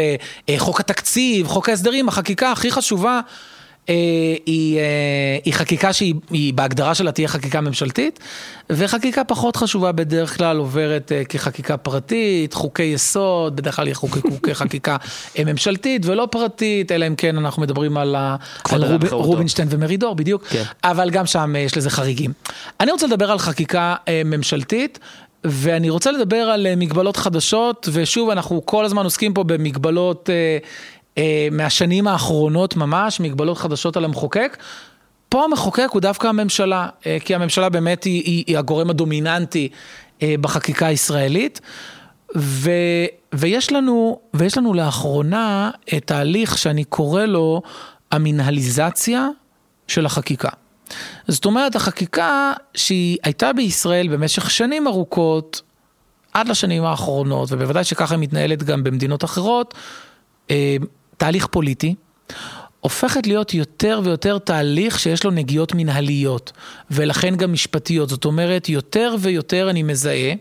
[0.59, 3.21] חוק התקציב, חוק ההסדרים, החקיקה הכי חשובה.
[3.89, 3.95] אה,
[4.47, 4.83] היא, אה,
[5.45, 8.21] היא חקיקה שהיא בהגדרה שלה תהיה חקיקה ממשלתית,
[8.71, 14.97] וחקיקה פחות חשובה בדרך כלל עוברת אה, כחקיקה פרטית, חוקי יסוד, בדרך כלל יחוקקו כחקיקה
[15.45, 18.17] ממשלתית ולא פרטית, אלא אם כן אנחנו מדברים על,
[18.71, 20.63] על רוב, רובינשטיין ומרידור, בדיוק, כן.
[20.85, 22.33] אבל גם שם יש לזה חריגים.
[22.81, 24.99] אני רוצה לדבר על חקיקה ממשלתית.
[25.49, 30.59] ואני רוצה לדבר על מגבלות חדשות, ושוב, אנחנו כל הזמן עוסקים פה במגבלות אה,
[31.51, 34.57] מהשנים האחרונות ממש, מגבלות חדשות על המחוקק.
[35.29, 39.69] פה המחוקק הוא דווקא הממשלה, אה, כי הממשלה באמת היא, היא, היא הגורם הדומיננטי
[40.23, 41.61] אה, בחקיקה הישראלית.
[42.37, 42.71] ו,
[43.35, 47.63] ויש, לנו, ויש לנו לאחרונה את ההליך שאני קורא לו
[48.13, 49.29] המינהליזציה
[49.89, 50.49] של החקיקה.
[51.29, 55.63] זאת אומרת, החקיקה שהיא הייתה בישראל במשך שנים ארוכות,
[56.33, 59.75] עד לשנים האחרונות, ובוודאי שככה היא מתנהלת גם במדינות אחרות,
[61.17, 61.95] תהליך פוליטי,
[62.81, 66.53] הופכת להיות יותר ויותר תהליך שיש לו נגיעות מנהליות,
[66.91, 68.09] ולכן גם משפטיות.
[68.09, 70.33] זאת אומרת, יותר ויותר אני מזהה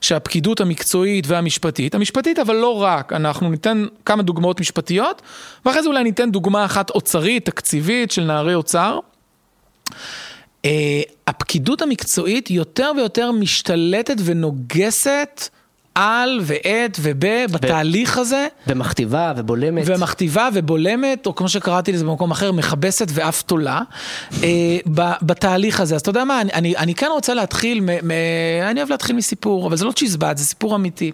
[0.00, 5.22] שהפקידות המקצועית והמשפטית, המשפטית אבל לא רק, אנחנו ניתן כמה דוגמאות משפטיות,
[5.64, 8.98] ואחרי זה אולי ניתן דוגמה אחת אוצרית, תקציבית, של נערי אוצר.
[9.86, 10.64] Uh,
[11.26, 15.48] הפקידות המקצועית יותר ויותר משתלטת ונוגסת
[15.94, 18.46] על ואת וב בתהליך הזה.
[18.66, 19.84] ומכתיבה ובולמת.
[19.86, 23.80] ומכתיבה ובולמת, או כמו שקראתי לזה במקום אחר, מכבסת ואף תולה,
[24.42, 24.78] אה,
[25.22, 25.94] בתהליך הזה.
[25.94, 28.10] אז אתה יודע מה, אני, אני, אני כן רוצה להתחיל, מ, מ,
[28.70, 31.12] אני אוהב להתחיל מסיפור, אבל זה לא צ'יזבט, זה סיפור אמיתי.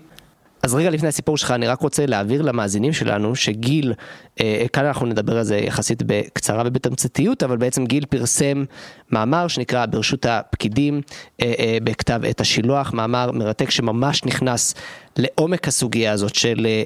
[0.63, 3.95] אז רגע לפני הסיפור שלך, אני רק רוצה להעביר למאזינים שלנו שגיל,
[4.41, 8.65] אה, כאן אנחנו נדבר על זה יחסית בקצרה ובתמציתיות, אבל בעצם גיל פרסם
[9.11, 11.01] מאמר שנקרא ברשות הפקידים
[11.43, 14.75] אה, אה, בכתב עת השילוח, מאמר מרתק שממש נכנס
[15.19, 16.83] לעומק הסוגיה הזאת של אה,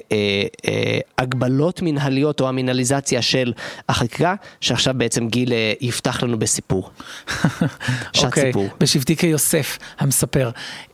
[0.65, 3.53] אה, הגבלות מנהליות או המינהליזציה של
[3.89, 6.89] החקיקה, שעכשיו בעצם גיל אה, יפתח לנו בסיפור.
[8.13, 8.67] שעת okay, סיפור.
[8.79, 10.49] בשבטי כיוסף המספר.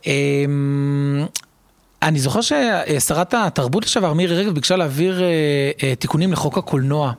[0.06, 0.12] אה,
[2.02, 5.28] אני זוכר ששרת התרבות לשעבר מירי רגב ביקשה להעביר אה,
[5.82, 7.12] אה, תיקונים לחוק הקולנוע.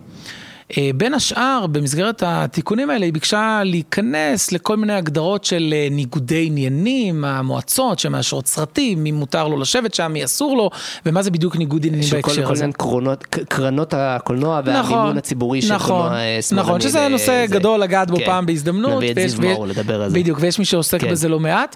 [0.77, 7.25] אה, בין השאר, במסגרת התיקונים האלה, היא ביקשה להיכנס לכל מיני הגדרות של ניגודי עניינים,
[7.25, 10.69] המועצות שמאשרות סרטים, מי מותר לו לשבת שם, מי אסור לו,
[11.05, 12.41] ומה זה בדיוק ניגוד עניינים בהקשר הזה.
[12.41, 16.67] של כל מיני קרונות, קרנות הקולנוע והמימון נכון, הציבורי של נכון, קולנוע שמאלני.
[16.67, 18.25] נכון, שזה נושא גדול לגעת בו כן.
[18.25, 19.03] פעם בהזדמנות.
[19.03, 20.15] נביא את זיו מאור לדבר על זה.
[20.15, 21.11] בדיוק, ויש מי שעוסק כן.
[21.11, 21.75] בזה לא מעט.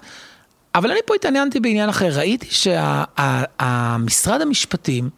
[0.76, 5.10] אבל אני פה התעניינתי בעניין אחר, ראיתי שהמשרד המשפטים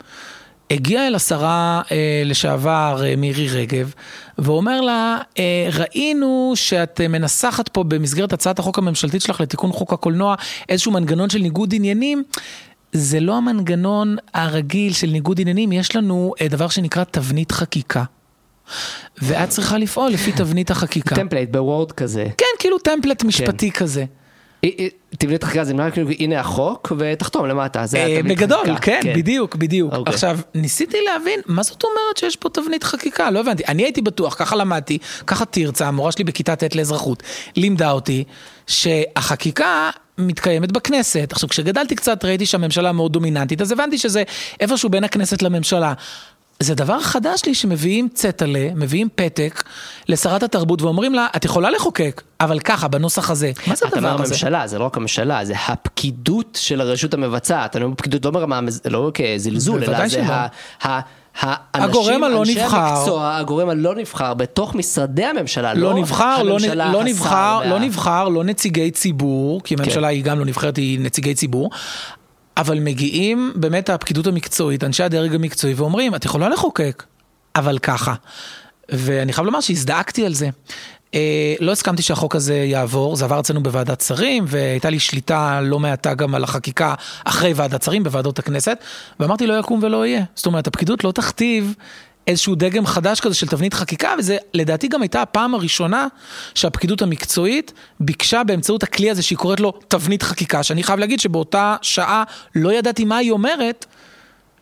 [0.70, 3.94] הגיע אל השרה אה, לשעבר אה, מירי רגב,
[4.38, 10.34] ואומר לה, אה, ראינו שאת מנסחת פה במסגרת הצעת החוק הממשלתית שלך לתיקון חוק הקולנוע
[10.68, 12.22] איזשהו מנגנון של ניגוד עניינים.
[12.92, 18.04] זה לא המנגנון הרגיל של ניגוד עניינים, יש לנו דבר שנקרא תבנית חקיקה.
[19.22, 21.14] ואת צריכה לפעול לפי תבנית החקיקה.
[21.14, 22.26] template ב Word כזה.
[22.38, 23.78] כן, כאילו template משפטי כן.
[23.78, 24.04] כזה.
[25.18, 27.84] תבנה את החקיקה זה נראה כאילו הנה החוק ותחתום למטה.
[27.96, 29.92] אה, בגדול, כן, כן, בדיוק, בדיוק.
[29.92, 30.14] אוקיי.
[30.14, 33.62] עכשיו, ניסיתי להבין מה זאת אומרת שיש פה תבנית חקיקה, לא הבנתי.
[33.68, 37.22] אני הייתי בטוח, ככה למדתי, ככה תרצה, המורה שלי בכיתה ט' לאזרחות,
[37.56, 38.24] לימדה אותי
[38.66, 41.28] שהחקיקה מתקיימת בכנסת.
[41.32, 44.22] עכשיו, כשגדלתי קצת ראיתי שהממשלה מאוד דומיננטית, אז הבנתי שזה
[44.60, 45.92] איפשהו בין הכנסת לממשלה.
[46.62, 49.62] זה דבר חדש לי שמביאים צטלה, מביאים פתק
[50.08, 53.52] לשרת התרבות ואומרים לה, את יכולה לחוקק, אבל ככה, בנוסח הזה.
[53.66, 54.34] מה זה אתה הדבר אומר הזה?
[54.34, 57.76] הממשלה, זה לא רק הממשלה, זה הפקידות של הרשות המבצעת.
[57.76, 60.22] אני אומר פקידות לא ברמה, לא כזלזול, אלא בוודאי זה.
[60.22, 60.46] ה...
[60.82, 61.00] ה-
[61.42, 62.76] האנשים, הגורם הלא אנשי נבחר.
[62.78, 67.66] המקצוע, הגורם הלא נבחר בתוך משרדי הממשלה, לא נבחר, לא, הממשלה, לא השר נבחר, וה-
[67.70, 70.14] לא נבחר, לא נציגי ציבור, כי הממשלה כן.
[70.14, 71.70] היא גם לא נבחרת, היא נציגי ציבור,
[72.58, 77.04] אבל מגיעים באמת הפקידות המקצועית, אנשי הדרג המקצועי, ואומרים, את יכולה לחוקק,
[77.56, 78.14] אבל ככה.
[78.88, 80.48] ואני חייב לומר שהזדעקתי על זה.
[81.14, 85.78] אה, לא הסכמתי שהחוק הזה יעבור, זה עבר אצלנו בוועדת שרים, והייתה לי שליטה לא
[85.78, 86.94] מעטה גם על החקיקה
[87.24, 88.78] אחרי ועדת שרים, בוועדות הכנסת,
[89.20, 90.24] ואמרתי לא יקום ולא יהיה.
[90.34, 91.74] זאת אומרת, הפקידות לא תכתיב
[92.28, 96.06] איזשהו דגם חדש כזה של תבנית חקיקה, וזה לדעתי גם הייתה הפעם הראשונה
[96.54, 101.76] שהפקידות המקצועית ביקשה באמצעות הכלי הזה שהיא קוראת לו תבנית חקיקה, שאני חייב להגיד שבאותה
[101.82, 102.24] שעה
[102.54, 103.86] לא ידעתי מה היא אומרת,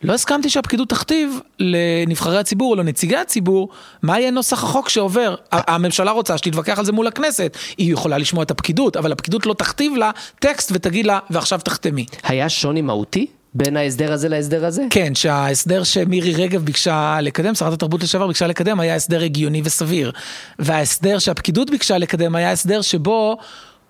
[0.03, 3.69] לא הסכמתי שהפקידות תכתיב לנבחרי הציבור או לנציגי הציבור
[4.01, 5.35] מה יהיה נוסח החוק שעובר.
[5.51, 9.53] הממשלה רוצה שתתווכח על זה מול הכנסת, היא יכולה לשמוע את הפקידות, אבל הפקידות לא
[9.53, 12.05] תכתיב לה טקסט ותגיד לה, ועכשיו תחתמי.
[12.23, 13.27] היה שוני מהותי
[13.57, 14.83] בין ההסדר הזה להסדר הזה?
[14.89, 20.11] כן, שההסדר שמירי רגב ביקשה לקדם, שרת התרבות לשעבר ביקשה לקדם, היה הסדר הגיוני וסביר.
[20.59, 23.37] וההסדר שהפקידות ביקשה לקדם היה הסדר שבו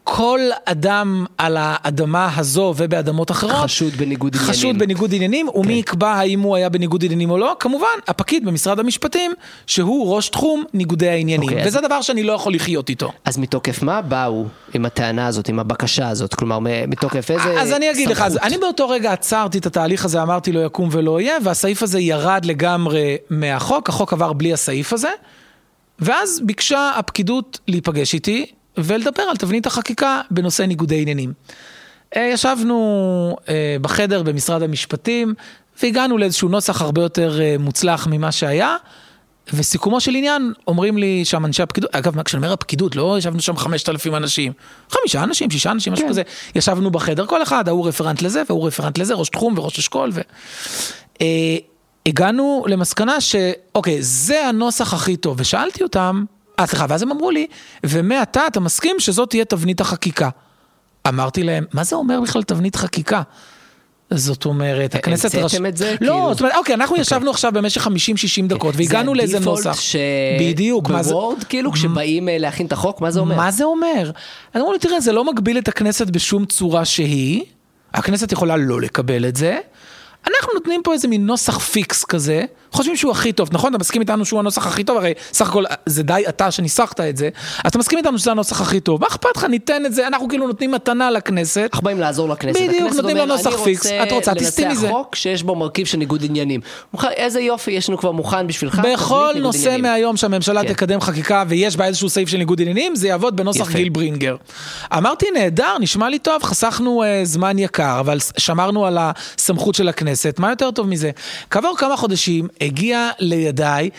[0.10, 4.54] כל אדם על האדמה הזו ובאדמות אחרות, חשוד בניגוד עניינים.
[4.54, 5.72] חשוד בניגוד עניינים, ומי כן.
[5.80, 7.56] יקבע האם הוא היה בניגוד עניינים או לא?
[7.60, 9.32] כמובן, הפקיד במשרד המשפטים,
[9.68, 11.50] שהוא ראש תחום ניגודי העניינים.
[11.50, 13.12] אוקיי, אז- וזה דבר שאני לא יכול לחיות איתו.
[13.26, 16.34] אז מתוקף מה באו עם הטענה הזאת, עם הבקשה הזאת?
[16.36, 17.58] כלומר, מתוקף איזה סמכות?
[17.62, 20.90] אז אני אגיד לך, אז אני באותו רגע עצרתי את התהליך הזה, אמרתי לא יקום
[20.92, 25.10] ולא יהיה, והסעיף הזה ירד לגמרי מהחוק, החוק עבר בלי הסעיף הזה,
[26.00, 28.46] ואז ביקשה הפקידות להיפגש איתי
[28.78, 31.34] ולדבר על תבנית החקיקה בנושא ניגודי עניינים.
[32.16, 35.34] אה, ישבנו אה, בחדר במשרד המשפטים,
[35.84, 38.76] והגענו לאיזשהו נוסח הרבה יותר אה, מוצלח ממה שהיה.
[39.54, 43.58] וסיכומו של עניין, אומרים לי שם אנשי הפקידות, אגב, כשאני אומר הפקידות, לא ישבנו שם
[43.58, 44.54] חמשת אלפים אנשים,
[44.90, 46.10] חמישה אנשים, שישה אנשים, משהו כן.
[46.10, 46.22] כזה,
[46.56, 50.22] ישבנו בחדר, כל אחד, ההוא רפרנט לזה, והוא רפרנט לזה, ראש תחום וראש אשכול, ו...
[51.22, 51.58] אה,
[52.06, 56.26] הגענו למסקנה שאוקיי, זה הנוסח הכי טוב, ושאלתי אותם,
[56.66, 57.48] סליחה, ואז הם אמרו לי,
[57.84, 60.30] ומעתה אתה מסכים שזאת תהיה תבנית החקיקה.
[61.08, 63.22] אמרתי להם, מה זה אומר בכלל תבנית חקיקה?
[64.10, 65.36] זאת אומרת, הכנסת...
[65.36, 65.92] המצאתם את זה?
[65.92, 66.30] לא, כאילו?
[66.32, 67.90] זאת אומרת, אוקיי, אנחנו ישבנו עכשיו במשך 50-60
[68.48, 69.64] דקות, והגענו לאיזה נוסח.
[69.64, 69.96] זה הדיפולט ש...
[70.40, 70.88] בדיוק.
[70.88, 73.36] בוורד, כאילו, כשבאים אה, להכין את החוק, מה זה אומר?
[73.36, 74.12] מה זה אומר?
[74.54, 77.44] אז אמרו לי, תראה, זה לא מגביל את הכנסת בשום צורה שהיא,
[77.94, 79.60] הכנסת יכולה לא לקבל את זה.
[80.28, 83.70] אנחנו נותנים פה איזה מין נוסח פיקס כזה, חושבים שהוא הכי טוב, נכון?
[83.70, 84.98] אתה מסכים איתנו שהוא הנוסח הכי טוב?
[84.98, 87.30] הרי סך הכל זה די אתה שניסחת את זה,
[87.64, 89.44] אז אתה מסכים איתנו שזה הנוסח הכי טוב, מה אכפת לך?
[89.44, 91.70] ניתן את זה, אנחנו כאילו נותנים מתנה לכנסת.
[91.74, 92.60] אנחנו באים לעזור לכנסת.
[92.62, 95.98] בדיוק, נותנים לו נוסח "אני פיקס, את רוצה, תסטי מזה." חוק שיש בו מרכיב של
[95.98, 96.62] ניגוד עניינים.
[97.04, 98.82] איזה יופי, יש לנו כבר מוכן בשבילך.
[98.94, 99.78] בכל נושא.
[99.82, 100.74] מהיום שהממשלה כן.
[100.74, 103.78] תקדם חקיקה ויש בה איזשהו סעיף של ניגוד עניינים, זה יעבוד בנוסח יפה.
[103.78, 104.36] גיל ברינגר.
[104.98, 110.40] אמרתי, נהדר, נשמע לי טוב, חסכנו אה, זמן יקר, אבל שמרנו על הסמכות של הכנסת,
[110.40, 111.12] מה יותר טוב מזה?
[111.50, 113.90] כעבור כמה חודשים הגיע לידיי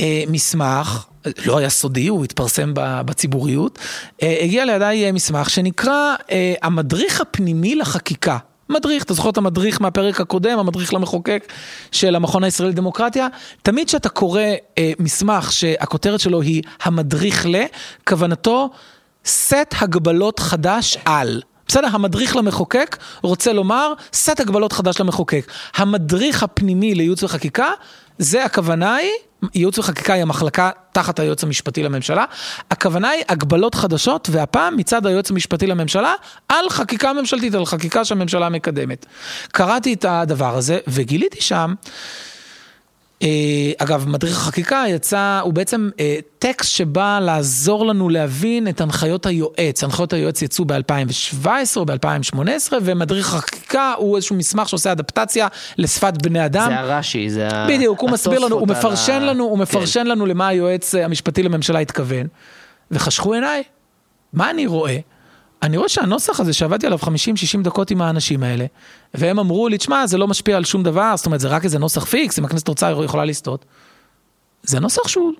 [0.00, 1.06] אה, מסמך,
[1.46, 3.78] לא היה סודי, הוא התפרסם בציבוריות,
[4.22, 8.38] אה, הגיע לידיי אה, מסמך שנקרא אה, המדריך הפנימי לחקיקה.
[8.70, 11.52] מדריך, אתה זוכר את המדריך מהפרק הקודם, המדריך למחוקק
[11.92, 13.28] של המכון הישראלי לדמוקרטיה?
[13.62, 14.42] תמיד כשאתה קורא
[14.78, 17.56] אה, מסמך שהכותרת שלו היא המדריך ל,
[18.08, 18.70] כוונתו
[19.24, 21.42] סט הגבלות חדש על.
[21.68, 25.52] בסדר, המדריך למחוקק רוצה לומר סט הגבלות חדש למחוקק.
[25.74, 27.68] המדריך הפנימי לייעוץ וחקיקה,
[28.20, 29.10] זה הכוונה היא,
[29.54, 32.24] ייעוץ וחקיקה היא המחלקה תחת היועץ המשפטי לממשלה,
[32.70, 36.14] הכוונה היא הגבלות חדשות, והפעם מצד היועץ המשפטי לממשלה,
[36.48, 39.06] על חקיקה ממשלתית, על חקיקה שהממשלה מקדמת.
[39.52, 41.74] קראתי את הדבר הזה, וגיליתי שם
[43.78, 49.84] אגב, מדריך החקיקה יצא, הוא בעצם אה, טקסט שבא לעזור לנו להבין את הנחיות היועץ.
[49.84, 51.46] הנחיות היועץ יצאו ב-2017
[51.76, 52.38] או ב-2018,
[52.82, 55.48] ומדריך החקיקה הוא איזשהו מסמך שעושה אדפטציה
[55.78, 56.66] לשפת בני אדם.
[56.68, 57.66] זה הרש"י, זה ה...
[57.68, 59.62] בדיוק, הוא מסביר לנו, הוא התוספות מפרשן ה- לנו, הוא כן.
[59.62, 62.26] מפרשן לנו למה היועץ אה, המשפטי לממשלה התכוון.
[62.90, 63.62] וחשכו עיניי,
[64.32, 64.98] מה אני רואה?
[65.62, 67.08] אני רואה שהנוסח הזה שעבדתי עליו 50-60
[67.62, 68.66] דקות עם האנשים האלה,
[69.14, 71.78] והם אמרו לי, תשמע, זה לא משפיע על שום דבר, זאת אומרת, זה רק איזה
[71.78, 73.64] נוסח פיקס, אם הכנסת רוצה, היא יכולה לסטות.
[74.62, 75.32] זה נוסח שהוא...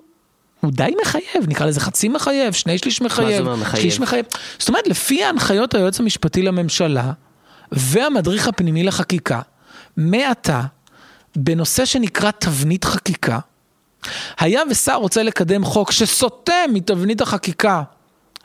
[0.59, 3.45] הוא די מחייב, נקרא לזה חצי מחייב, שני שליש מחייב?
[3.75, 4.25] שליש מחייב.
[4.59, 7.11] זאת אומרת, לפי הנחיות היועץ המשפטי לממשלה
[7.71, 9.41] והמדריך הפנימי לחקיקה,
[9.97, 10.61] מעתה,
[11.35, 13.39] בנושא שנקרא תבנית חקיקה,
[14.39, 17.83] היה ושר רוצה לקדם חוק שסוטה מתבנית החקיקה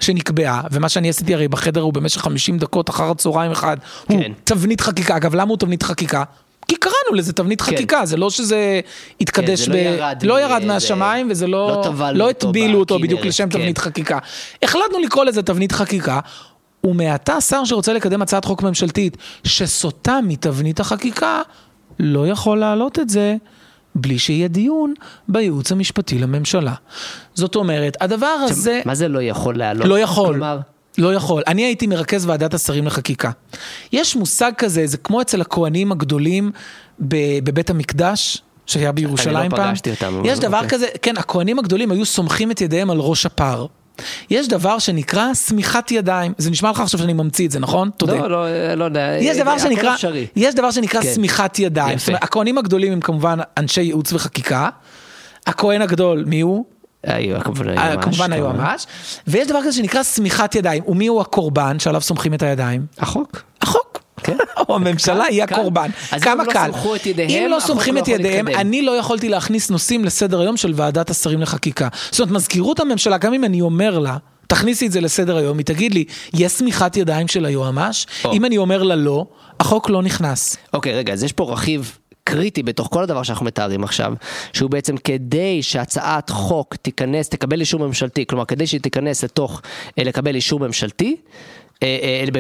[0.01, 3.77] שנקבעה, ומה שאני עשיתי הרי בחדר הוא במשך 50 דקות אחר הצהריים אחד,
[4.09, 4.33] הוא כן.
[4.45, 5.17] תבנית חקיקה.
[5.17, 6.25] אגב, למה הוא תבנית חקיקה?
[6.69, 7.73] כי קראנו לזה תבנית כן.
[7.77, 8.81] חקיקה, זה לא שזה
[9.21, 12.79] התקדש, זה לא ירד לא מ- ירד זה- מהשמיים וזה לא לא, לא אותו הטבילו
[12.79, 13.51] אותו בדיוק לשם כן.
[13.59, 14.19] תבנית חקיקה.
[14.63, 16.21] החלטנו לקרוא לזה תבנית חקיקה,
[16.85, 21.43] ומעתה שר שרוצה לקדם הצעת חוק ממשלתית שסוטה מתבנית החקיקה,
[21.99, 23.37] לא יכול להעלות את זה
[23.97, 24.95] בלי שיהיה דיון
[25.29, 26.75] בייעוץ המשפטי לממשלה.
[27.35, 28.81] זאת אומרת, הדבר הזה...
[28.85, 29.87] מה זה לא יכול לעלות?
[29.89, 30.29] לא יכול.
[30.29, 30.59] כלומר,
[30.99, 31.43] לא יכול.
[31.47, 33.31] אני הייתי מרכז ועדת השרים לחקיקה.
[33.93, 36.51] יש מושג כזה, זה כמו אצל הכוהנים הגדולים
[37.01, 38.43] ב- בבית המקדש.
[38.67, 39.71] שהיה בירושלים אני לא פעם.
[39.71, 40.71] פגשתי אותם, יש דבר אוקיי.
[40.71, 43.67] כזה, כן, הכוהנים הגדולים היו סומכים את ידיהם על ראש הפר.
[44.31, 46.33] יש דבר שנקרא סמיכת ידיים.
[46.39, 47.91] זה נשמע לך עכשיו שאני ממציא את זה, נכון?
[47.97, 48.15] תודה.
[48.15, 49.17] לא, לא, לא יודע.
[49.21, 49.95] יש דבר הכל שנקרא.
[50.37, 51.13] יש דבר שנקרא כן.
[51.13, 51.97] סמיכת ידיים.
[51.97, 52.13] יפה.
[52.15, 54.69] הכהנים הגדולים הם כמובן אנשי ייעוץ וחקיקה.
[55.47, 56.65] הכהן הגדול, מי הוא?
[57.45, 58.05] כמובן אה, היועמ"ש.
[58.05, 58.87] כמובן היועמ"ש,
[59.27, 62.87] ויש דבר כזה שנקרא סמיכת ידיים, ומי הוא הקורבן שעליו סומכים את הידיים?
[62.99, 63.43] החוק.
[63.63, 63.86] החוק.
[64.27, 64.37] כן.
[64.69, 65.55] או הממשלה היא קל.
[65.55, 65.91] הקורבן.
[66.13, 66.71] אז כמה אם לא קל.
[66.73, 68.67] סמכו את ידיהם, אם לא סומכים לא את ידיהם, להתקדם.
[68.67, 71.89] אני לא יכולתי להכניס נושאים לסדר היום של ועדת השרים לחקיקה.
[72.11, 74.17] זאת אומרת, מזכירות הממשלה, גם אם אני אומר לה,
[74.47, 76.05] תכניסי את זה לסדר היום, היא תגיד לי,
[76.35, 78.07] יש סמיכת ידיים של היועמ"ש?
[78.33, 79.27] אם אני אומר לה לא,
[79.61, 80.57] החוק לא נכנס.
[80.73, 84.15] אוקיי, רגע, אז יש פה רכיב קריטי בתוך כל הדבר שאנחנו מתארים עכשיו,
[84.53, 89.63] שהוא בעצם כדי שהצעת חוק תיכנס, תקבל אישור ממשלתי, כלומר כדי שהיא תיכנס לתוך,
[89.99, 91.17] אה, לקבל אישור ממשלתי,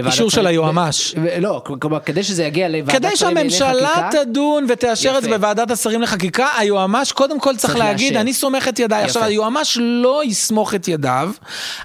[0.07, 1.15] אישור של היועמ"ש.
[1.41, 5.29] לא, כלומר כדי שזה יגיע לוועדת כדי שרים לענייני שהממשלה חקיקה, תדון ותאשר את זה.
[5.29, 8.17] בוועדת השרים לחקיקה, היועמ"ש קודם כל צריך להגיד.
[8.17, 9.05] אני סומך את ידיי.
[9.05, 9.25] עכשיו.
[9.25, 11.31] היועמ"ש לא יסמוך את ידיו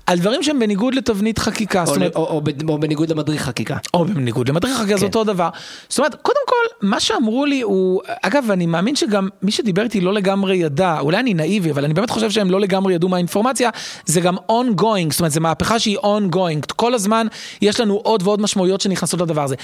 [0.06, 1.84] על דברים שהם בניגוד לתבנית חקיקה.
[2.16, 2.42] או,
[2.80, 3.78] בניגוד למדריך חקיקה.
[3.94, 5.06] או בניגוד למדריך חקיקה זה כן.
[5.06, 5.50] אותו דבר.
[5.90, 10.02] זאת אומרת, קודם כל, מה שאמרו לי הוא, אגב, אני מאמין שגם מי שדיבר איתי
[10.02, 13.70] לא לגמרי ידע, אולי אני נאיבי, אבל אני באמת חושב שהם לא לגמרי ידעו מהאינפורמציה,
[14.06, 16.74] זה גם ongoing, זאת אומרת, זו מהפכה שהיא ongoing.
[16.76, 17.28] כל הזמן
[17.62, 19.56] יש לנו עוד ועוד משמעויות שנכנסות לדבר הזה.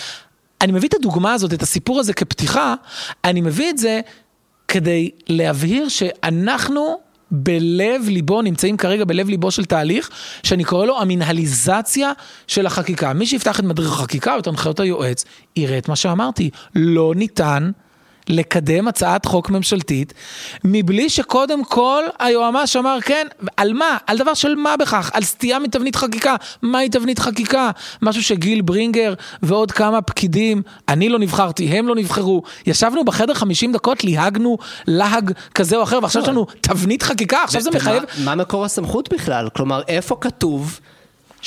[0.62, 2.76] אני מביא את הדוגמה הזאת, את הסיפור הזה כפתיחה,
[3.24, 4.02] אני מביא את זה
[4.68, 6.98] כדי להבהיר שאנחנו
[7.32, 10.10] בלב ליבו, נמצאים כרגע בלב ליבו של תהליך,
[10.44, 12.12] שאני קורא לו המנהליזציה
[12.48, 13.14] של החקיקה.
[13.14, 15.26] מי שיפתח את מדריך החקיקה או את הנחיות היועץ,
[15.56, 16.50] יראה את מה שאמרתי.
[16.76, 17.72] לא ניתן
[18.30, 20.14] לקדם הצעת חוק ממשלתית,
[20.64, 23.98] מבלי שקודם כל היועמ"ש אמר כן, על מה?
[24.08, 25.12] על דבר של מה בכך?
[25.14, 26.36] על סטייה מתבנית חקיקה.
[26.62, 27.72] מהי תבנית חקיקה?
[28.02, 33.74] משהו שגיל ברינגר ועוד כמה פקידים, אני לא נבחרתי, הם לא נבחרו, ישבנו בחדר 50
[33.74, 34.58] דקות, ליהגנו
[34.88, 38.04] להג כזה או אחר, ועכשיו יש לנו תבנית חקיקה, עכשיו זה מחייב...
[38.24, 39.50] מה מקור הסמכות בכלל?
[39.56, 40.80] כלומר, איפה כתוב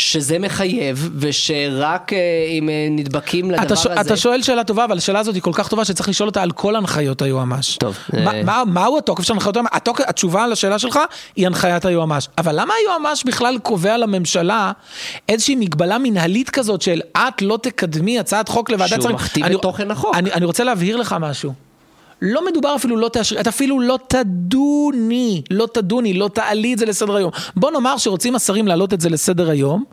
[0.01, 2.18] שזה מחייב, ושרק אה,
[2.59, 3.86] אם אה, נדבקים לדבר אתה, ש...
[3.86, 4.01] הזה...
[4.01, 6.51] אתה שואל שאלה טובה, אבל השאלה הזאת היא כל כך טובה שצריך לשאול אותה על
[6.51, 7.76] כל הנחיות היועמ"ש.
[7.76, 8.42] טוב, מה, אה.
[8.42, 9.70] מה, מהו התוקף של הנחיות היועמ"ש?
[9.72, 10.01] התוק...
[10.01, 10.98] התשובה לשאלה שלך
[11.36, 12.28] היא הנחיית היועמ"ש.
[12.38, 14.72] אבל למה היועמ"ש בכלל קובע לממשלה
[15.28, 19.14] איזושהי מגבלה מנהלית כזאת של את לא תקדמי הצעת חוק לוועדת שהוא שרים?
[19.14, 20.14] מכתיב אני- את תוכן החוק.
[20.14, 21.70] אני, אני רוצה להבהיר לך משהו.
[22.23, 26.87] לא מדובר אפילו לא תאשרי, את אפילו לא תדוני, לא תדוני, לא תעלי את זה
[26.87, 27.31] לסדר היום.
[27.57, 29.85] בוא נאמר שרוצים השרים להעלות את זה לסדר היום,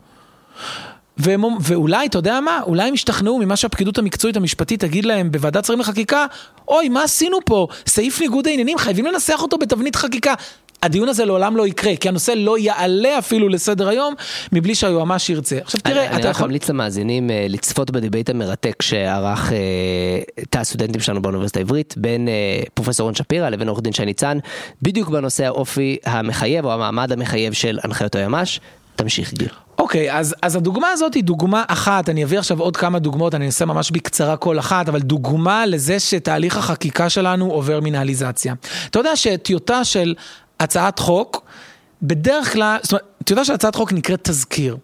[1.18, 2.60] והם, ואולי, אתה יודע מה?
[2.62, 6.26] אולי הם ישתכנעו ממה שהפקידות המקצועית המשפטית תגיד להם בוועדת שרים לחקיקה,
[6.68, 7.66] אוי, מה עשינו פה?
[7.86, 10.34] סעיף ניגוד העניינים, חייבים לנסח אותו בתבנית חקיקה.
[10.82, 14.14] הדיון הזה לעולם לא יקרה, כי הנושא לא יעלה אפילו לסדר היום,
[14.52, 15.58] מבלי שהיועמ"ש ירצה.
[15.62, 16.46] עכשיו תראה, אני, אני אתה רק יכול...
[16.46, 19.58] ממליץ למאזינים אה, לצפות ב debate המרתק שערך אה,
[20.50, 24.38] תא הסטודנטים שלנו באוניברסיטה העברית בין אה, פרופסור רון שפירא לבין עורך דין שי ניצן,
[24.82, 28.60] בדיוק בנושא האופי המחייב או המעמד המחייב של הנחיות היועמ"ש.
[28.96, 29.48] תמשיך גיל.
[29.78, 33.46] אוקיי, אז, אז הדוגמה הזאת היא דוגמה אחת, אני אביא עכשיו עוד כמה דוגמאות, אני
[33.46, 38.54] אעשה ממש בקצרה כל אחת, אבל דוגמה לזה שתהליך החקיקה שלנו עובר מנהליזציה.
[38.90, 40.14] אתה יודע שטיוטה של
[40.60, 41.44] הצעת חוק,
[42.02, 44.76] בדרך כלל, זאת אומרת, טיוטה של הצעת חוק נקראת תזכיר.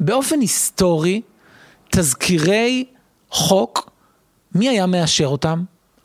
[0.00, 1.20] באופן היסטורי,
[1.90, 2.84] תזכירי
[3.30, 3.90] חוק,
[4.54, 5.64] מי היה מאשר אותם?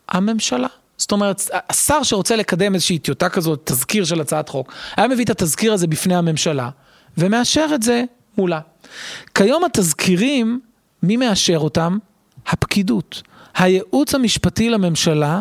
[0.10, 0.68] הממשלה.
[0.98, 5.30] זאת אומרת, השר שרוצה לקדם איזושהי טיוטה כזאת, תזכיר של הצעת חוק, היה מביא את
[5.30, 6.70] התזכיר הזה בפני הממשלה,
[7.18, 8.04] ומאשר את זה
[8.38, 8.60] מולה.
[9.36, 10.60] כיום התזכירים,
[11.04, 11.98] מי מאשר אותם?
[12.48, 13.22] הפקידות.
[13.56, 15.40] הייעוץ המשפטי לממשלה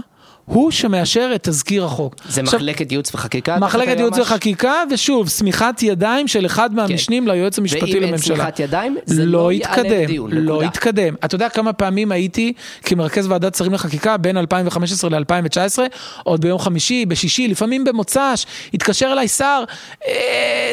[0.51, 2.15] הוא שמאשר את תזכיר החוק.
[2.29, 3.59] זה עכשיו, מחלקת ייעוץ וחקיקה?
[3.59, 4.31] מחלקת ייעוץ היועמ"ש?
[4.31, 8.37] וחקיקה, ושוב, סמיכת ידיים של אחד מהמשנים ליועץ המשפטי ואם אין לממשלה.
[8.37, 10.67] סמיכת ידיים, זה לא לא יתקדם, לדיון, לא נקודה.
[10.67, 11.15] יתקדם.
[11.25, 15.79] אתה יודע כמה פעמים הייתי כמרכז ועדת שרים לחקיקה בין 2015 ל-2019,
[16.25, 19.65] עוד ביום חמישי, בשישי, לפעמים במוצ"ש, התקשר אליי שר,
[20.09, 20.73] אה,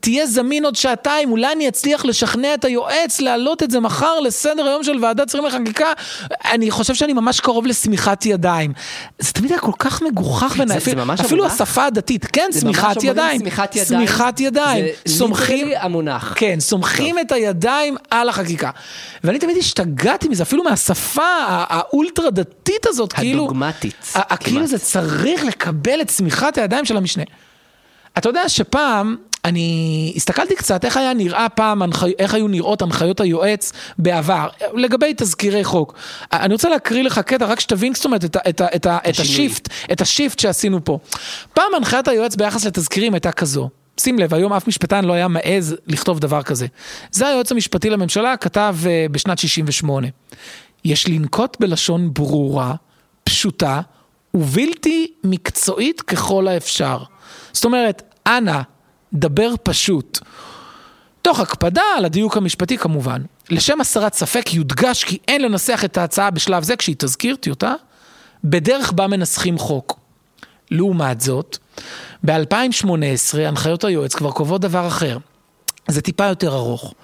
[0.00, 4.64] תהיה זמין עוד שעתיים, אולי אני אצליח לשכנע את היועץ להעלות את זה מחר לסדר
[4.64, 5.92] היום של ועדת שרים לחקיקה.
[6.52, 8.63] אני חושב שאני ממש קרוב לסמיכת ידיים.
[8.64, 8.72] ידיים.
[9.18, 11.52] זה תמיד היה כל כך מגוחך בעיניי, אפילו המונח?
[11.52, 13.40] השפה הדתית, כן, אומרים ידיים.
[13.40, 14.06] סמיכת ידיים.
[14.06, 14.86] סמיכת ידיים.
[15.04, 16.32] זה סומכים, המונח.
[16.36, 18.70] כן, סומכים את הידיים על החקיקה.
[19.24, 23.44] ואני תמיד השתגעתי מזה, אפילו מהשפה האולטרה דתית הזאת, כאילו...
[23.44, 24.66] הדוגמטית, כאילו.
[24.66, 27.24] זה צריך לקבל את צמיחת הידיים של המשנה.
[28.18, 31.82] אתה יודע שפעם, אני הסתכלתי קצת איך היה נראה פעם.
[32.18, 35.94] איך היו נראות הנחיות היועץ בעבר, לגבי תזכירי חוק.
[36.32, 39.20] אני רוצה להקריא לך קטע, רק שתבין, זאת אומרת, את, את, את, את.
[39.20, 40.98] השיפט, את השיפט שעשינו פה.
[41.54, 43.68] פעם הנחיית היועץ ביחס לתזכירים הייתה כזו.
[44.00, 46.66] שים לב, היום אף משפטן לא היה מעז לכתוב דבר כזה.
[47.10, 50.08] זה היועץ המשפטי לממשלה כתב אה, בשנת 68.
[50.84, 52.74] יש לנקוט בלשון ברורה,
[53.24, 53.80] פשוטה
[54.34, 56.98] ובלתי מקצועית ככל האפשר.
[57.52, 58.60] זאת אומרת, אנא,
[59.14, 60.18] דבר פשוט.
[61.22, 63.22] תוך הקפדה על הדיוק המשפטי כמובן.
[63.50, 67.74] לשם הסרת ספק יודגש כי אין לנסח את ההצעה בשלב זה כשהיא תזכיר טיוטה,
[68.44, 70.00] בדרך בה מנסחים חוק.
[70.70, 71.58] לעומת זאת,
[72.24, 75.18] ב-2018 הנחיות היועץ כבר קובעות דבר אחר.
[75.88, 76.94] זה טיפה יותר ארוך.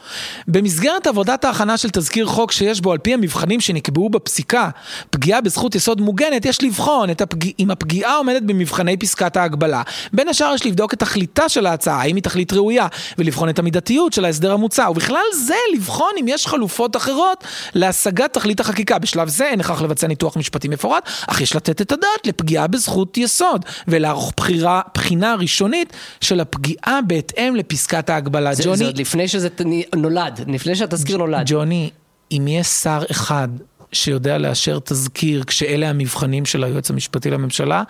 [0.49, 4.70] במסגרת עבודת ההכנה של תזכיר חוק שיש בו על פי המבחנים שנקבעו בפסיקה,
[5.11, 7.51] פגיעה בזכות יסוד מוגנת, יש לבחון הפג...
[7.59, 9.83] אם הפגיעה עומדת במבחני פסקת ההגבלה.
[10.12, 12.87] בין השאר יש לבדוק את תכליתה של ההצעה, האם היא תכלית ראויה,
[13.18, 18.61] ולבחון את המידתיות של ההסדר המוצע, ובכלל זה לבחון אם יש חלופות אחרות להשגת תכלית
[18.61, 18.99] החקיקה.
[18.99, 23.18] בשלב זה אין הכרח לבצע ניתוח משפטי מפורט, אך יש לתת את הדעת לפגיעה בזכות
[23.18, 28.55] יסוד, ולערוך בחירה, בחינה ראשונית של הפגיעה בהתאם לפסקת ההגבלה.
[28.55, 29.49] זה, זה עוד לפני שזה
[29.97, 31.43] נולד, לפני שהתזכיר נולד.
[31.47, 31.91] ג'וני,
[32.33, 33.49] אם יש שר אחד
[33.93, 37.83] שיודע לאשר תזכיר כשאלה המבחנים של היועץ המשפטי לממשלה,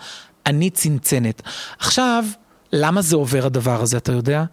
[0.45, 1.41] אני צנצנת.
[1.79, 2.25] עכשיו,
[2.73, 4.43] למה זה עובר הדבר הזה, אתה יודע?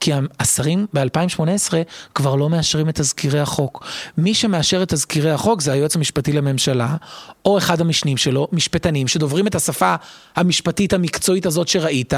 [0.00, 1.74] כי השרים ב-2018
[2.14, 3.86] כבר לא מאשרים את תזכירי החוק.
[4.18, 6.96] מי שמאשר את תזכירי החוק זה היועץ המשפטי לממשלה,
[7.44, 9.94] או אחד המשנים שלו, משפטנים שדוברים את השפה
[10.36, 12.12] המשפטית המקצועית הזאת שראית.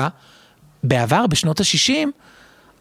[0.84, 2.08] בעבר, בשנות ה-60,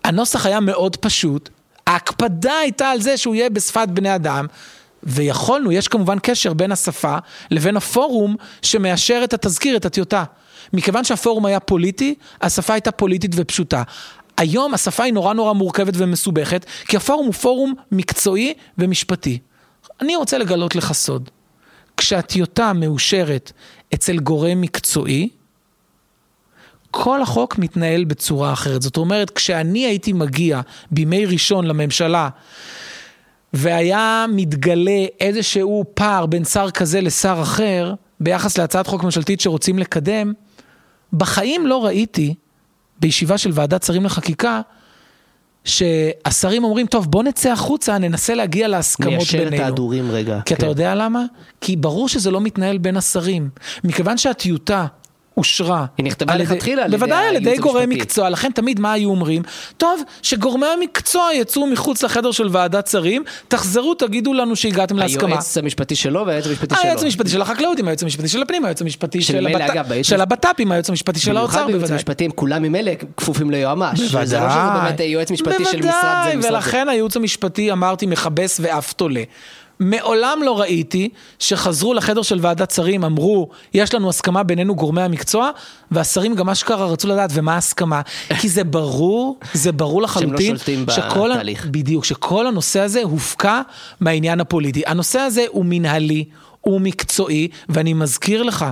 [0.04, 1.50] הנוסח היה מאוד פשוט,
[1.88, 4.46] ההקפדה הייתה על זה שהוא יהיה בשפת בני אדם,
[5.04, 7.18] ויכולנו, יש כמובן קשר בין השפה
[7.52, 10.24] לבין הפורום שמאשר את התזכיר, את הטיוטה.
[10.74, 13.84] מכיוון שהפורום היה פוליטי, השפה הייתה פוליטית ופשוטה.
[14.38, 19.40] היום השפה היא נורא נורא מורכבת ומסובכת, כי הפורום הוא פורום מקצועי ומשפטי.
[20.02, 21.30] אני רוצה לגלות לך סוד.
[21.98, 23.52] כשהטיוטה מאושרת
[23.94, 25.30] אצל גורם מקצועי,
[26.92, 28.82] כל החוק מתנהל בצורה אחרת.
[28.82, 30.62] זאת אומרת, כשאני הייתי מגיע
[30.92, 32.30] בימי ראשון לממשלה,
[33.54, 40.34] והיה מתגלה איזשהו פער בין שר כזה לשר אחר, ביחס להצעת חוק ממשלתית שרוצים לקדם,
[41.14, 42.34] בחיים לא ראיתי,
[43.00, 44.62] בישיבה של ועדת שרים לחקיקה,
[45.66, 49.56] שהשרים אומרים, טוב, בוא נצא החוצה, ננסה להגיע להסכמות ניישר בינינו.
[49.56, 50.40] את ההדורים רגע.
[50.46, 50.68] כי אתה כן.
[50.68, 51.26] יודע למה?
[51.62, 53.50] כי ברור שזה לא מתנהל בין השרים.
[53.84, 54.86] מכיוון שהטיוטה
[55.38, 55.86] אושרה.
[55.98, 57.86] היא נכתבה על ידי- לכתחילה על ידי בוודאי על ידי הייעוץ המשפטי.
[58.02, 59.42] מקצוע, לכן תמיד מה היו אומרים?
[59.78, 65.30] טוב, שגורמי המקצוע יצאו מחוץ לחדר של ועדת שרים, תחזרו, תגידו לנו שהגעתם להסכמה.
[65.30, 66.84] היועץ המשפטי שלו והיועץ המשפטי שלו.
[66.84, 70.90] היועץ המשפטי של החקלאות עם היועץ המשפטי של הפנים, היועץ המשפטי של הבט"פ עם היועץ
[70.90, 71.96] המשפטי של האוצר, במיוחד בייעוץ בוודאי.
[71.96, 74.00] המשפטי, כולם ממילא כפופים ליועמ"ש.
[74.00, 74.40] זה לא שזה משרד זה
[75.80, 76.50] בוודאי, משרד זה.
[76.50, 79.24] ולכן הייעוץ המשפטי, אמרתי, מכבס ואף תולה.
[79.80, 81.10] מעולם לא ראיתי
[81.40, 85.50] שחזרו לחדר של ועדת שרים, אמרו, יש לנו הסכמה בינינו גורמי המקצוע,
[85.92, 88.02] והשרים גם אשכרה רצו לדעת, ומה ההסכמה?
[88.42, 91.66] כי זה ברור, זה ברור לחלוטין, שולטים שכל ה- בתהליך.
[91.72, 93.62] בדיוק, שכל הנושא הזה הופקע
[94.00, 94.82] מהעניין הפוליטי.
[94.86, 96.26] הנושא הזה הוא מנהלי,
[96.62, 98.66] הוא מקצועי, ואני מזכיר לך,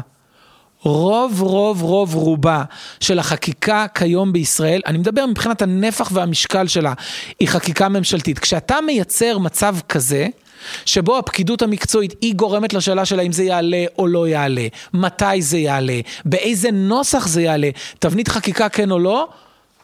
[0.81, 2.63] רוב רוב רוב רובה
[2.99, 6.93] של החקיקה כיום בישראל, אני מדבר מבחינת הנפח והמשקל שלה,
[7.39, 8.39] היא חקיקה ממשלתית.
[8.39, 10.27] כשאתה מייצר מצב כזה,
[10.85, 15.57] שבו הפקידות המקצועית היא גורמת לשאלה של האם זה יעלה או לא יעלה, מתי זה
[15.57, 19.27] יעלה, באיזה נוסח זה יעלה, תבנית חקיקה כן או לא,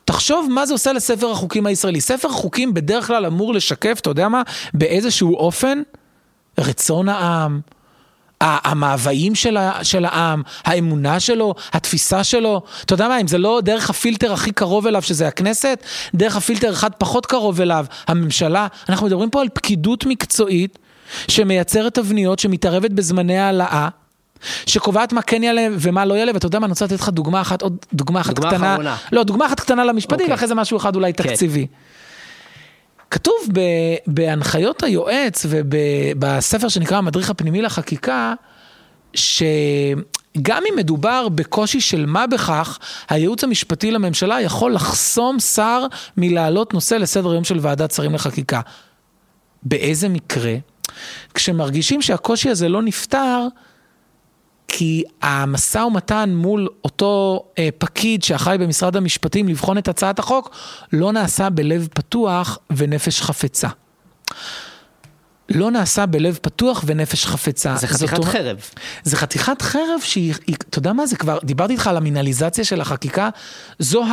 [0.05, 2.01] תחשוב מה זה עושה לספר החוקים הישראלי.
[2.01, 4.41] ספר החוקים בדרך כלל אמור לשקף, אתה יודע מה,
[4.73, 5.81] באיזשהו אופן,
[6.57, 7.61] רצון העם,
[8.41, 12.61] המאוויים של, ה, של העם, האמונה שלו, התפיסה שלו.
[12.85, 15.83] אתה יודע מה, אם זה לא דרך הפילטר הכי קרוב אליו, שזה הכנסת,
[16.15, 18.67] דרך הפילטר אחד פחות קרוב אליו, הממשלה.
[18.89, 20.77] אנחנו מדברים פה על פקידות מקצועית
[21.27, 23.89] שמייצרת תבניות, שמתערבת בזמני העלאה.
[24.65, 27.41] שקובעת מה כן יעלה ומה לא יעלה, ואתה יודע מה, אני רוצה לתת לך דוגמה
[27.41, 28.73] אחת, עוד דוגמה אחת דוגמה קטנה.
[28.73, 28.95] אחרונה.
[29.11, 30.31] לא, דוגמה אחת קטנה למשפטי, אוקיי.
[30.31, 31.23] ואחרי זה משהו אחד אולי כן.
[31.23, 31.67] תקציבי.
[33.11, 33.59] כתוב ב,
[34.07, 38.33] בהנחיות היועץ ובספר שנקרא המדריך הפנימי לחקיקה,
[39.13, 45.85] שגם אם מדובר בקושי של מה בכך, הייעוץ המשפטי לממשלה יכול לחסום שר
[46.17, 48.61] מלהעלות נושא לסדר יום של ועדת שרים לחקיקה.
[49.63, 50.55] באיזה מקרה?
[51.33, 53.47] כשמרגישים שהקושי הזה לא נפתר,
[54.73, 60.49] כי המשא ומתן מול אותו אה, פקיד שאחראי במשרד המשפטים לבחון את הצעת החוק,
[60.93, 63.67] לא נעשה בלב פתוח ונפש חפצה.
[65.53, 67.75] לא נעשה בלב פתוח ונפש חפצה.
[67.75, 68.57] זה חתיכת זאת, חרב.
[69.03, 72.81] זה חתיכת חרב שהיא, היא- אתה יודע מה זה כבר, דיברתי איתך על המינליזציה של
[72.81, 73.29] החקיקה,
[73.79, 74.03] זו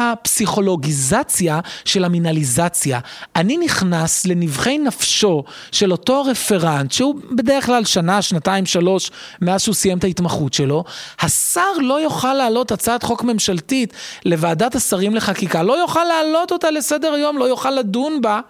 [0.58, 3.00] הפסיכולוגיזציה של המינליזציה.
[3.36, 9.10] אני נכנס לנבחי נפשו של אותו רפרנט, שהוא בדרך כלל שנה, שנתיים, שלוש,
[9.40, 10.84] מאז שהוא סיים את ההתמחות שלו,
[11.20, 13.92] השר לא יוכל להעלות הצעת חוק ממשלתית
[14.24, 18.40] לוועדת השרים לחקיקה, לא יוכל להעלות אותה לסדר היום, לא יוכל לדון בה.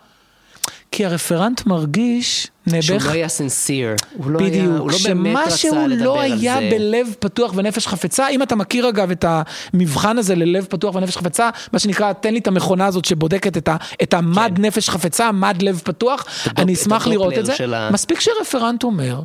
[0.91, 4.07] כי הרפרנט מרגיש נעבך שהוא לא היה sincere.
[4.17, 6.69] הוא לא היה, בדיוק, הוא לא באמת רצה שמשהו לדבר לא על היה זה.
[6.73, 11.51] בלב פתוח ונפש חפצה, אם אתה מכיר אגב את המבחן הזה ללב פתוח ונפש חפצה,
[11.73, 14.63] מה שנקרא, תן לי את המכונה הזאת שבודקת את, ה, את המד כן.
[14.65, 17.55] נפש חפצה, מד לב פתוח, הדופ- אני אשמח לראות את זה.
[17.77, 19.21] ה- מספיק שרפרנט אומר,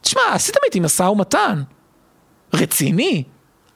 [0.00, 1.62] תשמע, עשיתם איתי משא ומתן,
[2.54, 3.22] רציני,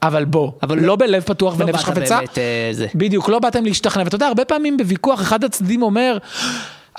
[0.03, 2.17] אבל בוא, אבל לא לא- בלב פתוח לא ונפש חפצה.
[2.17, 2.85] באמת, אה.
[2.95, 4.03] בדיוק, לא באתם להשתכנע.
[4.03, 6.17] ואתה יודע, הרבה פעמים בוויכוח אחד הצדדים אומר,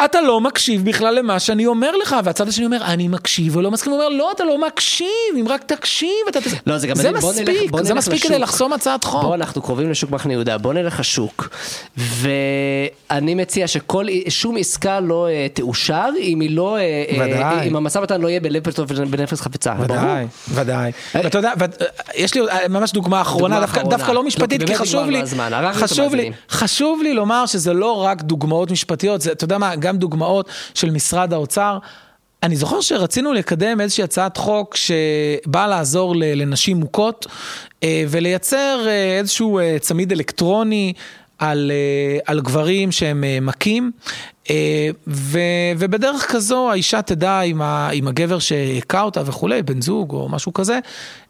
[0.05, 3.93] אתה לא מקשיב בכלל למה שאני אומר לך, והצד השני אומר, אני מקשיב ולא מסכים,
[3.93, 5.07] הוא אומר, לא, אתה לא מקשיב,
[5.40, 6.40] אם רק תקשיב, אתה...
[6.40, 7.03] תס-" לא, זה גם זה.
[7.12, 8.43] בוא נלך- מספיק, בוא זה נלך מספיק כדי לשוק.
[8.43, 9.22] לחסום הצעת חוק.
[9.22, 11.49] בוא, אנחנו קרובים לשוק מחנה יהודה, בוא נלך לשוק.
[11.97, 16.82] ואני מציע שכל, שום עסקה לא אה, תאושר אם היא לא, אה,
[17.24, 17.68] ודאי.
[17.68, 19.74] אם המשא ומתן לא יהיה בלב פתוח ובנפש חפצה.
[19.74, 19.99] ברור.
[20.03, 20.93] ודאי, ודאי.
[21.14, 21.64] ואתה יודע, ו-
[22.14, 23.97] יש לי ממש דוגמה אחרונה, דוגמה דווקא- אחרונה.
[23.97, 25.22] דווקא לא משפטית, לא, כי באמת חשוב לי,
[25.72, 26.30] חשוב לי.
[26.51, 30.91] חשוב לי לומר שזה לא רק דוגמאות משפטיות, זה, אתה יודע מה, גם דוגמאות של
[30.91, 31.78] משרד האוצר.
[32.43, 37.26] אני זוכר שרצינו לקדם איזושהי הצעת חוק שבאה לעזור לנשים מוכות
[37.83, 40.93] אה, ולייצר אה, איזשהו אה, צמיד אלקטרוני
[41.39, 41.72] על,
[42.26, 43.91] על גברים שהם מכים,
[45.07, 45.39] ו,
[45.78, 50.53] ובדרך כזו האישה תדע עם, ה, עם הגבר שהכה אותה וכולי, בן זוג או משהו
[50.53, 50.78] כזה,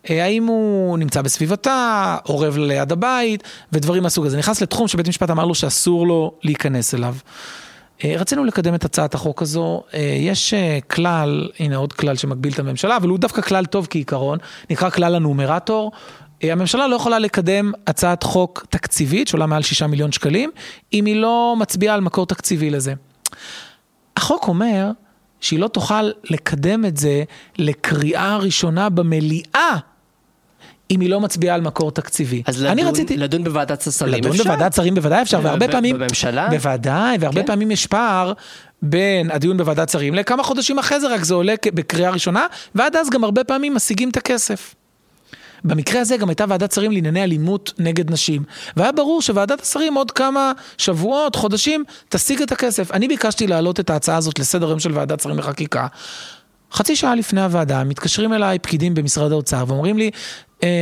[0.09, 3.42] האם הוא נמצא בסביבתה, אורב ליד הבית,
[3.72, 4.38] ודברים מהסוג הזה.
[4.38, 7.14] נכנס לתחום שבית המשפט אמר לו שאסור לו להיכנס אליו.
[8.05, 12.53] אה, רצינו לקדם את הצעת החוק הזו, אה, יש אה, כלל, הנה עוד כלל שמגביל
[12.53, 14.38] את הממשלה, אבל הוא דווקא כלל טוב כעיקרון,
[14.70, 15.92] נקרא כלל הנומרטור.
[16.42, 20.50] הממשלה לא יכולה לקדם הצעת חוק תקציבית שעולה מעל 6 מיליון שקלים,
[20.92, 22.94] אם היא לא מצביעה על מקור תקציבי לזה.
[24.16, 24.90] החוק אומר
[25.40, 27.22] שהיא לא תוכל לקדם את זה
[27.59, 29.76] לקריאה ראשונה במליאה,
[30.93, 32.43] אם היא לא מצביעה על מקור תקציבי.
[32.47, 33.16] אז לדון, רציתי...
[33.16, 34.43] לדון בוועדת השרים לדון אפשר.
[34.45, 35.99] בוועדת שרים בוודאי אפשר, והרבה פעמים...
[35.99, 36.49] בממשלה?
[36.51, 37.47] בוודאי, והרבה כן.
[37.47, 38.32] פעמים יש פער
[38.82, 43.11] בין הדיון בוועדת שרים לכמה חודשים אחרי זה, רק זה עולה בקריאה ראשונה, ועד אז
[43.11, 44.74] גם הרבה פעמים משיגים את הכסף.
[45.64, 48.43] במקרה הזה גם הייתה ועדת שרים לענייני אלימות נגד נשים,
[48.76, 52.93] והיה ברור שוועדת השרים עוד כמה שבועות, חודשים, תשיג את הכסף.
[52.93, 55.86] אני ביקשתי להעלות את ההצעה הזאת לסדר היום של ועדת שרים לחקיקה.
[56.72, 60.11] חצי שעה לפני הוועדה, מתקשרים אליי פקידים במשרד האוצר ואומרים לי, "אה,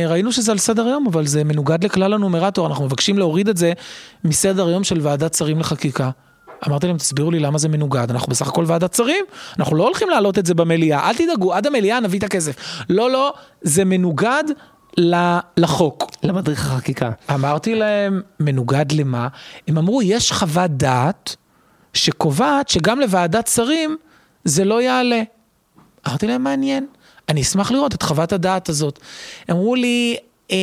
[0.07, 3.73] ראינו שזה על סדר היום, אבל זה מנוגד לכלל הנומרטור, אנחנו מבקשים להוריד את זה
[4.23, 6.09] מסדר היום של ועדת שרים לחקיקה.
[6.67, 9.25] אמרתי להם, תסבירו לי למה זה מנוגד, אנחנו בסך הכל ועדת שרים,
[9.59, 12.55] אנחנו לא הולכים להעלות את זה במליאה, אל תדאגו, עד המליאה נביא את הכסף.
[12.89, 14.43] לא, לא, זה מנוגד
[15.57, 16.11] לחוק.
[16.23, 17.11] למדריך החקיקה.
[17.33, 19.27] אמרתי להם, מנוגד למה?
[19.67, 21.35] הם אמרו, יש חוות דעת
[21.93, 23.97] שקובעת שגם לוועדת שרים
[24.45, 25.21] זה לא יעלה.
[26.07, 26.85] אמרתי להם, מעניין,
[27.31, 28.99] אני אשמח לראות את חוות הדעת הזאת.
[29.51, 30.17] אמרו לי,
[30.51, 30.57] אה,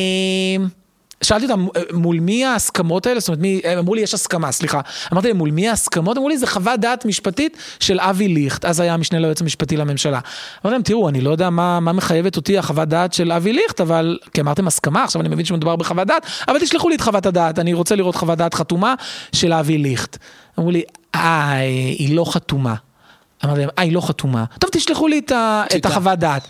[1.21, 3.19] שאלתי אותם, "אה, מול מי ההסכמות האלה?
[3.19, 4.81] זאת אומרת, מי, הם אמרו לי, יש הסכמה, סליחה.
[5.13, 6.17] אמרתי להם, מול מי ההסכמות?
[6.17, 10.19] אמרו לי, זה חוות דעת משפטית של אבי ליכט, אז היה המשנה ליועץ המשפטי לממשלה.
[10.65, 13.81] אמרתי להם, תראו, אני לא יודע מה, מה מחייבת אותי החוות דעת של אבי ליכט,
[13.81, 17.25] אבל, כי אמרתם הסכמה, עכשיו אני מבין שמדובר בחוות דעת, אבל תשלחו לי את חוות
[17.25, 18.93] הדעת, אני רוצה לראות חוות דעת חתומה
[19.31, 20.17] של אבי ליכט.
[20.59, 20.83] אמרו לי,
[21.15, 21.55] אה,
[21.97, 22.75] היא לא חתומה.
[23.45, 24.45] אמרתי להם, אה, היא לא חתומה.
[24.59, 25.31] טוב, תשלחו לי את,
[25.75, 25.85] את.
[25.85, 26.47] החוות דעת.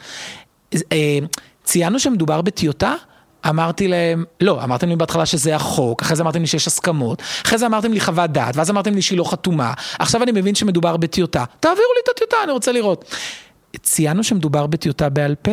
[0.92, 1.20] אה,
[1.64, 2.94] ציינו שמדובר בטיוטה?
[3.50, 7.58] אמרתי להם, לא, אמרתם לי בהתחלה שזה החוק, אחרי זה אמרתם לי שיש הסכמות, אחרי
[7.58, 10.98] זה אמרתם לי חוות דעת, ואז אמרתם לי שהיא לא חתומה, עכשיו אני מבין שמדובר
[10.98, 13.16] בטיוטה, תעבירו לי את הטיוטה, אני רוצה לראות.
[13.82, 15.52] ציינו שמדובר בטיוטה בעל פה?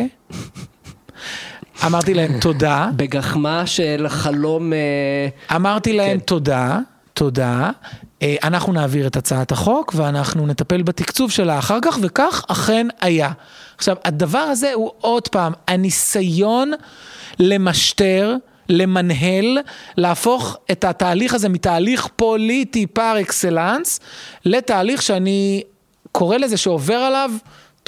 [1.85, 4.73] אמרתי להם תודה, בגחמה של חלום...
[4.73, 6.25] אה, אמרתי להם כן.
[6.25, 6.79] תודה,
[7.13, 7.69] תודה,
[8.23, 13.31] אנחנו נעביר את הצעת החוק ואנחנו נטפל בתקצוב שלה אחר כך, וכך אכן היה.
[13.77, 16.71] עכשיו, הדבר הזה הוא עוד פעם, הניסיון
[17.39, 18.35] למשטר,
[18.69, 19.57] למנהל,
[19.97, 23.99] להפוך את התהליך הזה מתהליך פוליטי פר אקסלנס,
[24.45, 25.63] לתהליך שאני
[26.11, 27.31] קורא לזה שעובר עליו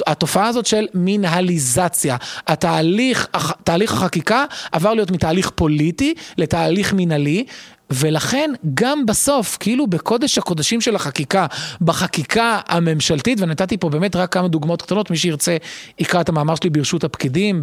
[0.06, 2.16] התופעה הזאת של מנהליזציה.
[2.46, 3.28] התהליך,
[3.64, 7.44] תהליך החקיקה עבר להיות מתהליך פוליטי לתהליך מנהלי,
[7.90, 11.46] ולכן גם בסוף, כאילו בקודש הקודשים של החקיקה,
[11.80, 15.56] בחקיקה הממשלתית, ונתתי פה באמת רק כמה דוגמאות קטנות, מי שירצה
[15.98, 17.62] יקרא את המאמר שלי ברשות הפקידים,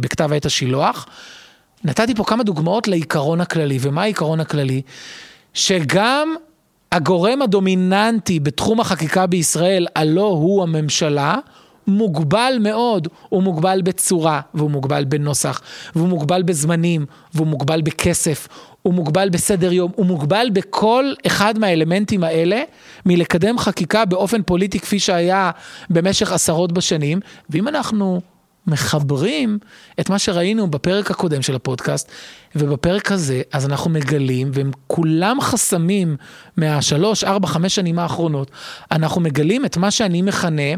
[0.00, 1.06] בכתב עת השילוח.
[1.84, 4.82] נתתי פה כמה דוגמאות לעיקרון הכללי, ומה העיקרון הכללי?
[5.54, 6.34] שגם
[6.92, 11.36] הגורם הדומיננטי בתחום החקיקה בישראל, הלא הוא הממשלה,
[11.86, 15.60] מוגבל מאוד, הוא מוגבל בצורה, והוא מוגבל בנוסח,
[15.96, 18.48] והוא מוגבל בזמנים, והוא מוגבל בכסף,
[18.82, 22.62] הוא מוגבל בסדר יום, הוא מוגבל בכל אחד מהאלמנטים האלה
[23.06, 25.50] מלקדם חקיקה באופן פוליטי כפי שהיה
[25.90, 28.20] במשך עשרות בשנים, ואם אנחנו
[28.66, 29.58] מחברים
[30.00, 32.10] את מה שראינו בפרק הקודם של הפודקאסט,
[32.56, 36.16] ובפרק הזה, אז אנחנו מגלים, והם כולם חסמים
[36.56, 38.50] מהשלוש, ארבע, חמש שנים האחרונות,
[38.90, 40.72] אנחנו מגלים את מה שאני מכנה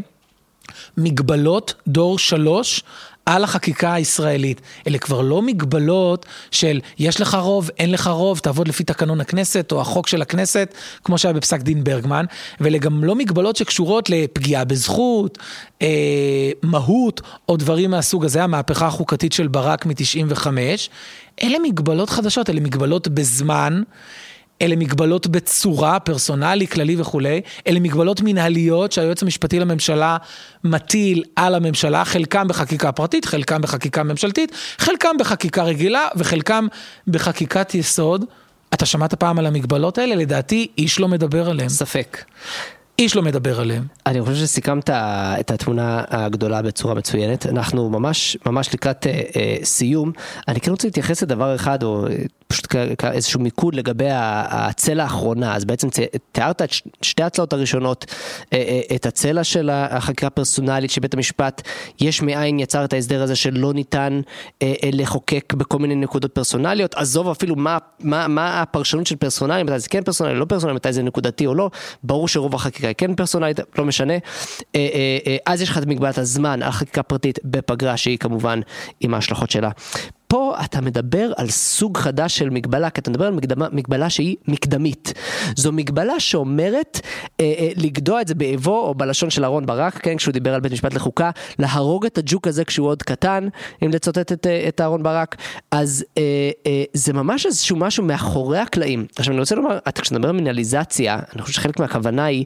[0.97, 2.83] מגבלות דור שלוש
[3.29, 4.61] על החקיקה הישראלית.
[4.87, 9.71] אלה כבר לא מגבלות של יש לך רוב, אין לך רוב, תעבוד לפי תקנון הכנסת
[9.71, 10.73] או החוק של הכנסת,
[11.03, 12.25] כמו שהיה בפסק דין ברגמן,
[12.59, 15.37] ואלה גם לא מגבלות שקשורות לפגיעה בזכות,
[15.81, 15.87] אה,
[16.63, 20.47] מהות או דברים מהסוג הזה, המהפכה החוקתית של ברק מ-95.
[21.43, 23.81] אלה מגבלות חדשות, אלה מגבלות בזמן.
[24.61, 30.17] אלה מגבלות בצורה, פרסונלי, כללי וכולי, אלה מגבלות מנהליות שהיועץ המשפטי לממשלה
[30.63, 36.67] מטיל על הממשלה, חלקם בחקיקה פרטית, חלקם בחקיקה ממשלתית, חלקם בחקיקה רגילה וחלקם
[37.07, 38.25] בחקיקת יסוד.
[38.73, 40.15] אתה שמעת פעם על המגבלות האלה?
[40.15, 41.69] לדעתי איש לא מדבר עליהן.
[41.69, 42.23] ספק.
[42.99, 43.83] איש לא מדבר עליהם.
[44.05, 44.89] אני חושב שסיכמת
[45.39, 47.45] את התמונה הגדולה בצורה מצוינת.
[47.45, 50.11] אנחנו ממש ממש לקראת אה, אה, סיום.
[50.47, 52.15] אני כן רוצה להתייחס לדבר אחד, או אה,
[52.51, 55.55] פשוט איזשהו מיקוד לגבי הצלע האחרונה.
[55.55, 55.87] אז בעצם
[56.31, 56.69] תיארת את
[57.01, 58.05] שתי הצלעות הראשונות,
[58.53, 61.61] אה, אה, את הצלע של החקירה הפרסונלית שבית המשפט
[61.99, 64.21] יש מאין יצר את ההסדר הזה שלא ניתן
[64.61, 66.95] אה, לחוקק בכל מיני נקודות פרסונליות.
[66.95, 70.93] עזוב אפילו מה, מה, מה הפרשנות של פרסונלי, מתי זה כן פרסונלי, לא פרסונלי, מתי
[70.93, 71.69] זה נקודתי או לא.
[72.03, 74.13] ברור שרוב החקיקה היא כן פרסונלית, לא משנה.
[75.45, 78.59] אז יש לך את מגבלת הזמן על חקיקה פרטית בפגרה, שהיא כמובן
[78.99, 79.69] עם ההשלכות שלה.
[80.29, 84.35] פה אתה מדבר על סוג חדש של מגבלה, כי אתה מדבר על מגדמה, מגבלה שהיא
[84.47, 85.13] מקדמית.
[85.55, 86.99] זו מגבלה שאומרת
[87.39, 90.61] אה, אה, לגדוע את זה באבו, או בלשון של אהרן ברק, כן, כשהוא דיבר על
[90.61, 93.47] בית משפט לחוקה, להרוג את הג'וק הזה כשהוא עוד קטן,
[93.85, 95.35] אם לצטט את, אה, את אהרן ברק.
[95.71, 96.23] אז אה,
[96.67, 99.05] אה, זה ממש איזשהו משהו מאחורי הקלעים.
[99.15, 102.45] עכשיו אני רוצה לומר, אתה כשאתה מדבר על מנהליזציה, אני חושב שחלק מהכוונה היא,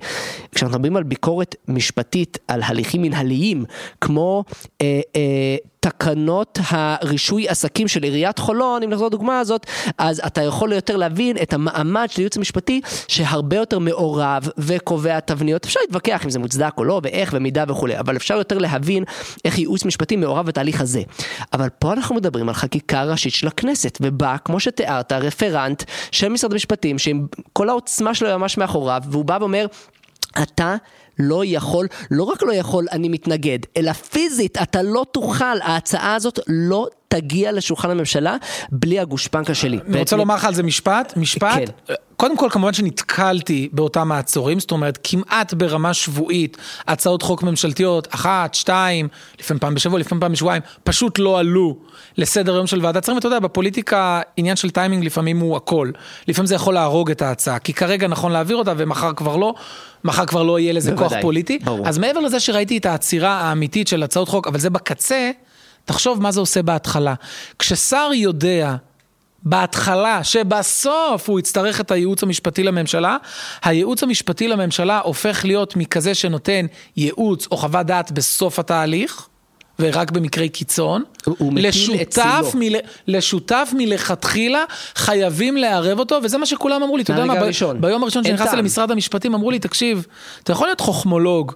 [0.56, 3.66] כשאנחנו מדברים על ביקורת משפטית, על הליכים מנהליים,
[4.02, 4.44] כמו
[4.82, 9.66] אה, אה, תקנות הרישוי עסקים של עיריית חולון, אם נחזור לדוגמה הזאת,
[9.98, 15.66] אז אתה יכול יותר להבין את המעמד של הייעוץ המשפטי שהרבה יותר מעורב וקובע תבניות.
[15.66, 19.04] אפשר להתווכח אם זה מוצדק או לא, ואיך ומידה וכולי, אבל אפשר יותר להבין
[19.46, 21.02] איך ייעוץ משפטי מעורב בתהליך הזה.
[21.54, 26.52] אבל פה אנחנו מדברים על חקיקה ראשית של הכנסת, ובה, כמו שתיארת, רפרנט של משרד
[26.52, 29.66] המשפטים, שעם כל העוצמה שלו ממש מאחוריו, והוא בא ואומר,
[30.42, 30.76] אתה
[31.20, 36.40] לא יכול, לא רק לא יכול, אני מתנגד, אלא פיזית אתה לא תוכל, ההצעה הזאת
[36.48, 38.38] לא תגיע לשולחן הממשלה
[38.72, 39.80] בלי הגושפנקה שלי.
[39.88, 41.70] אני רוצה לומר לך על זה משפט, משפט.
[41.86, 41.94] כן.
[42.24, 48.54] קודם כל כמובן שנתקלתי באותם מעצורים, זאת אומרת כמעט ברמה שבועית הצעות חוק ממשלתיות, אחת,
[48.54, 49.08] שתיים,
[49.40, 51.78] לפעמים פעם בשבוע, לפעמים פעם בשבועיים, פשוט לא עלו
[52.18, 55.92] לסדר היום של ועדת שרים, ואתה יודע, בפוליטיקה עניין של טיימינג לפעמים הוא הכל.
[56.28, 59.54] לפעמים זה יכול להרוג את ההצעה, כי כרגע נכון להעביר אותה ומחר כבר לא,
[60.04, 61.60] מחר כבר לא יהיה לזה בוודאי, כוח פוליטי.
[61.60, 61.88] ברור.
[61.88, 65.32] אז מעבר לזה שראיתי את העצירה האמיתית של הצעות חוק, אבל זה בקצה,
[65.86, 67.14] תחשוב מה זה עושה בהתחלה.
[67.60, 68.76] כששר יודע
[69.46, 73.18] בהתחלה, שבסוף הוא יצטרך את הייעוץ המשפטי לממשלה,
[73.64, 76.66] הייעוץ המשפטי לממשלה הופך להיות מכזה שנותן
[76.98, 79.28] ייעוץ או חוות דעת בסוף התהליך,
[79.80, 81.54] ורק במקרי קיצון, הוא
[82.10, 82.52] צילו.
[82.54, 82.76] מל,
[83.08, 84.64] לשותף מלכתחילה,
[84.96, 87.82] חייבים לערב אותו, וזה מה שכולם אמרו לי, אתה יודע מה, הראשון.
[87.82, 90.08] ביום הראשון שנכנסתי למשרד המשפטים אמרו לי, תקשיב,
[90.44, 91.54] אתה יכול להיות חוכמולוג,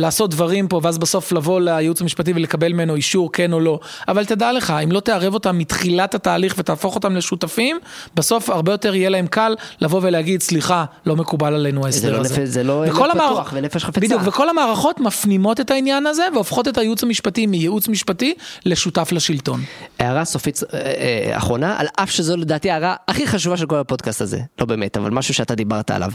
[0.00, 3.80] לעשות דברים פה, ואז בסוף לבוא לייעוץ המשפטי ולקבל ממנו אישור כן או לא.
[4.08, 7.78] אבל תדע לך, אם לא תערב אותם מתחילת התהליך ותהפוך אותם לשותפים,
[8.14, 12.46] בסוף הרבה יותר יהיה להם קל לבוא ולהגיד, סליחה, לא מקובל עלינו ההסדר לא הזה.
[12.46, 14.00] זה לא פתוח ונפש חפצה.
[14.00, 18.34] בדיוק, וכל המערכות מפנימות את העניין הזה, והופכות את הייעוץ המשפטי מייעוץ משפטי
[18.66, 19.60] לשותף לשלטון.
[19.98, 24.20] הערה סופית אה, אה, אחרונה, על אף שזו לדעתי ההערה הכי חשובה של כל הפודקאסט
[24.20, 24.38] הזה.
[24.60, 26.12] לא באמת, אבל משהו שאתה דיברת עליו.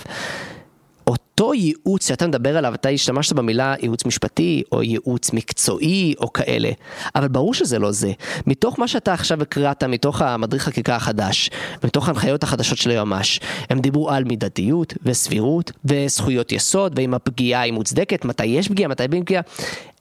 [1.39, 6.69] אותו ייעוץ שאתה מדבר עליו, אתה השתמשת במילה ייעוץ משפטי או ייעוץ מקצועי או כאלה,
[7.15, 8.11] אבל ברור שזה לא זה.
[8.47, 11.49] מתוך מה שאתה עכשיו הקראת, מתוך המדריך חקיקה החדש,
[11.83, 13.39] מתוך ההנחיות החדשות של היועמ"ש,
[13.69, 19.03] הם דיברו על מידתיות וסבירות וזכויות יסוד, ואם הפגיעה היא מוצדקת, מתי יש פגיעה, מתי
[19.03, 19.41] אין פגיעה.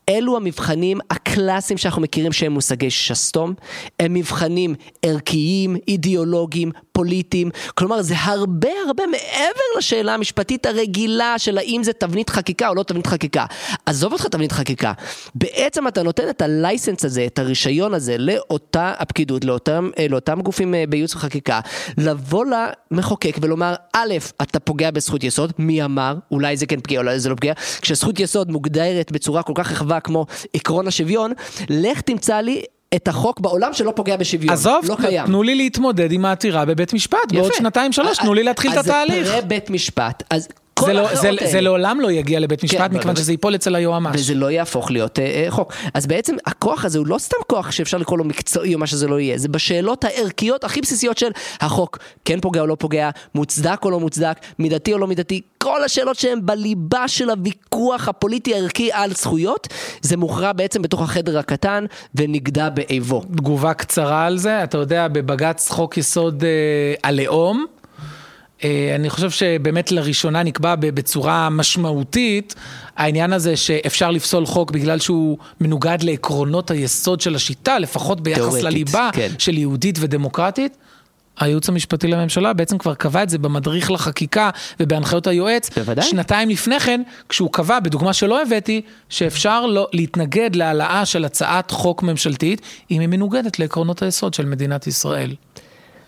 [0.09, 3.55] אלו המבחנים הקלאסיים שאנחנו מכירים שהם מושגי שסתום,
[4.01, 11.81] הם מבחנים ערכיים, אידיאולוגיים, פוליטיים, כלומר זה הרבה הרבה מעבר לשאלה המשפטית הרגילה של האם
[11.85, 13.47] זה תבנית חקיקה או לא תבנית חקיקה.
[13.87, 14.93] עזוב אותך תבנית חקיקה,
[15.35, 20.75] בעצם אתה נותן את הלייסנס הזה, את הרישיון הזה לאותה הפקידות, לאותם, אה, לאותם גופים
[20.75, 21.61] אה, בייעוץ וחקיקה,
[21.99, 22.45] לבוא
[22.91, 27.29] למחוקק ולומר, א', אתה פוגע בזכות יסוד, מי אמר, אולי זה כן פגיע, אולי זה
[27.29, 31.33] לא פגיע, כשזכות יסוד מוגדרת בצורה כל כך רחבה כמו עקרון השוויון,
[31.69, 32.63] לך תמצא לי
[32.95, 35.27] את החוק בעולם שלא פוגע בשוויון, עזוב, לא קיים.
[35.27, 37.55] תנו לי להתמודד עם העתירה בבית משפט, בעוד יפה.
[37.59, 39.17] שנתיים שלוש, תנו לי להתחיל את התהליך.
[39.17, 42.41] אז זה פרה בית משפט, אז כל זה, לא, זה, האלה- זה לעולם לא יגיע
[42.41, 44.15] לבית משפט, כן, מכיוון שזה ייפול אצל היועמ"ש.
[44.15, 45.73] וזה לא יהפוך להיות אה, אה, חוק.
[45.95, 49.09] אז בעצם הכוח הזה הוא לא סתם כוח שאפשר לקרוא לו מקצועי או מה שזה
[49.09, 51.31] לא יהיה, זה בשאלות הערכיות הכי בסיסיות של
[51.61, 55.85] החוק כן פוגע או לא פוגע, מוצדק או לא מוצדק, מידתי או לא מידתי, כל
[55.85, 59.69] השאלות שהן בליבה של הוויכוח הפוליטי הערכי על זכויות,
[60.03, 61.85] זה מוכרע בעצם בתוך החדר הקטן
[62.15, 63.23] ונגדע באיבו.
[63.37, 66.51] תגובה קצרה על זה, אתה יודע, בבג"ץ חוק יסוד אה,
[67.09, 67.67] הלאום,
[68.95, 72.55] אני חושב שבאמת לראשונה נקבע בצורה משמעותית
[72.97, 78.65] העניין הזה שאפשר לפסול חוק בגלל שהוא מנוגד לעקרונות היסוד של השיטה, לפחות ביחס תיאורטית,
[78.65, 79.29] לליבה כן.
[79.39, 80.77] של יהודית ודמוקרטית.
[81.41, 84.51] הייעוץ המשפטי לממשלה בעצם כבר קבע את זה במדריך לחקיקה
[84.81, 85.71] ובהנחיות היועץ.
[85.79, 86.05] בוודאי.
[86.05, 92.03] שנתיים לפני כן, כשהוא קבע, בדוגמה שלא הבאתי, שאפשר לא, להתנגד להעלאה של הצעת חוק
[92.03, 92.61] ממשלתית,
[92.91, 95.35] אם היא מנוגדת לעקרונות היסוד של מדינת ישראל.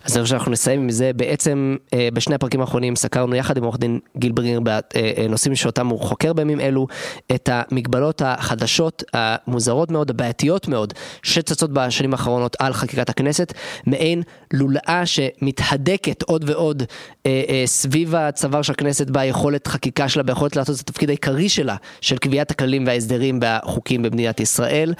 [0.07, 1.11] אז אני חושב שאנחנו נסיים עם זה.
[1.15, 5.99] בעצם אה, בשני הפרקים האחרונים סקרנו יחד עם עורך דין גיל ברינר בנושאים שאותם הוא
[5.99, 6.87] חוקר בימים אלו,
[7.35, 10.93] את המגבלות החדשות, המוזרות מאוד, הבעייתיות מאוד,
[11.23, 13.53] שצצות בשנים האחרונות על חקיקת הכנסת,
[13.85, 14.23] מעין
[14.53, 16.83] לולאה שמתהדקת עוד ועוד
[17.25, 21.75] אה, אה, סביב הצוואר של הכנסת ביכולת חקיקה שלה, ביכולת לעשות את התפקיד העיקרי שלה,
[22.01, 24.93] של קביעת הכללים וההסדרים והחוקים במדינת ישראל.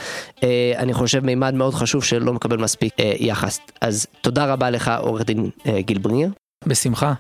[0.44, 3.60] אה, אני חושב מימד מאוד חשוב שלא מקבל מספיק אה, יחס.
[3.82, 6.30] אז תודה רבה לך עורך דין אה, גיל ברינר.
[6.66, 7.14] בשמחה.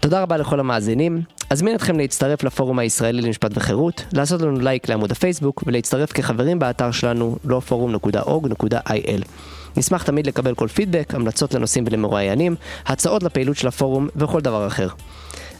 [0.00, 1.22] תודה רבה לכל המאזינים.
[1.50, 6.90] אזמין אתכם להצטרף לפורום הישראלי למשפט וחירות, לעשות לנו לייק לעמוד הפייסבוק ולהצטרף כחברים באתר
[6.90, 9.24] שלנו lawforum.org.il.
[9.76, 12.54] נשמח תמיד לקבל כל פידבק, המלצות לנושאים ולמרואיינים,
[12.86, 14.88] הצעות לפעילות של הפורום וכל דבר אחר.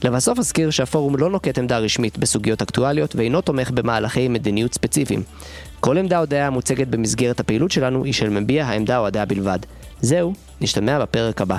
[0.05, 5.23] לבסוף אזכיר שהפורום לא נוקט עמדה רשמית בסוגיות אקטואליות ואינו תומך במהלכי מדיניות ספציפיים.
[5.81, 9.59] כל עמדה או דעה המוצגת במסגרת הפעילות שלנו היא של מביע העמדה או הדעה בלבד.
[10.03, 11.57] זהו, נשתמע בפרק הבא.